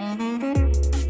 [0.00, 1.05] Müzik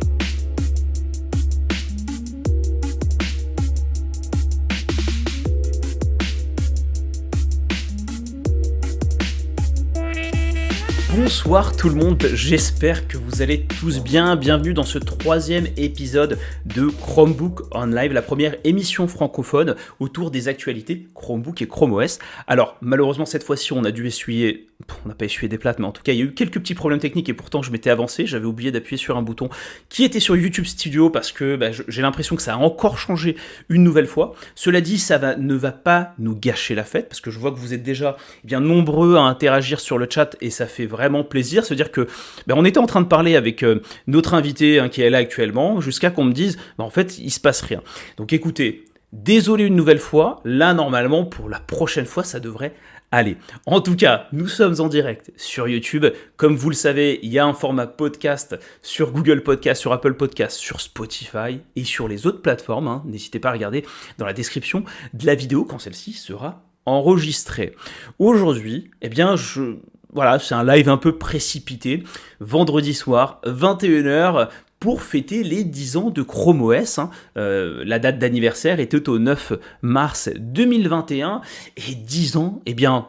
[11.27, 14.37] Bonsoir tout le monde, j'espère que vous allez tous bien.
[14.37, 20.47] Bienvenue dans ce troisième épisode de Chromebook on Live, la première émission francophone autour des
[20.47, 22.21] actualités Chromebook et Chrome OS.
[22.47, 24.69] Alors malheureusement cette fois-ci on a dû essuyer,
[25.05, 26.61] on n'a pas essuyé des plates, mais en tout cas il y a eu quelques
[26.61, 29.49] petits problèmes techniques et pourtant je m'étais avancé, j'avais oublié d'appuyer sur un bouton
[29.89, 33.35] qui était sur YouTube Studio parce que bah, j'ai l'impression que ça a encore changé
[33.69, 34.37] une nouvelle fois.
[34.55, 37.51] Cela dit, ça va, ne va pas nous gâcher la fête parce que je vois
[37.51, 40.87] que vous êtes déjà eh bien nombreux à interagir sur le chat et ça fait
[40.87, 42.07] vraiment plaisir, se dire que
[42.47, 45.19] ben, on était en train de parler avec euh, notre invité hein, qui est là
[45.19, 47.83] actuellement, jusqu'à qu'on me dise, ben, en fait, il se passe rien.
[48.17, 52.75] Donc écoutez, désolé une nouvelle fois, là normalement, pour la prochaine fois, ça devrait
[53.13, 53.37] aller.
[53.67, 56.07] En tout cas, nous sommes en direct sur YouTube.
[56.37, 60.15] Comme vous le savez, il y a un format podcast sur Google Podcast, sur Apple
[60.15, 62.89] Podcast, sur Spotify et sur les autres plateformes.
[62.89, 63.03] Hein.
[63.07, 63.85] N'hésitez pas à regarder
[64.19, 67.75] dans la description de la vidéo quand celle-ci sera enregistrée.
[68.19, 69.77] Aujourd'hui, eh bien, je,
[70.17, 72.03] voilà, c'est un live un peu précipité.
[72.41, 74.49] Vendredi soir, 21h,
[74.81, 76.99] pour fêter les 10 ans de Chrome OS.
[76.99, 77.11] Hein.
[77.37, 81.43] Euh, la date d'anniversaire était au 9 mars 2021.
[81.77, 83.09] Et 10 ans, eh bien,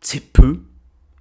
[0.00, 0.60] c'est peu.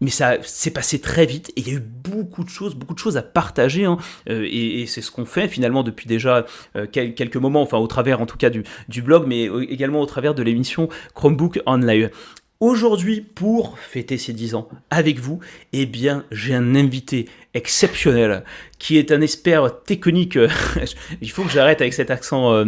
[0.02, 2.94] Mais ça s'est passé très vite et il y a eu beaucoup de choses, beaucoup
[2.94, 3.86] de choses à partager.
[3.86, 3.97] Hein.
[4.30, 8.22] Euh, et, c'est ce qu'on fait finalement depuis déjà euh, quelques moments, enfin au travers
[8.22, 12.11] en tout cas du, du blog, mais également au travers de l'émission Chromebook Online.
[12.61, 15.39] Aujourd'hui, pour fêter ces 10 ans avec vous,
[15.73, 18.44] eh bien, j'ai un invité exceptionnel
[18.80, 20.39] qui est un expert technique.
[21.22, 22.53] Il faut que j'arrête avec cet accent.
[22.53, 22.66] Euh,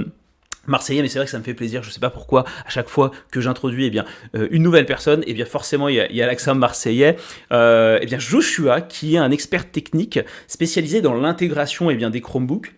[0.66, 1.84] marseillais, mais c'est vrai que ça me fait plaisir.
[1.84, 4.04] Je ne sais pas pourquoi à chaque fois que j'introduis eh bien
[4.36, 7.16] euh, une nouvelle personne, eh bien forcément il y a, l'accent marseillais.
[7.54, 12.20] Euh, eh bien Joshua, qui est un expert technique spécialisé dans l'intégration eh bien des
[12.20, 12.74] Chromebooks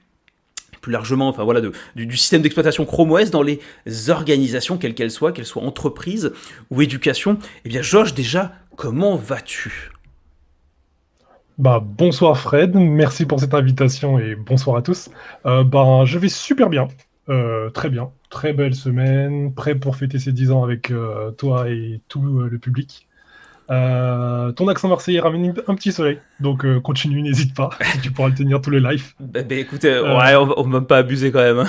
[0.81, 1.61] plus largement, enfin voilà,
[1.95, 3.59] du, système d'exploitation Chrome OS dans les
[4.09, 6.31] organisations, quelles qu'elles soient, qu'elles soient entreprises
[6.69, 7.37] ou éducation.
[7.65, 9.91] Eh bien, Josh, déjà, comment vas-tu?
[11.57, 15.09] Bah, bonsoir Fred, merci pour cette invitation et bonsoir à tous.
[15.45, 16.87] Euh, bah, je vais super bien,
[17.27, 21.69] euh, très bien, très belle semaine, prêt pour fêter ces 10 ans avec euh, toi
[21.69, 23.08] et tout le public.
[23.71, 27.69] Euh, ton accent marseillais ramène un petit soleil, donc euh, continue, n'hésite pas,
[28.01, 29.13] tu pourras le tenir tous les lives.
[29.19, 31.59] Bah, bah écoute, euh, ouais, on, va même pas abuser quand même.
[31.59, 31.67] Hein.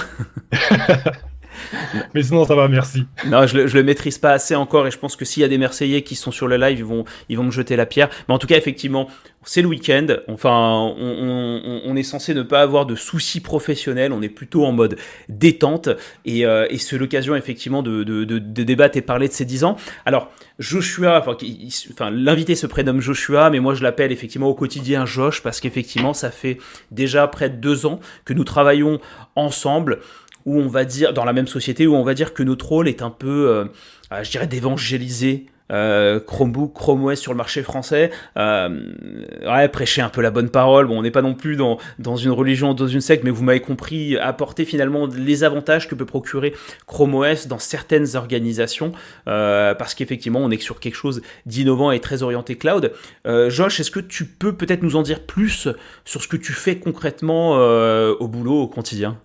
[2.14, 3.06] Mais sinon, ça va, merci.
[3.26, 5.48] Non, je le, le maîtrise pas assez encore et je pense que s'il y a
[5.48, 8.08] des Marseillais qui sont sur le live, ils vont, ils vont me jeter la pierre.
[8.28, 9.08] Mais en tout cas, effectivement,
[9.44, 10.06] c'est le week-end.
[10.28, 14.12] Enfin, on, est censé ne pas avoir de soucis professionnels.
[14.12, 14.96] On est plutôt en mode
[15.28, 15.88] détente
[16.24, 19.76] et, euh, c'est l'occasion, effectivement, de, de, débattre et parler de ces 10 ans.
[20.04, 25.42] Alors, Joshua, enfin, l'invité se prénomme Joshua, mais moi je l'appelle effectivement au quotidien Josh
[25.42, 26.58] parce qu'effectivement, ça fait
[26.90, 29.00] déjà près de deux ans que nous travaillons
[29.36, 30.00] ensemble
[30.46, 32.88] où on va dire, dans la même société, où on va dire que notre rôle
[32.88, 33.64] est un peu, euh,
[34.12, 38.10] euh, je dirais, d'évangéliser euh, Chromebook, Chrome OS sur le marché français.
[38.34, 40.88] prêcher un peu la bonne parole.
[40.88, 43.44] Bon, on n'est pas non plus dans, dans une religion, dans une secte, mais vous
[43.44, 46.54] m'avez compris, apporter finalement les avantages que peut procurer
[46.88, 48.90] Chrome OS dans certaines organisations,
[49.26, 52.92] parce qu'effectivement, on est sur quelque chose d'innovant et très orienté cloud.
[53.24, 55.68] Josh, est-ce que tu peux peut-être nous en dire plus
[56.04, 59.18] sur ce que tu fais concrètement au boulot, au quotidien?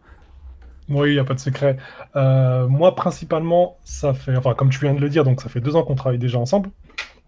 [0.89, 1.77] Oui, il n'y a pas de secret.
[2.15, 5.61] Euh, moi, principalement, ça fait, enfin, comme tu viens de le dire, donc ça fait
[5.61, 6.69] deux ans qu'on travaille déjà ensemble.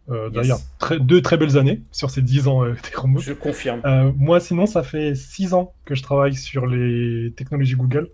[0.09, 0.59] Euh, d'ailleurs,
[1.01, 2.75] deux très belles années sur ces dix ans euh,
[3.19, 3.81] Je confirme.
[4.17, 8.09] moi, sinon, ça fait six ans que je travaille sur les technologies Google.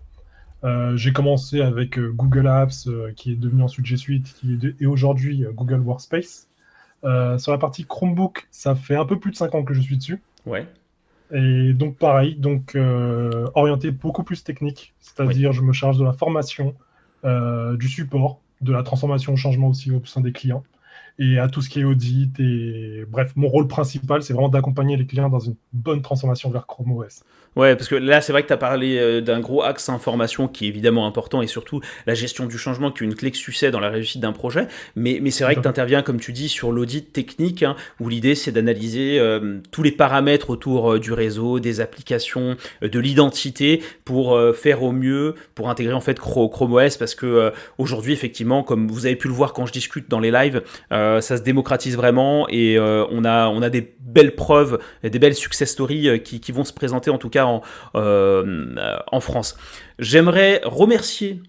[0.94, 5.44] J'ai commencé avec Google Apps, qui est devenu ensuite G Suite, qui est et aujourd'hui
[5.52, 6.48] Google Workspace.
[7.02, 9.98] sur la partie Chromebook, ça fait un peu plus de cinq ans que je suis
[9.98, 10.22] dessus.
[10.46, 10.66] Ouais.
[11.32, 16.12] Et donc pareil, donc euh, orienté beaucoup plus technique, c'est-à-dire je me charge de la
[16.12, 16.74] formation,
[17.24, 20.64] euh, du support, de la transformation au changement aussi au sein des clients
[21.18, 22.38] et à tout ce qui est audit.
[22.40, 26.66] Et bref, mon rôle principal, c'est vraiment d'accompagner les clients dans une bonne transformation vers
[26.66, 27.22] Chrome OS.
[27.56, 30.48] Ouais, parce que là, c'est vrai que tu as parlé euh, d'un gros axe information
[30.48, 33.36] qui est évidemment important et surtout la gestion du changement qui est une clé de
[33.36, 34.66] succès dans la réussite d'un projet.
[34.96, 38.08] Mais, mais c'est vrai que tu interviens, comme tu dis, sur l'audit technique hein, où
[38.08, 43.82] l'idée c'est d'analyser euh, tous les paramètres autour euh, du réseau, des applications, de l'identité
[44.04, 48.88] pour faire au mieux, pour intégrer en fait Chrome OS parce que aujourd'hui, effectivement, comme
[48.88, 50.62] vous avez pu le voir quand je discute dans les lives,
[51.20, 55.70] ça se démocratise vraiment et on, a, on a des belles preuves, des belles success
[55.70, 57.60] stories qui, qui vont se présenter en tout cas
[57.96, 58.74] euh,
[59.10, 59.56] en, France.
[59.98, 61.42] J'aimerais remercier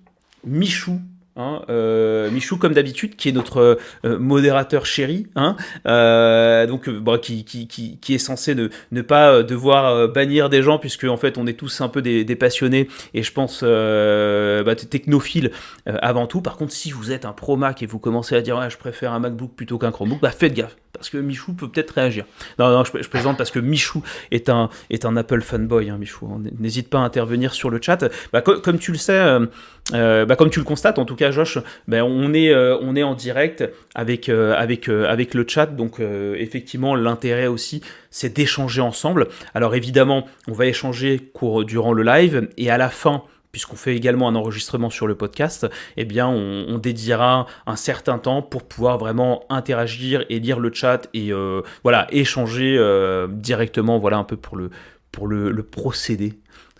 [0.43, 0.99] Michou
[1.37, 7.19] Hein, euh, Michou, comme d'habitude, qui est notre euh, modérateur chéri, hein, euh, donc bon,
[7.19, 11.59] qui, qui, est censé ne, pas devoir bannir des gens, puisque en fait on est
[11.59, 15.51] tous un peu des, passionnés et je pense bah, technophiles
[15.85, 16.41] avant tout.
[16.41, 18.77] Par contre, si vous êtes un pro Mac et vous commencez à dire ouais, je
[18.77, 22.25] préfère un MacBook plutôt qu'un Chromebook, bah faites gaffe parce que Michou peut peut-être réagir.
[22.59, 26.27] Non, non, je, plaisante parce que Michou est un, est un Apple fanboy, hein, Michou.
[26.59, 28.05] N'hésite pas à intervenir sur le chat.
[28.33, 29.45] Bah, comme tu le sais, euh,
[29.93, 32.95] euh, bah, comme tu le constates, en tout cas, Josh, bah, on, est, euh, on
[32.95, 33.63] est en direct
[33.93, 35.67] avec, avec, avec le chat.
[35.67, 39.27] Donc, effectivement, l'intérêt aussi, c'est d'échanger ensemble.
[39.53, 41.31] Alors, évidemment, on va échanger
[41.65, 43.23] durant le live et à la fin
[43.55, 45.65] puisqu'on fait également un enregistrement sur le podcast,
[45.95, 51.07] eh bien, on, dédiera un certain temps pour pouvoir vraiment interagir et lire le chat
[51.13, 54.71] et euh, voilà, échanger euh, directement, voilà un peu pour le,
[55.13, 56.33] pour le procédé,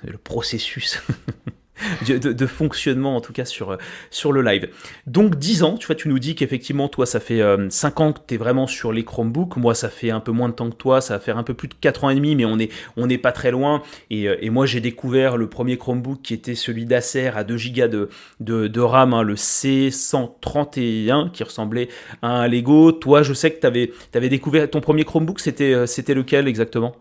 [0.04, 1.02] le processus.
[2.08, 3.78] de, fonctionnement en tout cas sur,
[4.10, 4.70] sur le live.
[5.08, 8.14] Donc 10 ans, tu vois, tu nous dis qu'effectivement toi ça fait 5 euh, ans
[8.14, 10.70] que tu es vraiment sur les Chromebooks, moi ça fait un peu moins de temps
[10.70, 12.56] que toi, ça va faire un peu plus de 4 ans et demi, mais on
[12.56, 13.82] n'est on est pas très loin.
[14.10, 17.56] Et, euh, et moi j'ai découvert le premier Chromebook qui était celui d'Acer à 2
[17.56, 21.90] Go de, de, de RAM, hein, le C131 qui ressemblait
[22.22, 22.92] à un Lego.
[22.94, 26.48] Toi je sais que tu avais, avais, découvert ton premier Chromebook, c'était euh, c'était lequel
[26.48, 26.96] exactement?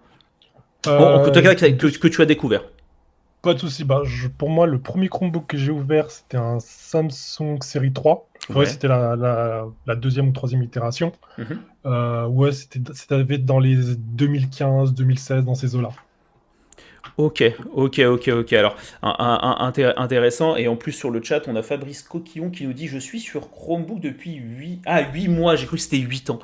[0.86, 2.62] En, tout cas, que, que tu as découvert.
[3.44, 3.84] Pas de souci.
[3.84, 4.02] Bah,
[4.38, 8.28] pour moi, le premier Chromebook que j'ai ouvert, c'était un Samsung Série 3.
[8.54, 11.12] Ouais, c'était la, deuxième ou troisième itération.
[11.38, 11.58] Mhm.
[11.86, 12.80] Euh, ouais, c'était
[13.38, 15.90] dans les 2015, 2016, dans ces eaux-là.
[17.16, 17.44] Ok,
[17.74, 18.52] ok, ok, ok.
[18.54, 20.56] Alors, un, intéressant.
[20.56, 23.20] Et en plus, sur le chat, on a Fabrice Coquillon qui nous dit Je suis
[23.20, 25.54] sur Chromebook depuis 8, ah, 8 mois.
[25.54, 26.40] J'ai cru que c'était 8 ans.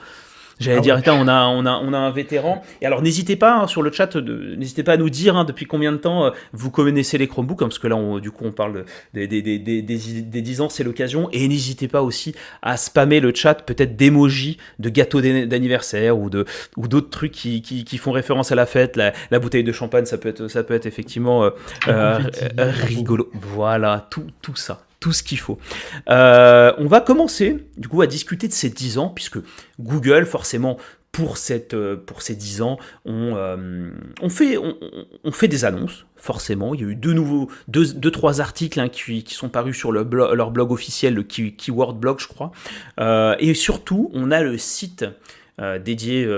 [0.61, 2.62] J'allais ah dire, on a, on, a, on a un vétéran.
[2.83, 5.65] Et alors, n'hésitez pas hein, sur le chat, n'hésitez pas à nous dire hein, depuis
[5.65, 8.45] combien de temps euh, vous connaissez les Chromebooks, hein, parce que là, on, du coup,
[8.45, 8.85] on parle
[9.15, 11.31] des, des, des, des, des 10 ans, c'est l'occasion.
[11.33, 16.45] Et n'hésitez pas aussi à spammer le chat, peut-être d'émojis, de gâteaux d'anniversaire ou de
[16.77, 18.97] ou d'autres trucs qui, qui, qui, font référence à la fête.
[18.97, 21.51] La, la, bouteille de champagne, ça peut être, ça peut être effectivement euh,
[21.89, 22.19] euh,
[22.59, 23.31] rigolo.
[23.33, 25.58] Voilà, tout, tout ça tout ce qu'il faut.
[26.08, 29.38] Euh, on va commencer du coup à discuter de ces 10 ans, puisque
[29.81, 30.76] Google, forcément,
[31.11, 33.91] pour, cette, euh, pour ces 10 ans, on, euh,
[34.29, 36.75] fait, on, fait des annonces, forcément.
[36.75, 39.91] Il y a eu deux, nouveaux, deux, deux trois articles hein, qui, sont parus sur
[39.91, 42.52] le leur blog officiel, le Keyword Blog, je crois.
[43.38, 45.05] et surtout, on a le site
[45.82, 46.29] dédié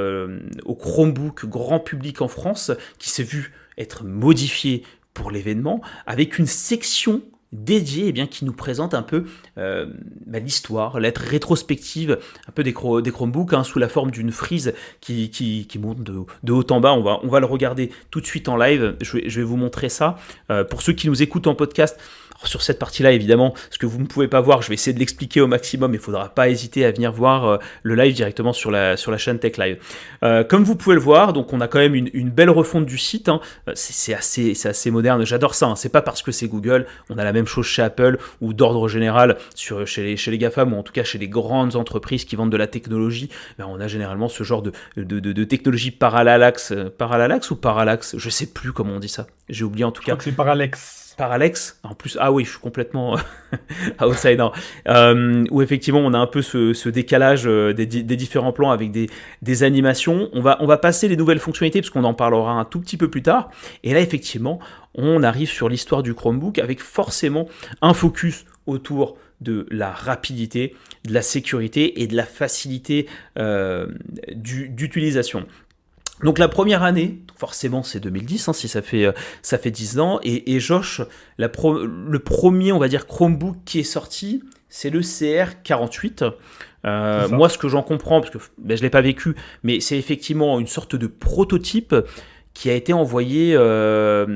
[0.64, 6.46] au Chromebook grand public en France qui s'est vu être modifié pour l'événement avec une
[6.46, 7.22] section
[7.52, 9.24] dédié eh bien, qui nous présente un peu
[9.58, 9.86] euh,
[10.26, 12.18] bah, l'histoire, l'être rétrospective
[12.48, 16.52] un peu des, des Chromebooks hein, sous la forme d'une frise qui, qui, monte de,
[16.52, 16.92] haut en bas.
[16.94, 18.96] On va, on va le regarder tout de suite en live.
[19.00, 20.16] Je vais, je vais vous montrer ça.
[20.50, 22.00] Euh, pour ceux qui nous écoutent en podcast,
[22.46, 24.98] sur cette partie-là, évidemment, ce que vous ne pouvez pas voir, je vais essayer de
[24.98, 25.92] l'expliquer au maximum.
[25.92, 29.10] Il ne faudra pas hésiter à venir voir euh, le live directement sur la, sur
[29.10, 29.78] la chaîne Tech Live.
[30.22, 32.98] Euh, comme vous pouvez le voir, donc on a quand même une, belle refonte du
[32.98, 33.28] site.
[33.28, 33.40] Hein.
[33.68, 35.24] Euh, c'est assez, assez moderne.
[35.24, 35.66] J'adore ça.
[35.66, 35.76] Hein.
[35.76, 36.86] C'est pas parce que c'est Google.
[37.10, 40.38] On a la même chose chez Apple ou d'ordre général sur, chez, les, chez les
[40.38, 43.28] GAFAM ou en tout cas chez les grandes entreprises qui vendent de la technologie.
[43.58, 48.16] Ben, on a généralement ce genre de, de, de, technologie parallaxe, parallaxe ou parallaxe?
[48.16, 49.26] Je sais plus comment on dit ça.
[49.48, 50.16] J'ai oublié en tout cas.
[50.18, 51.78] C'est parallaxe par Alex.
[51.82, 53.16] En plus, ah oui, je suis complètement
[54.00, 54.48] outsider.
[54.88, 59.62] Euh, où effectivement, on a un peu ce, décalage euh, des, différents plans avec des,
[59.62, 60.28] animations.
[60.32, 62.96] On va, on va passer les nouvelles fonctionnalités parce qu'on en parlera un tout petit
[62.96, 63.50] peu plus tard.
[63.84, 64.58] Et là, effectivement,
[64.94, 67.48] on arrive sur l'histoire du Chromebook avec forcément
[67.80, 73.06] un focus autour de la rapidité, de la sécurité et de la facilité
[73.38, 73.86] euh,
[74.34, 75.46] d'utilisation.
[76.22, 79.12] Donc la première année, forcément c'est 2010, hein, si ça fait, euh,
[79.42, 81.00] ça fait 10 ans, et, Josh,
[81.38, 86.30] la le premier, on va dire, Chromebook qui est sorti, c'est le CR48.
[86.84, 89.80] Euh, moi, ce que j'en comprends, parce que ben, je ne l'ai pas vécu, mais
[89.80, 91.94] c'est effectivement une sorte de prototype
[92.54, 94.26] qui a été envoyé, euh,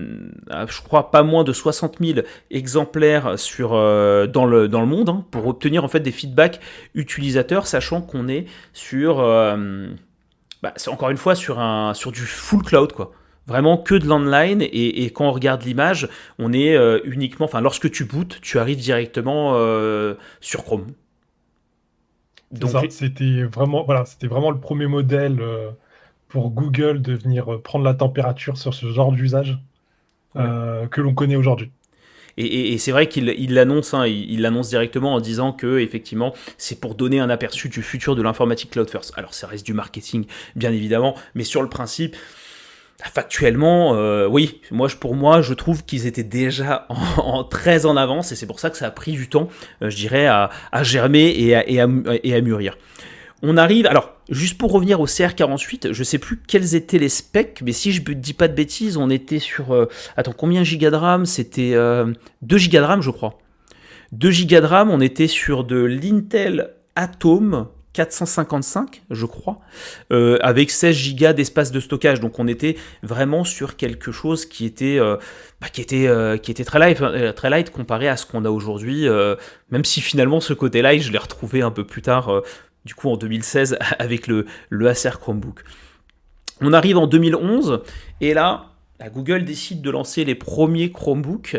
[0.69, 5.25] je crois, pas moins de 60 000 exemplaires sur, dans, le, dans le monde, hein,
[5.31, 6.61] pour obtenir en fait des feedbacks
[6.95, 9.21] utilisateurs, sachant qu'on est sur
[10.67, 13.13] bah, c'est encore une fois sur, un, sur du full cloud, quoi.
[13.47, 16.09] Vraiment que de l'online, et, quand on regarde l'image,
[16.41, 20.89] on est euh, uniquement, enfin, lorsque tu bootes, tu arrives directement euh, sur Chrome.
[22.51, 25.71] Donc, c'était vraiment, voilà, c'était vraiment le premier modèle euh,
[26.27, 29.57] pour Google de venir prendre la température sur ce genre d'usage
[30.35, 31.71] que l'on connaît aujourd'hui.
[32.39, 36.95] Et, c'est vrai qu'il l'annonce, hein, il l'annonce directement en disant que effectivement c'est pour
[36.95, 39.13] donner un aperçu du futur de l'informatique cloud first.
[39.17, 42.15] Alors ça reste du marketing bien évidemment, mais sur le principe,
[43.05, 46.87] factuellement, euh, oui, moi, pour moi, je trouve qu'ils étaient déjà
[47.19, 49.49] en, très en avance et c'est pour ça que ça a pris du temps,
[49.83, 50.51] euh, je dirais, à,
[50.83, 52.77] germer et à, et, à, mûrir.
[53.43, 57.61] On arrive, alors, juste pour revenir au CR48, je sais plus quels étaient les specs,
[57.65, 60.91] mais si je ne dis pas de bêtises, on était sur, euh, attends, combien giga
[60.91, 61.27] de RAM?
[61.27, 61.75] C'était
[62.43, 63.39] 2 giga de RAM, je crois.
[64.13, 69.59] 2 giga de RAM, on était sur de l'Intel Atom 455, je crois,
[70.13, 72.21] euh, avec 16 Go d'espace de stockage.
[72.21, 75.17] Donc on était vraiment sur quelque chose qui était, euh,
[75.63, 79.07] bah, euh, très, light, très light comparé à ce qu'on a aujourd'hui,
[79.71, 82.43] même si finalement ce côté light, je l'ai retrouvé un peu plus tard,
[82.87, 85.63] du coup en 2016, avec le, le Acer Chromebook.
[86.63, 87.83] On arrive en 2011,
[88.23, 88.71] et là,
[89.13, 91.59] Google décide de lancer les premiers Chromebooks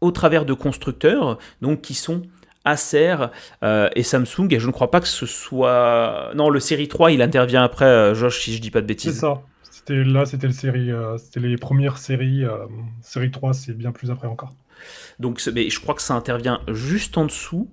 [0.00, 2.22] au travers de constructeurs, donc qui sont
[2.64, 3.14] Acer
[3.62, 4.48] euh, et Samsung.
[4.50, 6.32] Et je ne crois pas que ce soit.
[6.34, 9.14] Non, le série 3, il intervient après, euh, Josh, si je dis pas de bêtises.
[9.14, 9.42] C'est ça.
[9.70, 12.42] C'était, là, c'était, le série, euh, c'était les premières séries.
[13.02, 14.52] série 3, c'est bien plus après encore.
[15.20, 17.70] Donc, mais je crois que ça intervient juste en dessous.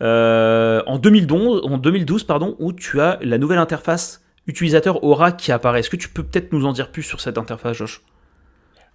[0.00, 5.80] En, 2012, en 2012, pardon, où tu as la nouvelle interface utilisateur Aura qui apparaît.
[5.80, 8.02] Est-ce que tu peux peut-être nous en dire plus sur cette interface, Josh?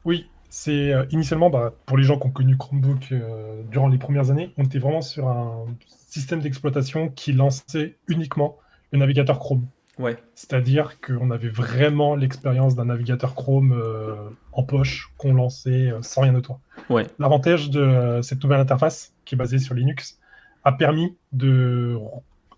[0.04, 3.98] Oui, c'est euh, initialement, bah, pour les gens qui ont connu Chromebook euh, durant les
[3.98, 8.58] premières années, on était vraiment sur un système d'exploitation qui lançait uniquement
[8.92, 9.66] le navigateur Chrome.
[10.00, 10.18] Ouais.
[10.34, 14.16] C'est-à-dire qu'on avait vraiment l'expérience d'un navigateur Chrome euh,
[14.52, 16.60] en poche qu'on lançait sans rien de toi.
[16.90, 17.06] Ouais.
[17.20, 20.20] L'avantage de cette nouvelle interface, qui est basée sur Linux,
[20.64, 21.98] a permis de,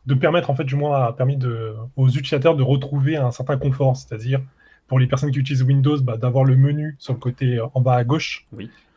[0.06, 3.58] de permettre, en fait, du moins, a permis de, aux utilisateurs de retrouver un certain
[3.58, 4.42] confort, c'est-à-dire
[4.88, 7.82] pour les personnes qui utilisent Windows, bah, d'avoir le menu sur le côté euh, en
[7.82, 8.46] bas à gauche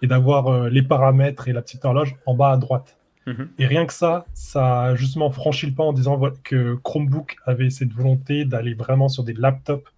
[0.02, 2.98] et d'avoir euh, les paramètres et la petite horloge en bas à droite.
[3.26, 3.48] Mhm.
[3.58, 7.70] Et rien que ça, ça a justement franchi le pas en disant que Chromebook avait
[7.70, 9.90] cette volonté d'aller vraiment sur des laptops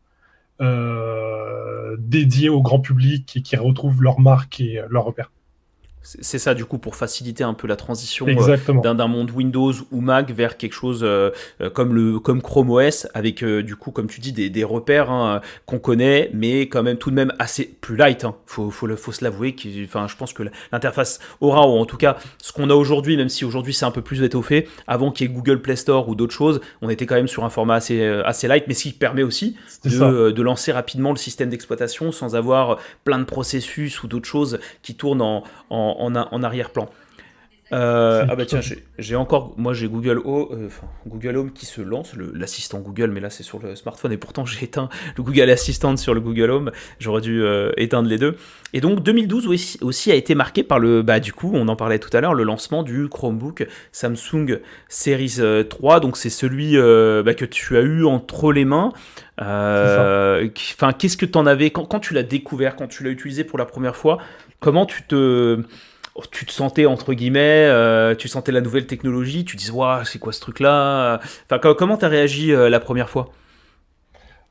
[0.60, 5.30] euh, dédiés au grand public et qui retrouvent leur marque et leur repère.
[6.02, 10.00] C'est ça du coup pour faciliter un peu la transition euh, d'un monde Windows ou
[10.00, 11.30] Mac vers quelque chose euh,
[11.60, 15.10] euh, comme le comme Chrome OS avec du coup comme tu dis des, des repères
[15.10, 18.24] hein, qu'on connaît mais quand même tout de même assez plus light.
[18.24, 18.34] Hein.
[18.46, 19.54] Faut faut, le, faut se l'avouer.
[19.84, 20.42] Enfin je pense que
[20.72, 23.90] l'interface aura ou en tout cas ce qu'on a aujourd'hui même si aujourd'hui c'est un
[23.90, 27.04] peu plus étoffé avant qu'il y ait Google Play Store ou d'autres choses on était
[27.04, 30.42] quand même sur un format assez assez light mais ce qui permet aussi de, de,
[30.42, 35.22] lancer rapidement le système d'exploitation sans avoir plein de processus ou d'autres choses qui tournent
[35.22, 36.88] en, en en, arrière-plan.
[37.72, 38.60] Euh, ah bah tiens,
[38.98, 40.68] j'ai encore, moi j'ai Google Home, euh,
[41.06, 44.44] Google Home qui se lance, l'assistant Google, mais là c'est sur le smartphone et pourtant
[44.44, 48.36] j'ai éteint le Google Assistant sur le Google Home, j'aurais dû euh, éteindre les deux.
[48.72, 52.00] Et donc 2012 aussi, a été marqué par le, bah du coup on en parlait
[52.00, 57.44] tout à l'heure, le lancement du Chromebook Samsung Series 3, donc c'est celui bah, que
[57.44, 58.92] tu as eu entre les mains.
[59.38, 61.70] Enfin, qu'est-ce que tu en avais?
[61.70, 64.18] Quand, quand tu l'as découvert, quand tu l'as utilisé pour la première fois
[64.60, 65.64] Comment tu te,
[66.30, 70.18] tu te sentais entre guillemets, euh, tu sentais la nouvelle technologie, tu disais waouh c'est
[70.18, 73.32] quoi ce truc là Enfin comment t'as réagi euh, la première fois?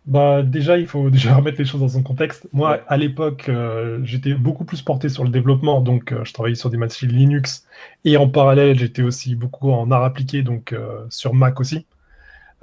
[0.05, 2.47] Bah déjà il faut déjà remettre les choses dans son contexte.
[2.53, 6.71] Moi à l'époque euh, j'étais beaucoup plus porté sur le développement, donc je travaillais sur
[6.71, 7.67] des machines Linux.
[8.03, 10.75] Et en parallèle j'étais aussi beaucoup en art appliqué, donc
[11.09, 11.85] sur Mac aussi.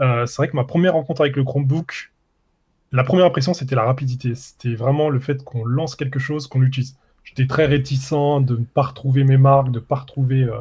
[0.01, 2.13] c'est vrai que ma première rencontre avec le Chromebook,
[2.91, 6.61] la première impression c'était la rapidité, c'était vraiment le fait qu'on lance quelque chose, qu'on
[6.61, 6.97] l'utilise
[7.37, 10.59] j'étais très réticent de ne pas retrouver mes marques, de ne pas retrouver euh,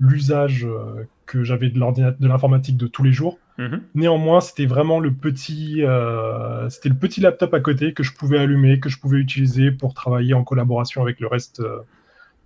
[0.00, 3.38] l'usage euh, que j'avais de l'informatique de tous les jours.
[3.58, 3.82] Mhm.
[3.94, 8.38] Néanmoins, c'était vraiment le petit, euh, c'était le petit laptop à côté que je pouvais
[8.38, 11.62] allumer, que je pouvais utiliser pour travailler en collaboration avec le reste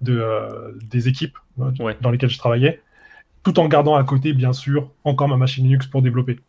[0.01, 0.25] de,
[0.83, 2.81] des équipes dans lesquelles je travaillais,
[3.45, 6.41] tout en gardant à côté, bien sûr, encore ma machine Linux pour développer.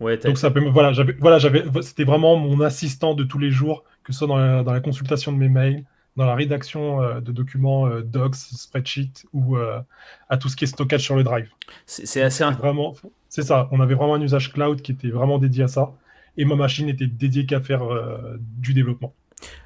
[0.00, 4.12] Donc ça voilà, j'avais, voilà, j'avais, c'était vraiment mon assistant de tous les jours, que
[4.12, 5.84] ce soit dans la, dans la consultation de mes mails,
[6.16, 9.80] dans la rédaction euh, de documents euh, docs, spreadsheet ou euh,
[10.28, 11.48] à tout ce qui est stockage sur le drive.
[11.86, 12.94] C'est assez vraiment,
[13.28, 13.68] c'est ça.
[13.70, 15.92] On avait vraiment un usage cloud qui était vraiment dédié à ça,
[16.36, 17.82] et ma machine était dédiée qu'à faire
[18.38, 19.12] du développement.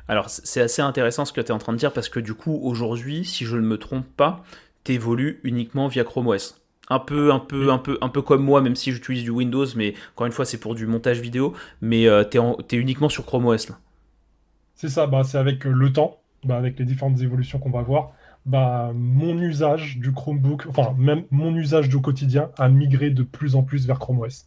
[0.08, 2.34] Alors c'est assez intéressant ce que tu es en train de dire parce que du
[2.34, 4.42] coup aujourd'hui, si je ne me trompe pas,
[4.84, 6.56] tu évolues uniquement via Chrome OS
[6.92, 9.66] un peu, un peu, un peu, un peu comme moi, même si j'utilise du Windows,
[9.76, 11.54] mais encore une fois, c'est pour du montage vidéo.
[11.80, 13.78] Mais tu es, uniquement sur Chrome OS là.
[14.74, 16.19] C'est ça, bah, c'est avec le temps.
[16.44, 18.12] Bah, avec les différentes évolutions qu'on va voir,
[18.46, 23.56] bah, mon usage du Chromebook, enfin même mon usage du quotidien a migré de plus
[23.56, 24.46] en plus vers Chrome OS.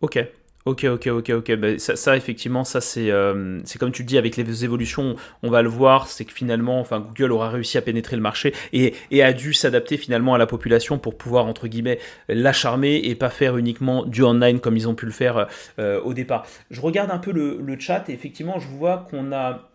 [0.00, 0.18] Ok,
[0.64, 1.56] Ok, ok, ok, ok.
[1.56, 5.60] Ben, ça, effectivement, ça euh, c'est comme tu le dis avec les évolutions, on va
[5.60, 9.32] le voir, c'est que finalement, enfin Google aura réussi à pénétrer le marché et, a
[9.32, 13.56] dû s'adapter finalement à la population pour pouvoir entre guillemets la charmer et pas faire
[13.56, 15.48] uniquement du online comme ils ont pu le faire
[15.80, 16.46] euh, au départ.
[16.70, 19.71] Je regarde un peu le, chat et effectivement, je vois qu'on a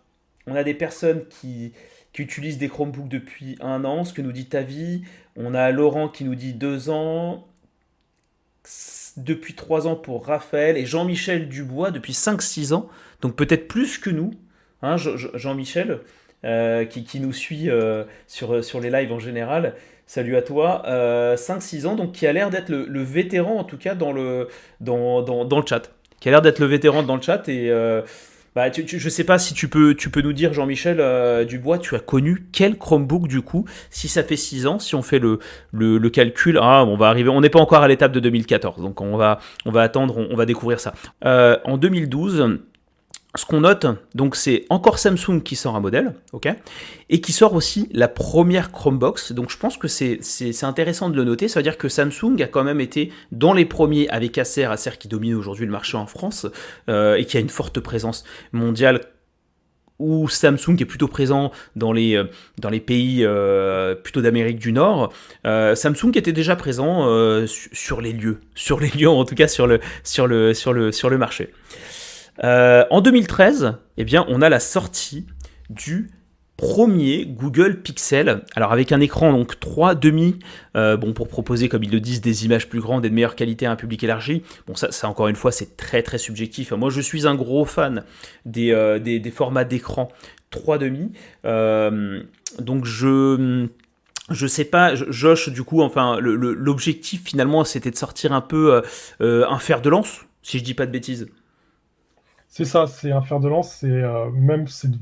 [0.48, 1.72] on a des personnes qui
[2.18, 5.02] utilisent des Chromebooks depuis un an, ce que nous dit Tavi.
[5.36, 7.46] On a Laurent qui nous dit deux ans
[9.16, 12.88] depuis 3 ans pour Raphaël et Jean-Michel Dubois depuis 5-6 ans,
[13.20, 14.32] donc peut-être plus que nous,
[14.82, 16.00] hein, Jean-Michel,
[16.44, 19.74] euh, qui, nous suit euh, sur, les lives en général.
[20.06, 23.76] Salut à toi, 5-6 euh, ans, donc qui a l'air d'être le, vétéran en tout
[23.76, 24.48] cas dans le,
[24.80, 25.90] dans le chat.
[26.20, 27.72] Qui a l'air d'être le vétéran dans le chat et
[28.54, 31.78] bah, tu, je sais pas si tu peux, tu peux nous dire, Jean-Michel euh, Dubois,
[31.78, 35.18] tu as connu quel Chromebook du coup Si ça fait 6 ans, si on fait
[35.20, 35.38] le,
[36.08, 39.16] calcul, ah, on va arriver, on n'est pas encore à l'étape de 2014, donc on
[39.16, 40.94] va, on va attendre, on, va découvrir ça.
[41.24, 42.58] Euh, en 2012,
[43.38, 46.48] ce qu'on note, donc c'est encore Samsung qui sort un modèle, ok,
[47.08, 49.32] et qui sort aussi la première Chromebox.
[49.32, 51.48] Donc je pense que c'est intéressant de le noter.
[51.48, 54.98] Ça veut dire que Samsung a quand même été dans les premiers avec Acer, Acer
[54.98, 56.46] qui domine aujourd'hui le marché en France
[56.88, 59.00] euh, et qui a une forte présence mondiale.
[60.00, 62.24] Où Samsung est plutôt présent dans les, euh,
[62.60, 65.12] dans les pays euh, plutôt d'Amérique du Nord,
[65.44, 67.04] Samsung était déjà présent
[67.46, 70.92] sur les lieux, sur les lieux en tout cas sur le, sur le, sur le,
[70.92, 71.50] sur le marché.
[72.44, 75.26] Euh, en 2013, eh on a la sortie
[75.70, 76.10] du
[76.56, 80.40] premier Google Pixel, alors avec un écran donc 3 demi,
[80.76, 83.36] euh, bon pour proposer comme ils le disent des images plus grandes et de meilleure
[83.36, 84.42] qualité à un public élargi.
[84.66, 86.72] Bon ça, encore une fois c'est très très subjectif.
[86.72, 88.02] Moi je suis un gros fan
[88.44, 90.08] des, euh, formats d'écran
[90.50, 91.12] 3 demi,
[91.44, 93.68] donc je
[94.30, 98.82] je sais pas, Josh, du coup, enfin, l'objectif finalement, c'était de sortir un peu
[99.20, 101.28] un fer de lance, si je dis pas de bêtises.
[102.48, 103.76] C'est ça, c'est un fer de lance.
[103.80, 104.94] C'est euh, même cette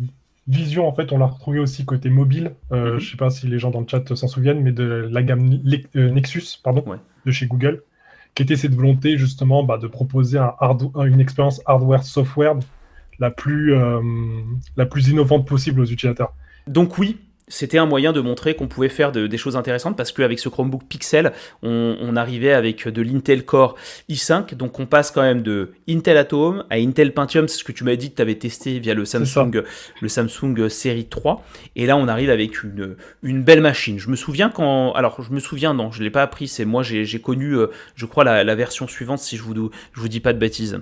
[0.48, 2.52] vision, en fait, on l'a retrouvée aussi côté mobile.
[2.72, 2.98] Euh, mhm.
[2.98, 5.60] Je sais pas si les gens dans le chat s'en souviennent, mais de la gamme
[5.96, 6.84] euh, Nexus, pardon,
[7.24, 7.82] de chez Google,
[8.34, 10.54] qui était cette volonté justement bah, de proposer un
[11.04, 12.56] une expérience hardware-software
[13.18, 13.74] la plus,
[14.76, 16.34] la plus innovante possible aux utilisateurs.
[16.66, 20.38] Donc oui, c'était un moyen de montrer qu'on pouvait faire des choses intéressantes parce qu'avec
[20.38, 23.76] ce Chromebook Pixel, on, arrivait avec de l'Intel Core
[24.08, 27.72] i5, donc on passe quand même de Intel Atom à Intel Pentium, c'est ce que
[27.72, 29.62] tu m'as dit que tu avais testé via le Samsung,
[30.00, 31.44] le Samsung Série 3,
[31.76, 33.98] et là on arrive avec une, une belle machine.
[33.98, 36.82] Je me souviens quand, alors je me souviens, non, je l'ai pas appris, c'est moi
[36.82, 40.32] j'ai connu, euh, je crois la, version suivante si je vous je vous dis pas
[40.32, 40.80] de bêtises.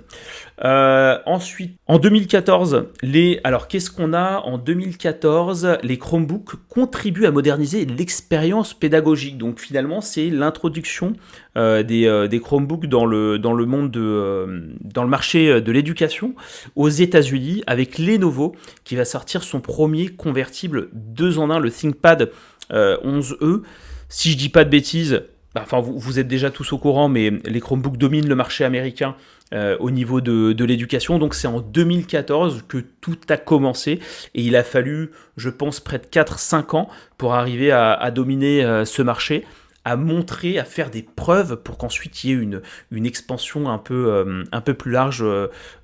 [0.63, 7.31] Euh, ensuite, en 2014, les, alors qu'est-ce qu'on a en 2014 Les Chromebooks contribue à
[7.31, 9.37] moderniser l'expérience pédagogique.
[9.37, 11.13] Donc finalement, c'est l'introduction
[11.57, 15.71] euh, euh, des, Chromebooks dans le, dans le monde de, euh, dans le marché de
[15.71, 16.35] l'éducation
[16.75, 22.31] aux États-Unis avec Lenovo qui va sortir son premier convertible 2 en 1, le ThinkPad
[22.71, 23.61] 11e.
[24.09, 27.07] Si je dis pas de bêtises, bah, enfin vous, vous, êtes déjà tous au courant,
[27.07, 29.15] mais les Chromebooks dominent le marché américain
[29.53, 31.19] euh, au niveau de, l'éducation.
[31.19, 33.99] Donc c'est en 2014 que tout a commencé
[34.33, 38.85] et il a fallu, je pense, près de 4-5 ans pour arriver à, dominer euh,
[38.85, 39.45] ce marché
[39.87, 42.59] à montrer, à faire des preuves pour qu'ensuite il y ait
[42.91, 45.23] une, expansion un peu, euh, un peu plus large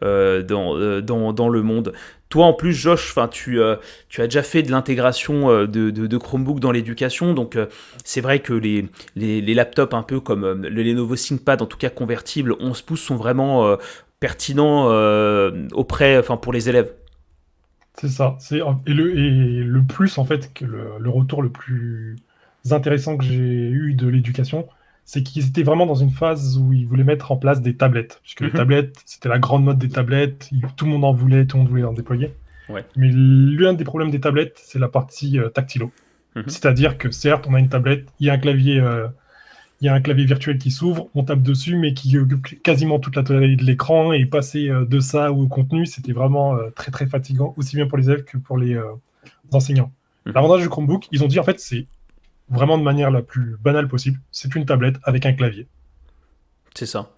[0.02, 1.94] dans, le monde.
[2.32, 3.76] Toi, en plus, Josh, tu, euh,
[4.08, 7.34] tu as déjà fait de l'intégration euh, de, Chromebook dans l'éducation.
[7.34, 7.66] Donc, euh,
[8.06, 12.56] c'est vrai que les, laptops, un peu comme le Lenovo ThinkPad, en tout cas convertibles,
[12.58, 13.78] 11 pouces, sont vraiment
[14.22, 14.86] pertinents
[15.74, 16.94] auprès, pour les élèves.
[18.00, 18.38] C'est ça.
[18.88, 22.16] Et le, plus, en fait, le retour le plus
[22.70, 24.70] intéressant que j'ai eu de l'éducation,
[25.06, 28.20] c'est qu'ils étaient vraiment dans une phase où ils voulaient mettre en place des tablettes.
[28.24, 28.54] Puisque les mhm.
[28.54, 31.70] tablettes, c'était la grande mode des tablettes, tout le monde en voulait, tout le monde
[31.70, 32.34] voulait en déployer.
[32.96, 35.92] Mais l'un des problèmes des tablettes, c'est la partie euh, tactilo.
[36.36, 36.44] Mhm.
[36.48, 39.08] C'est-à-dire que certes, on a une tablette, il y a un clavier, euh,
[39.82, 43.00] il y a un clavier virtuel qui s'ouvre, on tape dessus, mais qui occupe quasiment
[43.00, 44.14] toute la totalité de l'écran.
[44.14, 47.98] Et passer euh, de ça au contenu, c'était vraiment très très fatigant, aussi bien pour
[47.98, 48.80] les élèves que pour les
[49.52, 49.92] enseignants.
[50.26, 50.34] Mhm.
[50.36, 51.88] L'avantage du Chromebook, ils ont dit en fait, c'est
[52.52, 55.68] vraiment de manière la plus banale possible, c'est une tablette avec un clavier.
[56.76, 57.12] C'est ça.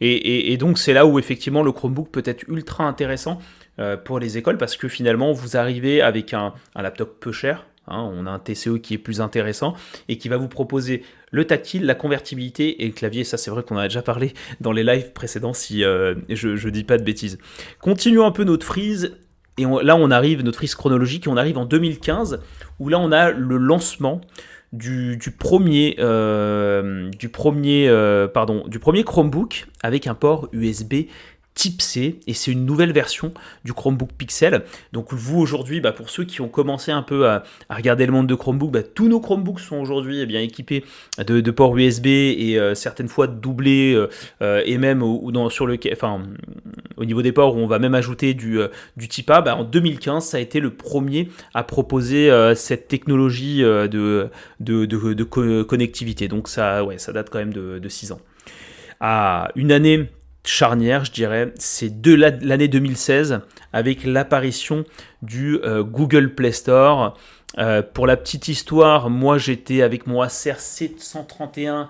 [0.00, 3.38] Et, donc c'est là où effectivement le Chromebook peut être ultra intéressant
[3.78, 8.06] euh, pour les écoles parce que finalement vous arrivez avec un, laptop peu cher, hein,
[8.12, 9.74] on a un TCE qui est plus intéressant
[10.08, 13.24] et qui va vous proposer le tactile, la convertibilité et le clavier.
[13.24, 16.48] Ça, c'est vrai qu'on en a déjà parlé dans les lives précédents si euh, je
[16.48, 17.38] ne dis pas de bêtises.
[17.80, 19.16] Continuons un peu notre frise.
[19.58, 22.42] Et là, on arrive, notre frise chronologique, et on arrive en 2015,
[22.78, 24.20] où là, on a le lancement
[24.72, 25.96] du, premier,
[27.18, 31.06] du, premier, euh, pardon, du premier Chromebook avec un port USB
[31.56, 33.32] Type C et c'est une nouvelle version
[33.64, 34.62] du Chromebook Pixel.
[34.92, 38.26] Donc vous aujourd'hui, bah, pour ceux qui ont commencé un peu à, regarder le monde
[38.26, 40.84] de Chromebook, bah, tous nos Chromebooks sont aujourd'hui eh bien équipés
[41.18, 44.10] de, ports USB et euh, certaines fois doublés euh,
[44.42, 45.78] euh, et même au, sur le,
[46.98, 48.60] au niveau des ports où on va même ajouter du,
[49.08, 49.40] type A.
[49.40, 54.28] Bah, en 2015, ça a été le premier à proposer cette technologie de,
[55.62, 56.28] connectivité.
[56.28, 58.20] Donc ça, ça date quand même de 6 ans.
[59.00, 60.08] À une année
[60.48, 63.40] charnière, je dirais, c'est de l'année 2016
[63.72, 64.84] avec l'apparition
[65.22, 67.16] du euh, Google Play Store.
[67.58, 71.88] Euh, pour la petite histoire, moi j'étais avec mon Acer 731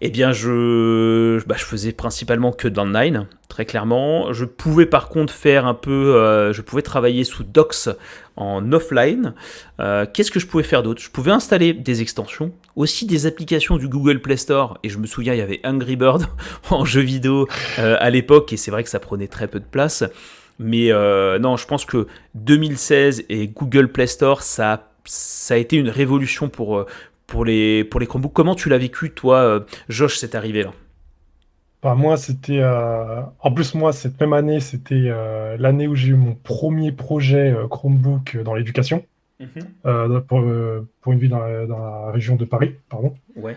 [0.00, 4.32] eh bien, je, bah, je faisais principalement que dans Nine, très clairement.
[4.32, 7.88] Je pouvais par contre faire un peu, euh, je pouvais travailler sous Docs
[8.36, 9.34] en offline.
[9.80, 11.00] Euh, qu'est-ce que je pouvais faire d'autre?
[11.00, 14.78] Je pouvais installer des extensions, aussi des applications du Google Play Store.
[14.82, 16.26] Et je me souviens, il y avait Angry Bird
[16.70, 19.64] en jeu vidéo euh, à l'époque, et c'est vrai que ça prenait très peu de
[19.64, 20.04] place.
[20.58, 20.90] Mais
[21.38, 24.80] non, je pense que 2016 et Google Play Store, ça
[25.50, 26.86] a été une révolution pour,
[27.26, 28.32] pour les, pour les Chromebooks.
[28.32, 30.72] Comment tu l'as vécu, toi, euh, Josh, cette arrivée-là?
[31.82, 32.60] Bah, Moi, c'était.
[32.60, 36.92] Euh, en plus, moi, cette même année, c'était euh, l'année où j'ai eu mon premier
[36.92, 39.04] projet Chromebook dans l'éducation.
[39.38, 40.22] Mhm.
[40.22, 40.42] pour,
[41.02, 43.14] pour, une ville dans la, région de Paris, pardon.
[43.36, 43.54] Ouais.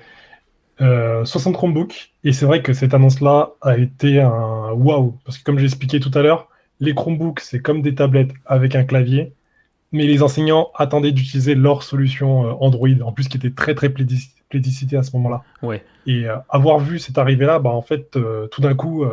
[0.79, 2.11] 60 Chromebooks.
[2.25, 5.17] Et c'est vrai que cette annonce-là a été un waouh.
[5.23, 6.49] Parce que, comme j'ai expliqué tout à l'heure,
[6.81, 9.33] les Chromebooks, c'est comme des tablettes avec un clavier
[9.91, 13.89] mais les enseignants attendaient d'utiliser leur solution euh, Android, en plus qui était très très
[13.89, 15.43] plébiscitée à ce moment-là.
[15.61, 15.83] Ouais.
[16.05, 19.05] Et euh, avoir vu cette arrivée-là, bah, en fait, euh, tout d'un coup,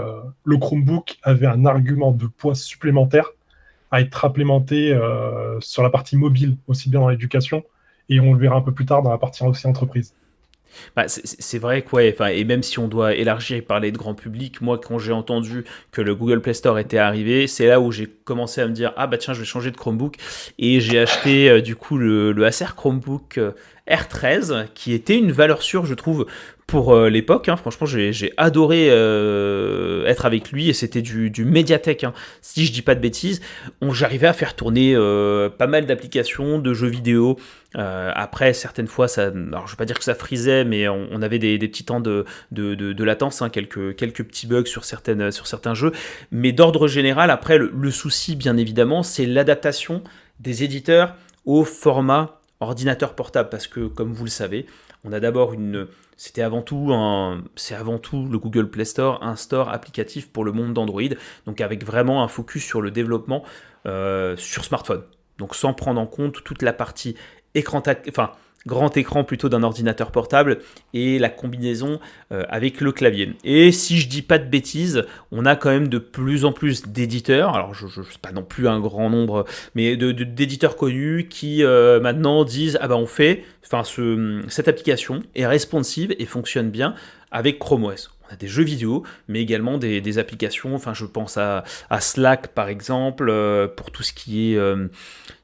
[0.44, 3.30] le Chromebook avait un argument de poids supplémentaire
[3.90, 4.98] à être implémenté
[5.60, 7.62] sur la partie mobile, aussi bien dans l'éducation,
[8.08, 10.14] et on le verra un peu plus tard dans la partie aussi entreprise.
[10.94, 14.60] Bah, c'est vrai quoi, et même si on doit élargir et parler de grand public,
[14.60, 18.06] moi quand j'ai entendu que le Google Play Store était arrivé, c'est là où j'ai
[18.06, 20.16] commencé à me dire ah bah tiens je vais changer de Chromebook.
[20.58, 23.52] Et j'ai acheté euh, du coup le, le, Acer Chromebook euh,
[23.88, 26.26] R13 qui était une valeur sûre je trouve
[26.66, 27.48] pour euh, l'époque.
[27.48, 27.56] Hein.
[27.56, 31.46] Franchement, j'ai adoré euh, être avec lui et c'était du, du.
[31.46, 32.12] Hein.
[32.42, 33.40] Si je dis pas de bêtises,
[33.82, 37.38] j'arrivais à faire tourner euh, pas mal d'applications, de jeux vidéo.
[37.74, 41.38] après, certaines fois, ça, alors je vais pas dire que ça frisait, mais on, avait
[41.38, 42.24] des, petits temps de,
[43.04, 45.92] latence, hein, quelques, petits bugs sur, certains jeux.
[46.30, 50.02] Mais d'ordre général, après, le souci, bien évidemment, c'est l'adaptation
[50.40, 54.66] des éditeurs au format ordinateur portable parce que comme vous le savez,
[55.04, 59.22] on a d'abord une c'était avant tout un, c'est avant tout le Google Play Store,
[59.22, 61.02] un store applicatif pour le monde d'Android,
[61.44, 63.42] donc avec vraiment un focus sur le développement
[63.84, 65.02] euh, sur smartphone.
[65.38, 67.16] Donc sans prendre en compte toute la partie
[67.54, 68.32] écran, enfin
[68.66, 70.58] grand écran plutôt d'un ordinateur portable
[70.92, 72.00] et la combinaison
[72.32, 73.34] euh, avec le clavier.
[73.44, 76.86] Et si je dis pas de bêtises, on a quand même de plus en plus
[76.86, 81.64] d'éditeurs, alors je ne sais pas non plus un grand nombre, mais d'éditeurs connus qui
[81.64, 86.70] euh, maintenant disent ah ben on fait, enfin ce, cette application est responsive et fonctionne
[86.70, 86.94] bien
[87.30, 90.74] avec Chrome OS on a des jeux vidéo, mais également des, applications.
[90.74, 91.64] Enfin, je pense à,
[92.00, 94.88] Slack par exemple, euh, pour tout ce qui est euh,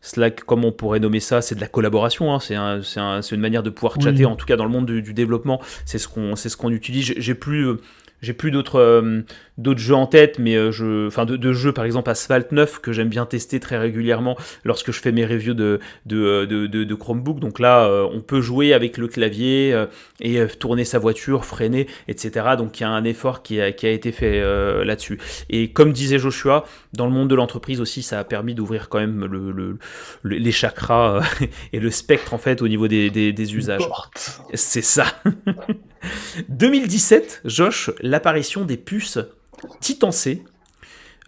[0.00, 2.34] Slack, comme on pourrait nommer ça, c'est de la collaboration.
[2.34, 2.38] Hein.
[2.40, 5.60] c'est une manière de pouvoir chatter, en tout cas dans le monde du, du développement,
[5.84, 7.14] c'est ce qu'on ce qu'on utilise.
[7.16, 7.80] J'ai plus euh,
[8.22, 9.22] j'ai plus d'autres euh,
[9.58, 12.92] d'autres jeux en tête, mais euh, je, enfin de, jeux par exemple Asphalt 9 que
[12.92, 17.40] j'aime bien tester très régulièrement lorsque je fais mes reviews de de, euh, de, Chromebook.
[17.40, 19.87] Donc là, on peut jouer avec le clavier
[20.20, 22.50] et tourner sa voiture, freiner, etc.
[22.56, 24.40] Donc il y a un effort qui a, qui a été fait
[24.85, 25.18] là-dessus.
[25.50, 28.98] Et comme disait Joshua, dans le monde de l'entreprise aussi, ça a permis d'ouvrir quand
[28.98, 29.78] même le,
[30.24, 31.22] les chakras
[31.72, 33.88] et le spectre en fait au niveau des, des, des usages.
[34.54, 35.06] C'est ça.
[36.48, 39.18] 2017, Josh, l'apparition des puces
[39.80, 40.42] Titan C.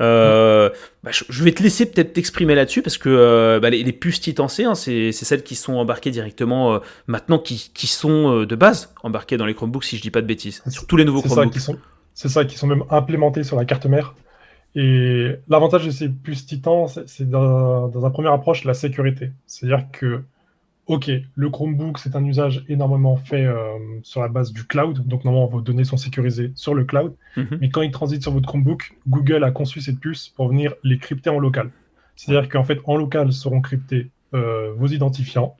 [0.00, 0.70] Euh,
[1.04, 4.48] bah, je vais te laisser peut-être t'exprimer là-dessus parce que euh, bah, les, puces Titan
[4.48, 8.92] C, hein, c'est celles qui sont embarquées directement euh, maintenant, qui, qui sont de base
[9.02, 11.76] embarquées dans les Chromebooks, si je dis pas de bêtises, sur tous les nouveaux Chromebooks.
[12.14, 14.14] C'est ça, qui sont même implémentées sur la carte mère.
[14.76, 19.30] Et l'avantage de ces puces Titan, c'est dans, dans, un première approche la sécurité.
[19.46, 20.22] C'est-à-dire que
[20.86, 25.06] Ok, le Chromebook, c'est un usage énormément fait euh, sur la base du cloud.
[25.06, 27.14] Donc, normalement, vos données sont sécurisées sur le cloud.
[27.36, 27.58] Mhm.
[27.60, 30.98] Mais quand il transite sur votre Chromebook, Google a conçu cette puce pour venir les
[30.98, 31.70] crypter en local.
[32.16, 35.56] C'est-à-dire qu'en fait, en local seront cryptés euh, vos identifiants,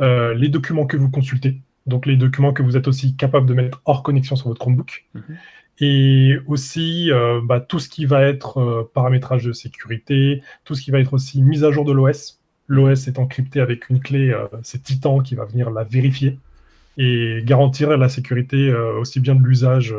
[0.00, 3.54] euh, les documents que vous consultez, donc les documents que vous êtes aussi capable de
[3.54, 5.04] mettre hors connexion sur votre Chromebook.
[5.14, 5.36] Mhm.
[5.82, 7.10] Et aussi
[7.44, 11.42] bah, tout ce qui va être paramétrage de sécurité, tout ce qui va être aussi
[11.42, 12.39] mise à jour de l'OS
[12.70, 16.38] l'OS est encrypté avec une clé, euh, c'est Titan qui va venir la vérifier
[16.96, 19.94] et garantir la sécurité euh, aussi bien de l'usage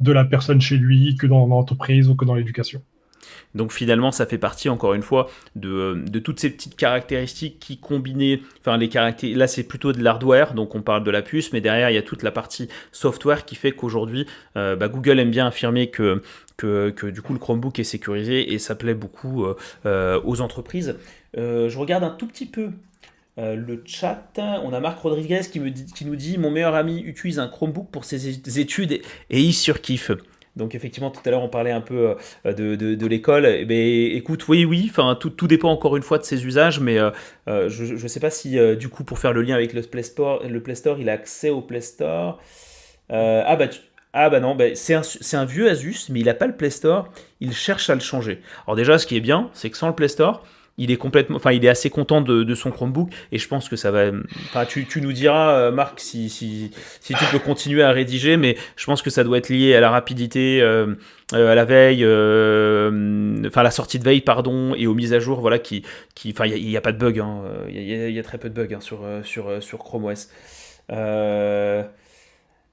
[0.00, 2.82] de la personne chez lui que dans l'entreprise ou que dans l'éducation.
[3.54, 7.78] Donc finalement, ça fait partie, encore une fois, de, toutes ces petites caractéristiques qui
[8.88, 11.94] caractéristiques, là c'est plutôt de l'hardware, donc on parle de la puce, mais derrière il
[11.94, 15.90] y a toute la partie software qui fait qu'aujourd'hui, euh, bah, Google aime bien affirmer
[15.90, 16.22] que,
[16.66, 20.96] que, du coup le Chromebook est sécurisé et ça plaît beaucoup euh, euh, aux entreprises.
[21.34, 22.70] je regarde un tout petit peu
[23.38, 27.90] le chat, on a Marc Rodriguez qui, nous dit Mon meilleur ami utilise un Chromebook
[27.90, 30.12] pour ses études et, il surkiffe.
[30.56, 32.14] Donc effectivement, tout à l'heure, on parlait un peu
[32.46, 33.46] euh, de, l'école.
[33.46, 36.98] Eh ben, écoute, oui, oui, enfin, tout, dépend encore une fois de ses usages, mais
[36.98, 37.10] euh,
[37.48, 40.02] euh, je ne sais pas si, du coup, pour faire le lien avec le Play
[40.02, 42.38] Store, le Play Store il a accès au Play Store.
[43.08, 43.68] ah, bah,
[44.12, 47.08] ah bah non, bah, c'est un, vieux Asus, mais il n'a pas le Play Store,
[47.40, 48.42] il cherche à le changer.
[48.66, 50.44] Alors déjà, ce qui est bien, c'est que sans le Play Store,
[50.78, 53.76] il est complètement, enfin, il est assez content de, son Chromebook et je pense que
[53.76, 54.10] ça va.
[54.46, 56.72] Enfin, tu, nous diras, euh, Marc, si,
[57.04, 59.90] tu peux continuer à rédiger, mais je pense que ça doit être lié à la
[59.90, 60.94] rapidité, euh,
[61.34, 62.04] euh, à la veille,
[63.46, 66.46] enfin, la sortie de veille, pardon, et aux mises à jour, voilà, qui, qui, enfin,
[66.46, 68.80] il n'y a, pas de bug, hein, il y, a très peu de bugs hein,
[68.80, 70.28] sur, sur, sur Chrome OS.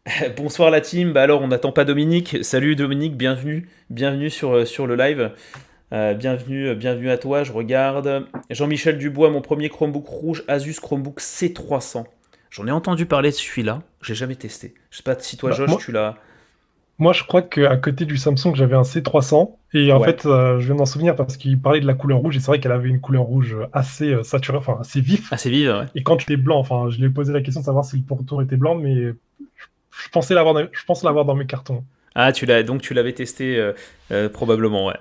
[0.38, 2.38] Bonsoir la team, bah alors on n'attend pas Dominique.
[2.43, 5.32] Salut Dominique, bienvenue, bienvenue sur, sur le live.
[5.91, 8.26] Euh, bienvenue, euh, bienvenue à toi, je regarde.
[8.50, 12.06] Jean-Michel Dubois, mon premier Chromebook rouge, Asus Chromebook C300.
[12.50, 14.74] J'en ai entendu parler de celui-là, j'ai jamais testé.
[14.91, 16.15] Je sais pas si toi, bah, Josh, tu l'as.
[16.98, 19.56] Moi, je crois qu'à côté du Samsung, j'avais un C300.
[19.74, 22.36] Et en fait, euh, je viens d'en souvenir parce qu'il parlait de la couleur rouge.
[22.36, 25.32] Et c'est vrai qu'elle avait une couleur rouge assez saturée, enfin assez vif.
[25.32, 25.86] Assez vive, ouais.
[25.95, 27.95] Et quand tu es blanc, enfin, je lui ai posé la question de savoir si
[27.98, 29.13] le pourtour était blanc, mais
[30.03, 31.83] je pensais l'avoir, je pense l'avoir dans mes cartons.
[32.15, 33.73] Ah, tu l'as donc tu l'avais testé
[34.12, 34.95] euh, euh, probablement, ouais.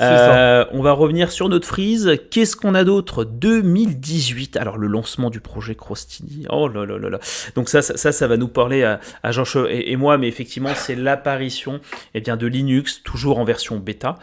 [0.00, 2.12] Euh, on va revenir sur notre frise.
[2.30, 3.24] Qu'est-ce qu'on a d'autre?
[3.24, 4.56] 2018.
[4.56, 6.46] Alors le lancement du projet Crostini.
[6.48, 7.18] Oh là là là là.
[7.54, 10.94] Donc ça, ça, ça, va nous parler à, Jean et, et, moi, mais effectivement, c'est
[10.94, 11.80] l'apparition
[12.14, 14.16] eh bien de Linux, toujours en version bêta,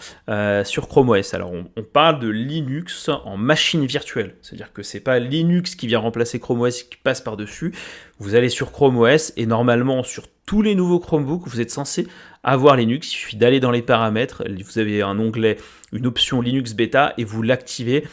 [0.64, 1.34] sur Chrome OS.
[1.34, 6.00] Alors on, parle de Linux en machine virtuelle, c'est-à-dire que c'est pas Linux qui vient
[6.00, 7.74] remplacer Chrome OS qui passe par dessus.
[8.20, 12.08] Vous allez sur Chrome OS et normalement sur tous les nouveaux Chromebooks, vous êtes censé
[12.46, 13.12] avoir Linux.
[13.12, 14.44] Il suffit d'aller dans les paramètres.
[14.48, 15.58] Vous avez un onglet,
[15.92, 18.06] une option Linux Beta et vous l'activez.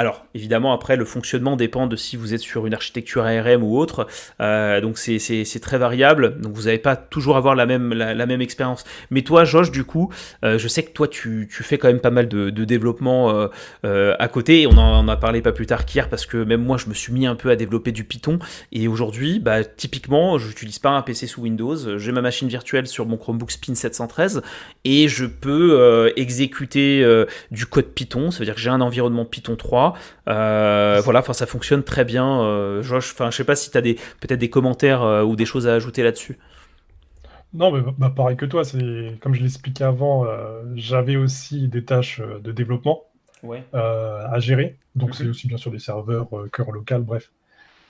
[0.00, 3.76] Alors, évidemment, après, le fonctionnement dépend de si vous êtes sur une architecture ARM ou
[3.76, 4.06] autre.
[4.40, 6.40] Euh, donc, c'est très variable.
[6.40, 8.84] Donc, vous n'allez pas toujours avoir la même, expérience.
[9.10, 10.10] Mais toi, Josh, du coup,
[10.42, 13.46] euh, je sais que toi, tu, fais quand même pas mal de, développement
[13.84, 14.66] euh, à côté.
[14.66, 17.12] On en, a parlé pas plus tard qu'hier parce que même moi, je me suis
[17.12, 18.38] mis un peu à développer du Python.
[18.72, 21.98] Et aujourd'hui, bah, typiquement, je n'utilise pas un PC sous Windows.
[21.98, 24.40] J'ai ma machine virtuelle sur mon Chromebook Spin 713
[24.84, 27.06] et je peux exécuter
[27.50, 28.30] du code Python.
[28.30, 29.89] Ça veut dire que j'ai un environnement Python 3
[30.28, 32.42] euh, voilà, enfin ça fonctionne très bien.
[32.42, 35.36] Euh, Josh, enfin je sais pas si tu as des peut-être des commentaires euh, ou
[35.36, 36.38] des choses à ajouter là-dessus.
[37.52, 40.24] Non, mais bah, pareil que toi, c'est comme je l'expliquais avant,
[40.76, 43.02] j'avais aussi des tâches de développement
[43.72, 44.76] à gérer.
[44.94, 47.32] Donc c'est aussi bien sûr des serveurs, cœur local, bref.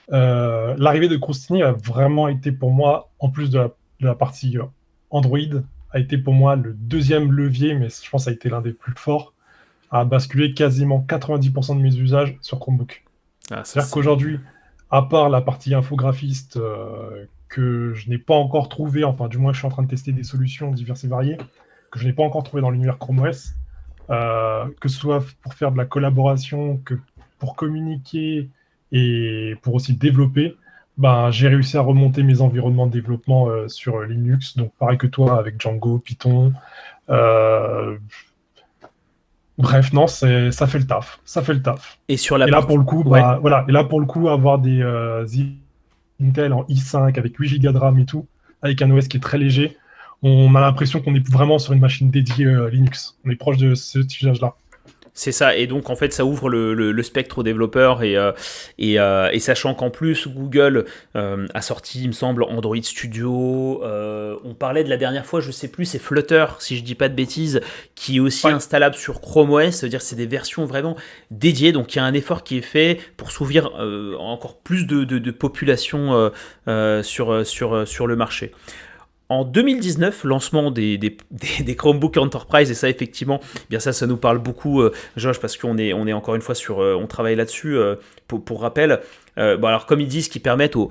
[0.08, 3.68] L'arrivée de Croustini a vraiment été pour moi, en plus de la,
[4.00, 4.56] de la, partie
[5.10, 5.38] Android,
[5.90, 8.62] a été pour moi le deuxième levier, mais je pense que ça a été l'un
[8.62, 9.34] des plus forts
[9.90, 13.04] à basculer quasiment 90% de mes usages sur Chromebook.
[13.50, 14.40] Ah, C'est-à-dire qu'aujourd'hui,
[14.90, 19.52] à part la partie infographiste euh, que je n'ai pas encore trouvé, enfin du moins
[19.52, 21.38] je suis en train de tester des solutions diverses et variées,
[21.90, 23.54] que je n'ai pas encore trouvé dans l'univers Chrome OS,
[24.10, 26.94] euh, que ce soit pour faire de la collaboration, que
[27.38, 28.48] pour communiquer
[28.92, 30.56] et pour aussi développer,
[30.98, 35.06] ben, j'ai réussi à remonter mes environnements de développement euh, sur Linux, donc pareil que
[35.06, 36.52] toi avec Django, Python.
[39.60, 41.98] Bref, non, c'est ça fait le taf, ça fait le taf.
[42.08, 44.28] Et sur la et là pour le coup, bah, voilà, et là pour le coup,
[44.28, 45.26] avoir des euh,
[46.22, 48.26] Intel en i5 avec 8 Go de RAM et tout,
[48.62, 49.76] avec un OS qui est très léger,
[50.22, 53.18] on a l'impression qu'on est vraiment sur une machine dédiée euh, Linux.
[53.24, 54.54] On est proche de ce usage-là.
[55.12, 58.32] C'est ça, et donc en fait ça ouvre le, spectre aux développeurs et, euh,
[58.80, 60.84] euh, et, sachant qu'en plus Google
[61.16, 65.50] euh, a sorti, il me semble, Android Studio, on parlait de la dernière fois, je
[65.50, 67.60] sais plus, c'est Flutter, si je dis pas de bêtises,
[67.94, 70.96] qui est aussi installable sur Chrome OS, c'est-à-dire c'est des versions vraiment
[71.30, 73.70] dédiées, donc il y a un effort qui est fait pour s'ouvrir
[74.20, 76.30] encore plus de, de population
[77.02, 78.52] sur, sur, sur le marché.
[79.30, 84.16] En 2019, lancement des, des, Chromebook Enterprise, et ça effectivement, eh bien ça, ça nous
[84.16, 87.06] parle beaucoup, euh, Josh, parce qu'on est, on est encore une fois sur, euh, on
[87.06, 87.94] travaille là-dessus, euh,
[88.26, 89.00] pour, rappel.
[89.36, 90.90] bon alors comme ils disent, qui permettent aux,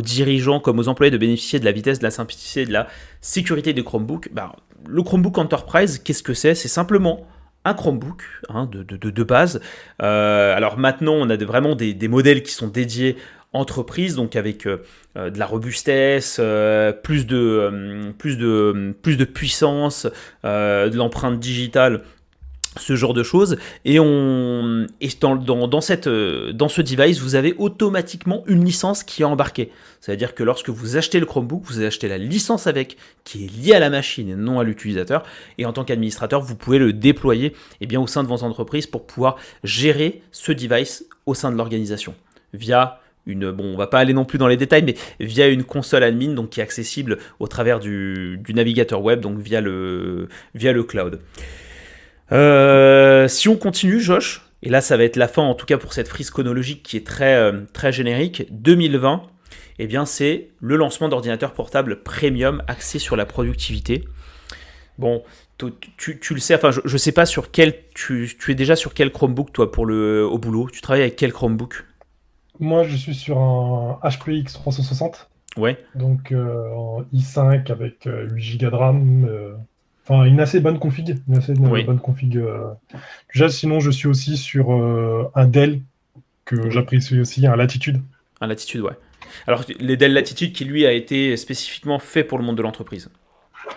[0.00, 2.88] dirigeants comme aux employés de bénéficier de la vitesse, de la simplicité, de la
[3.20, 4.56] sécurité des Chromebooks, bah,
[4.88, 6.54] le Chromebook Enterprise, qu'est-ce que c'est?
[6.54, 7.26] C'est simplement
[7.66, 9.60] un Chromebook hein, de, base.
[9.98, 13.16] alors maintenant, on a vraiment des, des modèles qui sont dédiés
[13.54, 16.40] entreprise, donc avec de la robustesse,
[17.02, 20.06] plus, de, plus, de, plus de puissance,
[20.42, 22.02] de l'empreinte digitale
[22.76, 23.56] ce genre de choses.
[23.84, 29.22] Et on et dans, dans, cette, dans ce device vous avez automatiquement une licence qui
[29.22, 29.70] est embarquée.
[30.00, 33.44] C'est à dire que lorsque vous achetez le Chromebook vous achetez la licence avec qui
[33.44, 35.24] est liée à la machine et non à l'utilisateur.
[35.58, 38.86] Et en tant qu'administrateur vous pouvez le déployer eh bien, au sein de vos entreprises
[38.86, 42.14] pour pouvoir gérer ce device au sein de l'organisation
[42.52, 45.64] via une, bon, on va pas aller non plus dans les détails, mais via une
[45.64, 50.72] console admin donc qui est accessible au travers du, navigateur web, donc via le, via
[50.72, 51.20] le cloud.
[52.32, 55.76] Euh, si on continue, Josh, et là ça va être la fin en tout cas
[55.76, 59.22] pour cette frise chronologique qui est très, euh, très générique, 2020,
[59.78, 64.04] eh bien c'est le lancement d'ordinateurs portables premium axés sur la productivité.
[64.96, 65.24] Bon,
[65.58, 69.10] tu, le sais, enfin je, ne sais pas sur quel, tu, es déjà sur quel
[69.10, 71.84] Chromebook toi pour le, au boulot, tu travailles avec quel Chromebook?
[72.60, 75.28] Moi je suis sur un HP 360.
[75.56, 75.78] Ouais.
[75.94, 79.56] Donc euh, en i5 avec 8 Go de RAM
[80.06, 81.16] Enfin, une assez bonne config.
[81.28, 82.36] Une assez bonne config.
[82.36, 83.48] Euh.
[83.48, 85.80] sinon, je suis aussi sur euh, un Dell
[86.44, 88.02] que j'apprécie aussi, un Latitude.
[88.40, 88.92] Un Latitude, ouais.
[89.46, 93.10] Alors, les Dell Latitude qui, lui, a été spécifiquement fait pour le monde de l'entreprise.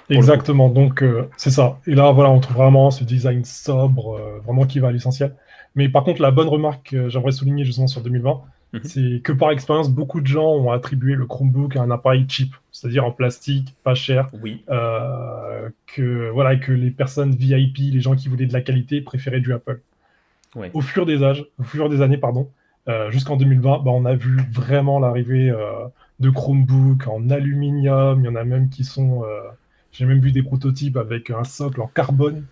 [0.10, 1.80] Exactement, donc euh, c'est ça.
[1.88, 5.34] Et là, voilà, on trouve vraiment ce design sobre, vraiment qui va à l'essentiel.
[5.76, 8.42] Mais par contre, la bonne remarque que j'aimerais souligner justement sur 2020,
[8.74, 8.82] Mhm.
[8.84, 12.54] C'est que par expérience, beaucoup de gens ont attribué le Chromebook à un appareil cheap,
[12.72, 14.30] c'est-à-dire en plastique, pas cher.
[14.42, 14.64] Oui.
[14.70, 19.40] Euh, que, voilà, que les personnes VIP, les gens qui voulaient de la qualité, préféraient
[19.40, 19.82] du Apple.
[20.74, 22.50] Au fur des âges, au fur des années, pardon,
[22.90, 25.86] euh, jusqu'en 2020, bah, on a vu vraiment l'arrivée euh,
[26.20, 28.22] de Chromebook en aluminium.
[28.22, 29.24] Il y en a même qui sont.
[29.92, 32.46] J'ai même vu des prototypes avec un socle en carbone.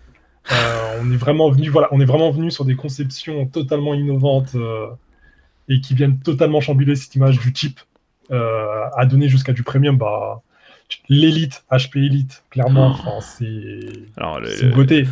[1.02, 4.56] on est vraiment venu, voilà, on est vraiment venu sur des conceptions totalement innovantes
[5.70, 7.80] et qui viennent totalement chambuler cette image du type
[8.32, 10.42] euh, à donner jusqu'à du premium, bah,
[11.10, 13.20] l'élite, HP Elite, clairement, oh.
[13.22, 15.08] c'est une beauté.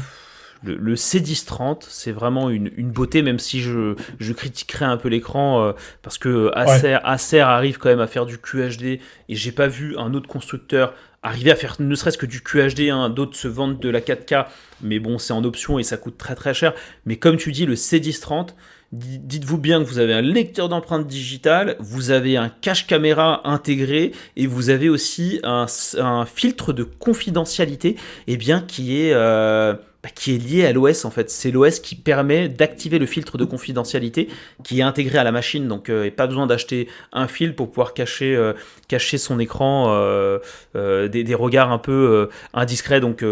[0.65, 5.73] Le, C1030, c'est vraiment une, beauté, même si je, je critiquerai un peu l'écran, euh,
[6.01, 9.97] parce que Acer, Acer, arrive quand même à faire du QHD, et j'ai pas vu
[9.97, 13.79] un autre constructeur arriver à faire ne serait-ce que du QHD, hein, d'autres se vendent
[13.79, 14.45] de la 4K,
[14.81, 16.73] mais bon, c'est en option et ça coûte très très cher.
[17.05, 18.49] Mais comme tu dis, le C1030,
[18.93, 24.11] Dites-vous bien que vous avez un lecteur d'empreintes digitales, vous avez un cache caméra intégré
[24.35, 25.65] et vous avez aussi un,
[26.27, 27.95] filtre de confidentialité
[28.27, 31.29] eh bien, qui est euh, bah, qui est lié à l'OS en fait.
[31.29, 34.27] C'est l'OS qui permet d'activer le filtre de confidentialité
[34.61, 37.93] qui est intégré à la machine, donc euh, pas besoin d'acheter un fil pour pouvoir
[37.93, 38.51] cacher, euh,
[38.89, 40.39] cacher son écran euh,
[41.07, 42.99] des, regards un peu indiscrets.
[42.99, 43.23] Donc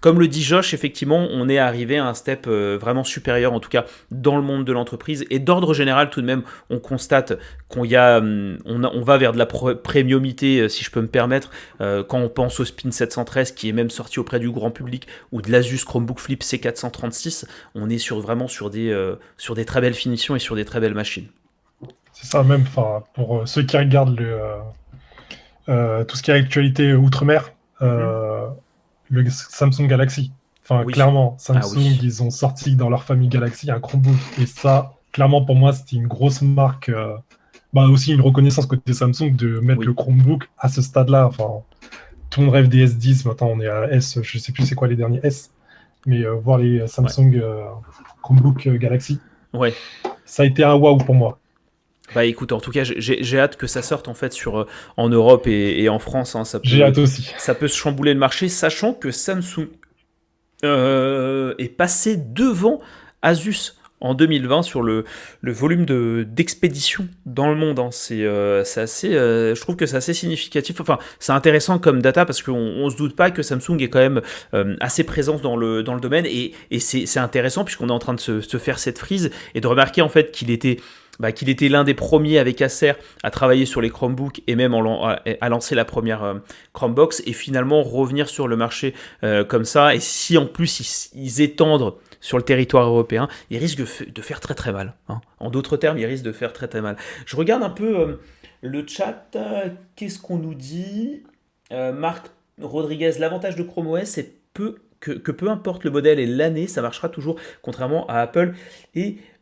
[0.00, 3.68] comme le dit Josh, effectivement, on est arrivé à un step vraiment supérieur en tout
[3.68, 7.32] cas dans le monde de l'entreprise et d'ordre général tout de même, on constate
[7.68, 11.50] qu'on y a, hum, on, va vers de la premiumité si je peux me permettre
[11.80, 15.42] quand on pense au Spin 713 qui est même sorti auprès du grand public ou
[15.42, 17.44] de l'Asus Chromebook Flip C436,
[17.74, 20.64] on est sur, vraiment sur des, euh, sur des très belles finitions et sur des
[20.64, 21.26] très belles machines.
[22.12, 22.64] C'est ça même,
[23.14, 24.38] pour euh, ceux qui regardent le,
[25.68, 27.88] euh, tout ce qui est actualité outre-mer, mhm.
[29.10, 30.32] le Samsung Galaxy.
[30.64, 34.16] Enfin, clairement, ah Samsung, ils ont sorti dans leur famille Galaxy un Chromebook.
[34.40, 36.90] Et ça, clairement, pour moi, c'était une grosse marque.
[37.72, 41.26] bah, aussi une reconnaissance côté Samsung de mettre le Chromebook à ce stade-là.
[41.26, 41.62] Enfin,
[42.32, 43.26] tout le monde rêve des S10.
[43.28, 44.18] Maintenant, on est à S.
[44.22, 45.51] Je sais plus c'est quoi les derniers S
[46.06, 47.64] mais euh, voir les Samsung euh,
[48.22, 49.20] Chromebook euh, Galaxy,
[49.52, 49.74] ouais.
[50.24, 51.38] ça a été un waouh pour moi.
[52.14, 54.66] Bah écoute, en tout cas, j'ai hâte que ça sorte en fait sur
[54.98, 56.36] en Europe et, en France.
[56.36, 57.32] Hein, j'ai hâte aussi.
[57.38, 59.68] Ça peut se chambouler le marché, sachant que Samsung
[60.62, 62.80] est passé devant
[63.22, 65.04] Asus en 2020 sur le,
[65.42, 65.86] volume
[66.24, 67.78] d'expédition dans le monde.
[67.78, 67.90] Hein.
[68.10, 70.80] Euh, c'est assez, euh, je trouve que c'est assez significatif.
[70.80, 74.00] Enfin, c'est intéressant comme data parce qu'on ne se doute pas que Samsung est quand
[74.00, 74.20] même
[74.54, 77.98] euh, assez présent dans le, dans le domaine et, et c'est intéressant puisqu'on est en
[77.98, 80.78] train de se, se, faire cette frise et de remarquer en fait qu'il était
[81.20, 84.74] bah, qu'il était l'un des premiers avec Acer à travailler sur les Chromebooks et même
[84.74, 86.40] à, lancer la première
[86.72, 88.94] Chromebox et finalement revenir sur le marché
[89.48, 89.94] comme ça.
[89.94, 94.54] Et si en plus ils étendent sur le territoire européen, il risque de faire très
[94.54, 94.94] très mal.
[95.08, 95.20] Hein.
[95.38, 96.96] En d'autres termes, il risque de faire très très mal.
[97.26, 98.16] Je regarde un peu euh,
[98.62, 99.36] le chat.
[99.96, 101.24] Qu'est-ce qu'on nous dit?
[101.72, 102.30] Euh, Marc
[102.60, 106.80] Rodriguez, l'avantage de Chrome OS, c'est peu, que, peu importe le modèle et l'année, ça
[106.80, 108.54] marchera toujours, contrairement à Apple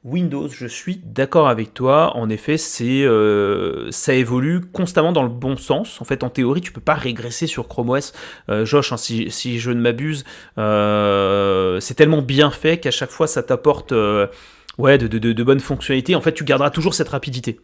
[0.03, 2.17] Windows, je suis d'accord avec toi.
[2.17, 6.01] En effet, c'est euh, ça évolue constamment dans le bon sens.
[6.01, 8.15] En fait, en théorie, tu peux pas régresser sur Chrome OS.
[8.49, 10.25] Euh, Josh, hein, si, je ne m'abuse,
[10.57, 13.93] euh, c'est tellement bien fait qu'à chaque fois, ça t'apporte
[14.79, 16.15] ouais, de, bonnes fonctionnalités.
[16.15, 17.61] En fait, tu garderas toujours cette rapidité.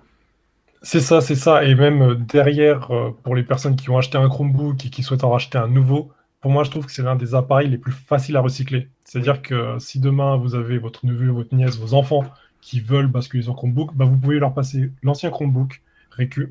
[0.83, 1.65] C'est ça, c'est ça.
[1.65, 2.91] Et même derrière,
[3.23, 6.13] pour les personnes qui ont acheté un Chromebook et qui souhaitent en racheter un nouveau,
[6.43, 8.89] pour moi, je trouve que c'est l'un des appareils les plus faciles à recycler.
[9.07, 12.25] C'est-à-dire que si demain vous avez votre neveu, votre nièce, vos enfants
[12.61, 15.81] qui veulent basculer sur Chromebook, bah, vous pouvez leur passer l'ancien Chromebook,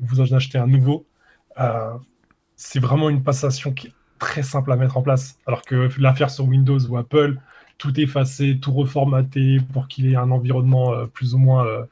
[0.00, 1.04] vous en achetez un nouveau.
[1.60, 1.92] Euh,
[2.56, 5.38] c'est vraiment une passation qui est très simple à mettre en place.
[5.46, 7.36] Alors que l'affaire sur Windows ou Apple,
[7.76, 11.84] tout effacé, tout reformaté pour qu'il ait un environnement euh, plus ou moins, euh,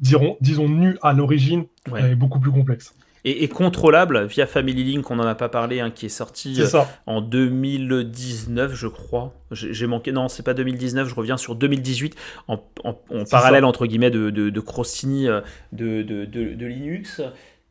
[0.00, 2.92] dirons, disons, nu à l'origine, est beaucoup plus complexe
[3.28, 6.80] et, contrôlable via Family Link, on n'en a pas parlé, hein, qui est sorti euh,
[7.06, 9.34] en 2019, je crois.
[9.50, 12.14] J'ai manqué, non, c'est pas 2019, je reviens sur 2018,
[12.46, 12.62] en,
[13.28, 14.62] parallèle, entre guillemets, de, de, de
[15.26, 15.40] euh,
[15.72, 17.20] de, de, Linux.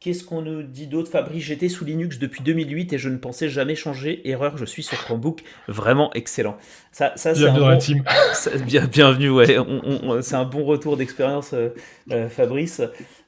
[0.02, 1.10] Qu'est-ce qu'on nous dit d'autre?
[1.10, 4.28] Fabrice, j'étais sous Linux depuis 2008 et je ne pensais jamais changer.
[4.30, 5.42] Erreur, je suis sur Chromebook.
[5.70, 6.58] Vraiment excellent.
[6.92, 8.04] Ça, ça bienvenue dans la team.
[8.92, 9.58] bienvenue, ouais.
[10.22, 12.82] c'est un bon retour d'expérience, euh, Fabrice.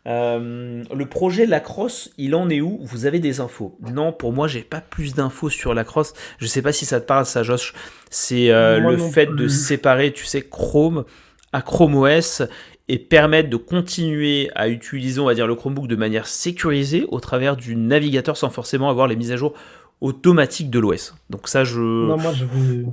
[0.07, 2.79] Euh, le projet Lacrosse, il en est où?
[2.81, 6.13] Vous avez des infos Non, pour moi, j'ai pas plus d'infos sur Lacrosse.
[6.39, 7.73] Je sais pas si ça te parle, ça, Josh.
[8.09, 11.03] C'est euh, le fait de séparer, tu sais, Chrome
[11.51, 12.43] à Chrome OS
[12.89, 17.19] et permettre de continuer à utiliser, on va dire, le Chromebook de manière sécurisée au
[17.19, 19.53] travers du navigateur sans forcément avoir les mises à jour
[19.99, 21.15] automatiques de l'OS.
[21.29, 21.79] Donc ça, je...
[21.79, 22.85] Non, moi, j'avais...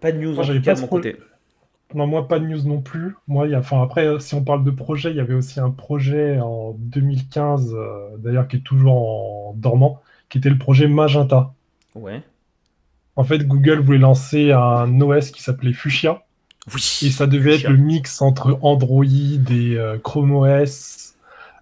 [0.00, 1.16] Pas de news en tout cas de mon côté.
[1.94, 3.16] Non, moi, pas de news non plus.
[3.28, 5.58] Moi, il y a, enfin, après, si on parle de projet, il y avait aussi
[5.58, 10.86] un projet en 2015, euh, d'ailleurs, qui est toujours en dormant, qui était le projet
[10.86, 11.54] Magenta.
[11.94, 12.22] Ouais.
[13.16, 16.22] En fait, Google voulait lancer un OS qui s'appelait Fuchsia.
[16.74, 16.98] Oui.
[17.02, 21.14] Et ça devait être le mix entre Android et euh, Chrome OS,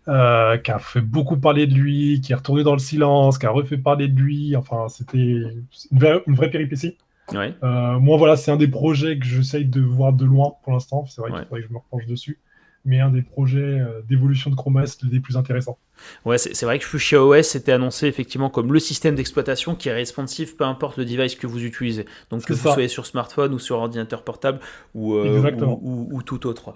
[0.08, 3.46] euh, qui a fait beaucoup parler de lui, qui est retourné dans le silence, qui
[3.46, 4.56] a refait parler de lui.
[4.56, 6.96] Enfin, c'était une vraie, une vraie péripétie.
[7.34, 11.06] Euh, moi, voilà, c'est un des projets que j'essaye de voir de loin pour l'instant.
[11.06, 12.38] C'est vrai qu'il faudrait que je me repenche dessus.
[12.84, 15.76] Mais un des projets euh, d'évolution de Chrome OS les plus intéressants.
[16.24, 19.92] Ouais, c'est vrai que Fuchsia OS était annoncé effectivement comme le système d'exploitation qui est
[19.92, 22.04] responsive, peu importe le device que vous utilisez.
[22.30, 24.60] Donc que vous soyez sur smartphone ou sur ordinateur portable
[24.94, 25.50] ou, euh,
[25.82, 26.74] ou, ou tout autre.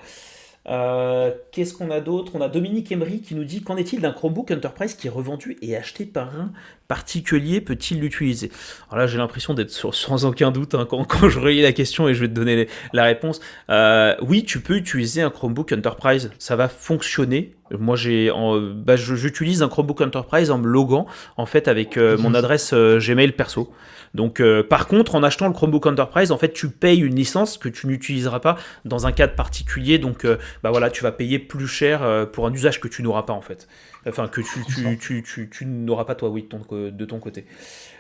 [0.69, 2.33] Euh, qu'est-ce qu'on a d'autre?
[2.35, 5.57] On a Dominique Emery qui nous dit Qu'en est-il d'un Chromebook Enterprise qui est revendu
[5.63, 6.53] et acheté par un
[6.87, 7.63] particulier?
[7.63, 8.51] Peut-il l'utiliser?
[8.91, 12.15] Alors là, j'ai l'impression d'être sans aucun doute hein, quand, je relis la question et
[12.15, 13.41] je vais te donner la réponse.
[13.71, 17.53] Euh, oui, tu peux utiliser un Chromebook Enterprise, ça va fonctionner.
[17.71, 18.31] Moi, j'ai,
[18.75, 21.07] bah, j'utilise un Chromebook Enterprise en me loguant
[21.37, 23.73] en fait avec euh, mon adresse Gmail perso.
[24.15, 27.59] Donc, euh, par contre, en achetant le Chromebook Enterprise, en fait, tu payes une licence
[27.59, 29.99] que tu n'utiliseras pas dans un cadre particulier.
[29.99, 33.03] Donc, euh, bah voilà, tu vas payer plus cher euh, pour un usage que tu
[33.03, 33.69] n'auras pas en fait.
[34.07, 37.45] Enfin, que tu, tu, n'auras pas toi, oui, de ton, côté.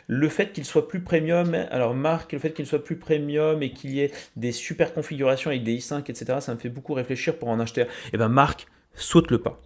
[0.06, 3.72] Le fait qu'il soit plus premium, alors Marc, le fait qu'il soit plus premium et
[3.72, 7.36] qu'il y ait des super configurations avec des i5, etc., ça me fait beaucoup réfléchir
[7.36, 7.82] pour en acheter.
[7.82, 9.60] Et eh ben Marc, saute le pas.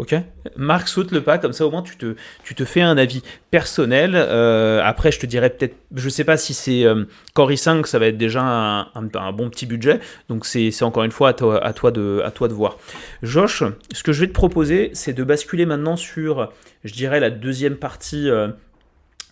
[0.00, 0.14] Ok
[0.56, 3.22] Marc saute le pas, comme ça au moins tu te, tu te fais un avis
[3.50, 4.12] personnel.
[4.14, 7.98] Euh, après, je te dirais peut-être, je sais pas si c'est euh, Core i5, ça
[7.98, 10.00] va être déjà un, bon petit budget.
[10.30, 12.78] Donc c'est encore une fois à toi, de, à toi de voir.
[13.22, 16.50] Josh, ce que je vais te proposer, c'est de basculer maintenant sur,
[16.82, 18.30] je dirais, la deuxième partie.
[18.30, 18.48] Euh,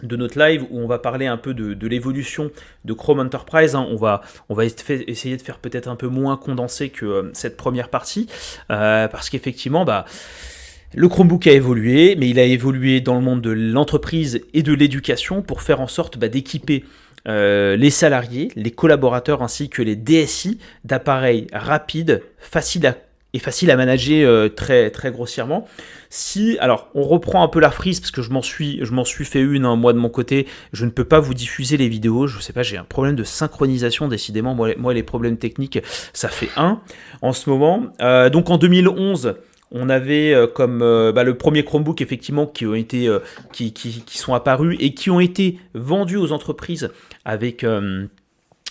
[0.05, 2.53] de notre live où on va parler un peu de, l'évolution
[2.85, 3.75] de Chrome Enterprise.
[3.75, 3.85] Hein.
[3.91, 7.89] On va, on va essayer de faire peut-être un peu moins condensé que cette première
[7.89, 8.29] partie
[8.69, 10.05] parce qu'effectivement, bah,
[10.95, 14.73] le Chromebook a évolué, mais il a évolué dans le monde de l'entreprise et de
[14.73, 16.85] l'éducation pour faire en sorte bah, d'équiper
[17.27, 22.97] euh, les salariés, les collaborateurs ainsi que les DSI d'appareils rapides, faciles à
[23.35, 25.69] et facile à manager euh, très grossièrement.
[26.09, 29.67] Si alors on reprend un peu la frise parce que je m'en suis fait une
[29.67, 32.41] un hein, moi de mon côté, je ne peux pas vous diffuser les vidéos, je
[32.41, 35.79] sais pas, j'ai un problème de synchronisation décidément moi, moi les problèmes techniques
[36.15, 36.81] ça fait un
[37.21, 37.89] en ce moment.
[38.01, 39.35] Euh, donc en 2011
[39.71, 43.21] on avait euh, comme euh, bah, le premier Chromebook effectivement qui ont été euh,
[43.53, 46.91] qui, qui, sont apparus et qui ont été vendus aux entreprises
[47.25, 47.65] avec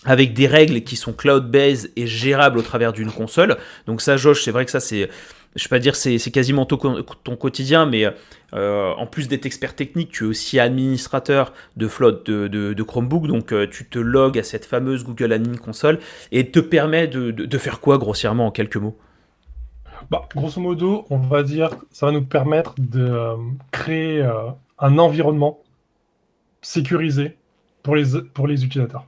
[0.06, 3.58] avec des règles qui sont cloud-based et gérables au travers d'une console.
[3.88, 5.10] Donc ça, Josh, c'est vrai que ça, c'est,
[5.56, 8.06] je vais pas dire c'est, quasiment ton, quotidien, mais
[8.54, 13.54] en plus d'être expert technique, tu es aussi administrateur de flotte de, de, Chromebook, donc
[13.70, 16.00] tu te logs à cette fameuse Google Admin Console
[16.32, 18.98] et te permet de faire quoi grossièrement en quelques mots?
[20.10, 23.36] Bah, grosso modo, on va dire, ça va nous permettre de euh,
[23.72, 24.50] créer euh,
[24.80, 25.60] un environnement
[26.62, 27.38] sécurisé
[27.84, 29.06] pour les, pour les utilisateurs.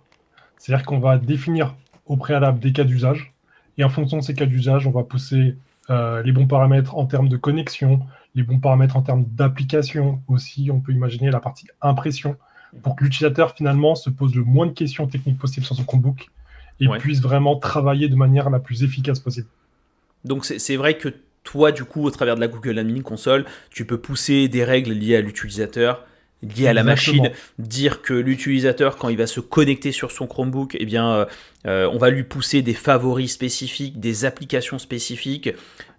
[0.57, 1.75] C'est-à-dire qu'on va définir
[2.05, 3.33] au préalable des cas d'usage,
[3.77, 5.55] et en fonction de ces cas d'usage, on va pousser
[5.89, 8.01] euh, les bons paramètres en termes de connexion,
[8.35, 10.69] les bons paramètres en termes d'application aussi.
[10.71, 12.35] On peut imaginer la partie impression
[12.83, 16.27] pour que l'utilisateur finalement se pose le moins de questions techniques possibles sur son Chromebook
[16.79, 19.47] et puisse vraiment travailler de manière la plus efficace possible.
[20.25, 21.09] Donc c'est vrai que
[21.43, 24.91] toi, du coup, au travers de la Google Admin Console, tu peux pousser des règles
[24.91, 26.05] liées à l'utilisateur,
[26.41, 30.75] liées à la machine, dire que l'utilisateur, quand il va se connecter sur son Chromebook,
[30.79, 31.25] eh bien, euh,
[31.67, 35.49] euh, on va lui pousser des favoris spécifiques, des applications spécifiques.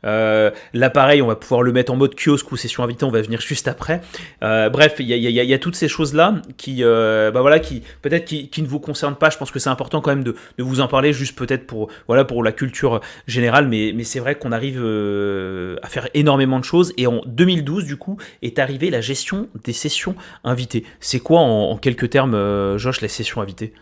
[0.05, 3.21] Euh, L'appareil, on va pouvoir le mettre en mode kiosque ou session invitée, on va
[3.21, 4.01] venir juste après.
[4.43, 8.25] Euh, bref, il y, y, a toutes ces choses-là qui, euh, bah voilà, qui peut-être
[8.25, 9.31] qui, qui, ne vous concernent pas.
[9.31, 11.89] Je pense que c'est important quand même de, de, vous en parler, juste peut-être pour,
[12.07, 13.69] voilà, pour la culture générale.
[13.69, 16.93] Mais, mais c'est vrai qu'on arrive euh, à faire énormément de choses.
[16.97, 20.15] Et en 2012, du coup, est arrivée la gestion des sessions
[20.45, 20.85] invitées.
[21.01, 23.73] C'est quoi, en, en, quelques termes, Josh, les sessions invitées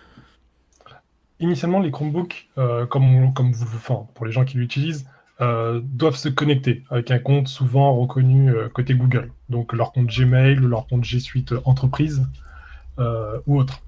[1.41, 5.07] initialement, les Chromebooks, euh, comme, comme vous, enfin, pour les gens qui l'utilisent,
[5.41, 9.31] euh, doivent se connecter avec un compte souvent reconnu euh, côté Google.
[9.49, 12.27] Donc leur compte Gmail leur compte G Suite entreprise
[12.99, 13.81] euh, ou autre.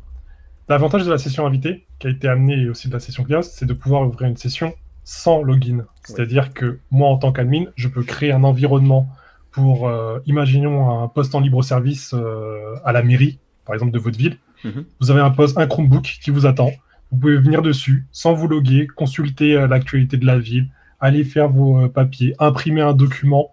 [0.69, 3.67] L'avantage de la session invitée, qui a été amenée aussi de la session CLIOS, c'est
[3.67, 5.85] de pouvoir ouvrir une session sans login.
[6.05, 9.09] C'est-à-dire que moi, en tant qu'admin, je peux créer un environnement
[9.51, 13.99] pour, euh, imaginons un poste en libre service euh, à la mairie, par exemple de
[13.99, 14.39] votre ville.
[14.65, 14.85] Mm -hmm.
[15.01, 16.71] Vous avez un poste, un Chromebook qui vous attend
[17.11, 20.69] vous pouvez venir dessus sans vous loguer, consulter euh, l'actualité de la ville,
[21.01, 23.53] aller faire vos euh, papiers, imprimer un document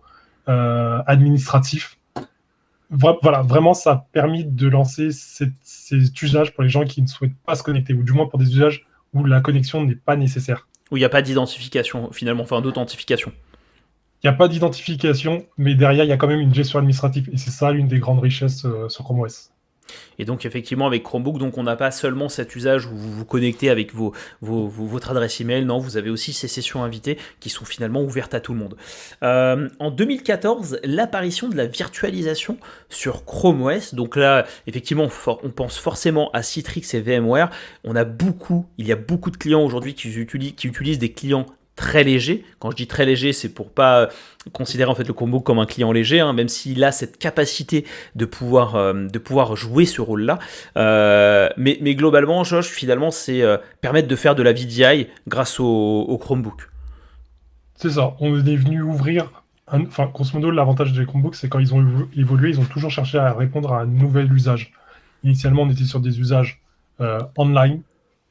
[1.05, 1.97] administratif.
[2.89, 7.07] Voilà, vraiment, ça a permis de lancer cet, cet usage pour les gens qui ne
[7.07, 10.15] souhaitent pas se connecter, ou du moins pour des usages où la connexion n'est pas
[10.15, 10.59] nécessaire.
[10.89, 13.33] Où il n'y a pas d'identification, finalement, enfin d'authentification.
[14.23, 17.29] Il n'y a pas d'identification, mais derrière, il y a quand même une gestion administrative.
[17.31, 19.51] Et c'est ça l'une des grandes richesses euh, sur Chrome OS.
[20.19, 23.25] Et donc effectivement avec Chromebook, donc on n'a pas seulement cet usage où vous vous
[23.25, 27.65] connectez avec vos, votre adresse email, non, vous avez aussi ces sessions invitées qui sont
[27.65, 28.75] finalement ouvertes à tout le monde.
[29.23, 32.57] Euh, en 2014, l'apparition de la virtualisation
[32.89, 35.07] sur Chrome OS, donc là effectivement
[35.43, 37.49] on pense forcément à Citrix et VMware,
[37.83, 41.11] on a beaucoup, il y a beaucoup de clients aujourd'hui qui utilisent, qui utilisent des
[41.11, 41.45] clients
[41.77, 42.43] très léger.
[42.59, 44.09] Quand je dis très léger, c'est pour pas
[44.51, 47.85] considérer en fait le Chromebook comme un client léger, hein, même s'il a cette capacité
[48.15, 50.39] de pouvoir, euh, de pouvoir jouer ce rôle-là.
[50.77, 55.59] Euh, mais, mais, globalement, Josh, finalement, c'est euh, permettre de faire de la VDI grâce
[55.59, 56.69] au, au Chromebook.
[57.75, 58.15] C'est ça.
[58.19, 59.43] On est venu ouvrir.
[59.69, 62.89] Un, enfin, grosso modo, l'avantage des Chromebooks, c'est quand ils ont évolué, ils ont toujours
[62.89, 64.73] cherché à répondre à un nouvel usage.
[65.23, 66.61] Initialement, on était sur des usages
[67.37, 67.81] online,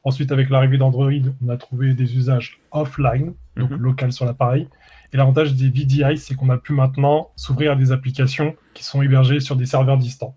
[0.07, 1.11] Ensuite, avec l'arrivée d'Android,
[1.45, 3.87] on a trouvé des usages offline, donc mm -hmm.
[3.89, 4.63] local sur l'appareil.
[5.11, 9.01] Et l'avantage des VDI, c'est qu'on a pu maintenant s'ouvrir à des applications qui sont
[9.01, 10.33] hébergées sur des serveurs distants.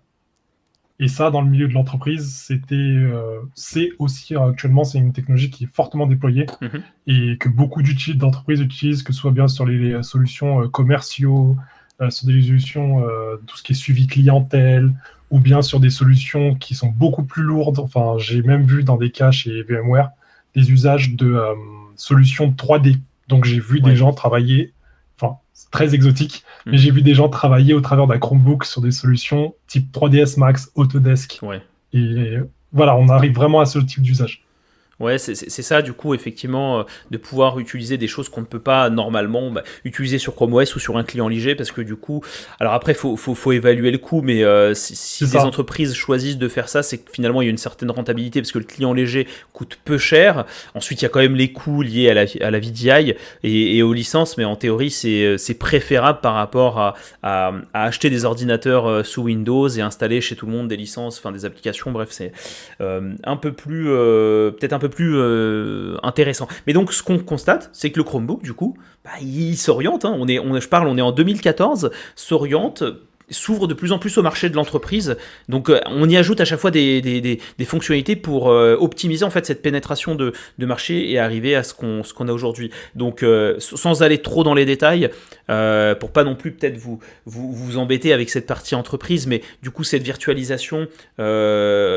[1.03, 2.75] Et ça, dans le milieu de l'entreprise, c'était,
[3.15, 6.81] euh, c'est aussi actuellement, c'est une technologie qui est fortement déployée mm -hmm.
[7.13, 7.81] et que beaucoup
[8.23, 11.61] d'entreprises utilisent, que ce soit bien sur les, les solutions euh, commerciaux, euh,
[12.09, 14.91] sur des solutions, euh, tout ce qui est suivi clientèle,
[15.29, 17.79] ou bien sur des solutions qui sont beaucoup plus lourdes.
[17.79, 20.11] Enfin, j'ai même vu dans des cas chez VMware
[20.55, 21.53] des usages de euh,
[21.95, 22.97] solutions 3D.
[23.27, 23.91] Donc j'ai vu ouais.
[23.91, 24.73] des gens travailler,
[25.19, 26.71] enfin, c'est très exotique, mmh.
[26.71, 30.37] mais j'ai vu des gens travailler au travers d'un Chromebook sur des solutions type 3ds
[30.39, 31.39] Max, Autodesk.
[31.41, 31.61] Ouais.
[31.93, 32.37] Et
[32.73, 34.43] voilà, on arrive vraiment à ce type d'usage.
[35.01, 38.59] Ouais, c'est ça, du coup, effectivement, euh, de pouvoir utiliser des choses qu'on ne peut
[38.59, 41.95] pas normalement bah, utiliser sur Chrome OS ou sur un client léger, parce que du
[41.95, 42.23] coup,
[42.59, 45.93] alors après, il faut, faut, faut, évaluer le coût, mais euh, si, si des entreprises
[45.93, 48.59] choisissent de faire ça, c'est que finalement, il y a une certaine rentabilité, parce que
[48.59, 50.45] le client léger coûte peu cher.
[50.75, 53.77] Ensuite, il y a quand même les coûts liés à la, à la VDI et,
[53.77, 56.93] et aux licences, mais en théorie, c'est préférable par rapport à,
[57.23, 60.77] à, à, acheter des ordinateurs euh, sous Windows et installer chez tout le monde des
[60.77, 62.31] licences, enfin des applications, bref, c'est
[62.81, 66.47] euh, un peu plus, euh, peut-être un peu plus euh, intéressant.
[66.67, 70.05] Mais donc, ce qu'on constate, c'est que le Chromebook, du coup, bah, il s'oriente.
[70.05, 70.15] Hein.
[70.19, 72.83] On est, je parle, on est en 2014, s'oriente
[73.31, 75.17] s'ouvre de plus en plus au marché de l'entreprise.
[75.49, 79.45] Donc euh, on y ajoute à chaque fois des, fonctionnalités pour euh, optimiser en fait
[79.45, 82.71] cette pénétration de, de marché et arriver à ce qu'on a aujourd'hui.
[82.95, 85.09] Donc euh, sans aller trop dans les détails,
[85.99, 89.83] pour pas non plus peut-être vous, vous embêter avec cette partie entreprise, mais du coup
[89.83, 90.87] cette virtualisation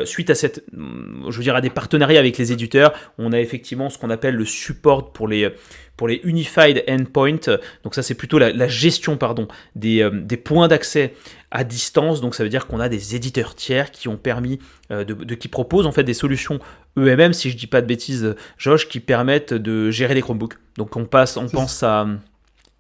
[0.04, 3.98] suite à cette, je veux à des partenariats avec les éditeurs, on a effectivement ce
[3.98, 5.50] qu'on appelle le support pour les
[5.96, 7.58] pour les Unified Endpoint.
[7.82, 11.14] Donc ça c'est plutôt la, la, gestion pardon, des, euh, des points d'accès
[11.50, 12.20] à distance.
[12.20, 14.58] Donc ça veut dire qu'on a des éditeurs tiers qui ont permis,
[14.90, 16.58] euh, de, de, qui proposent en fait des solutions
[16.96, 20.54] EMM, si je dis pas de bêtises, Josh, qui permettent de gérer les Chromebooks.
[20.76, 22.06] Donc on passe, on pense à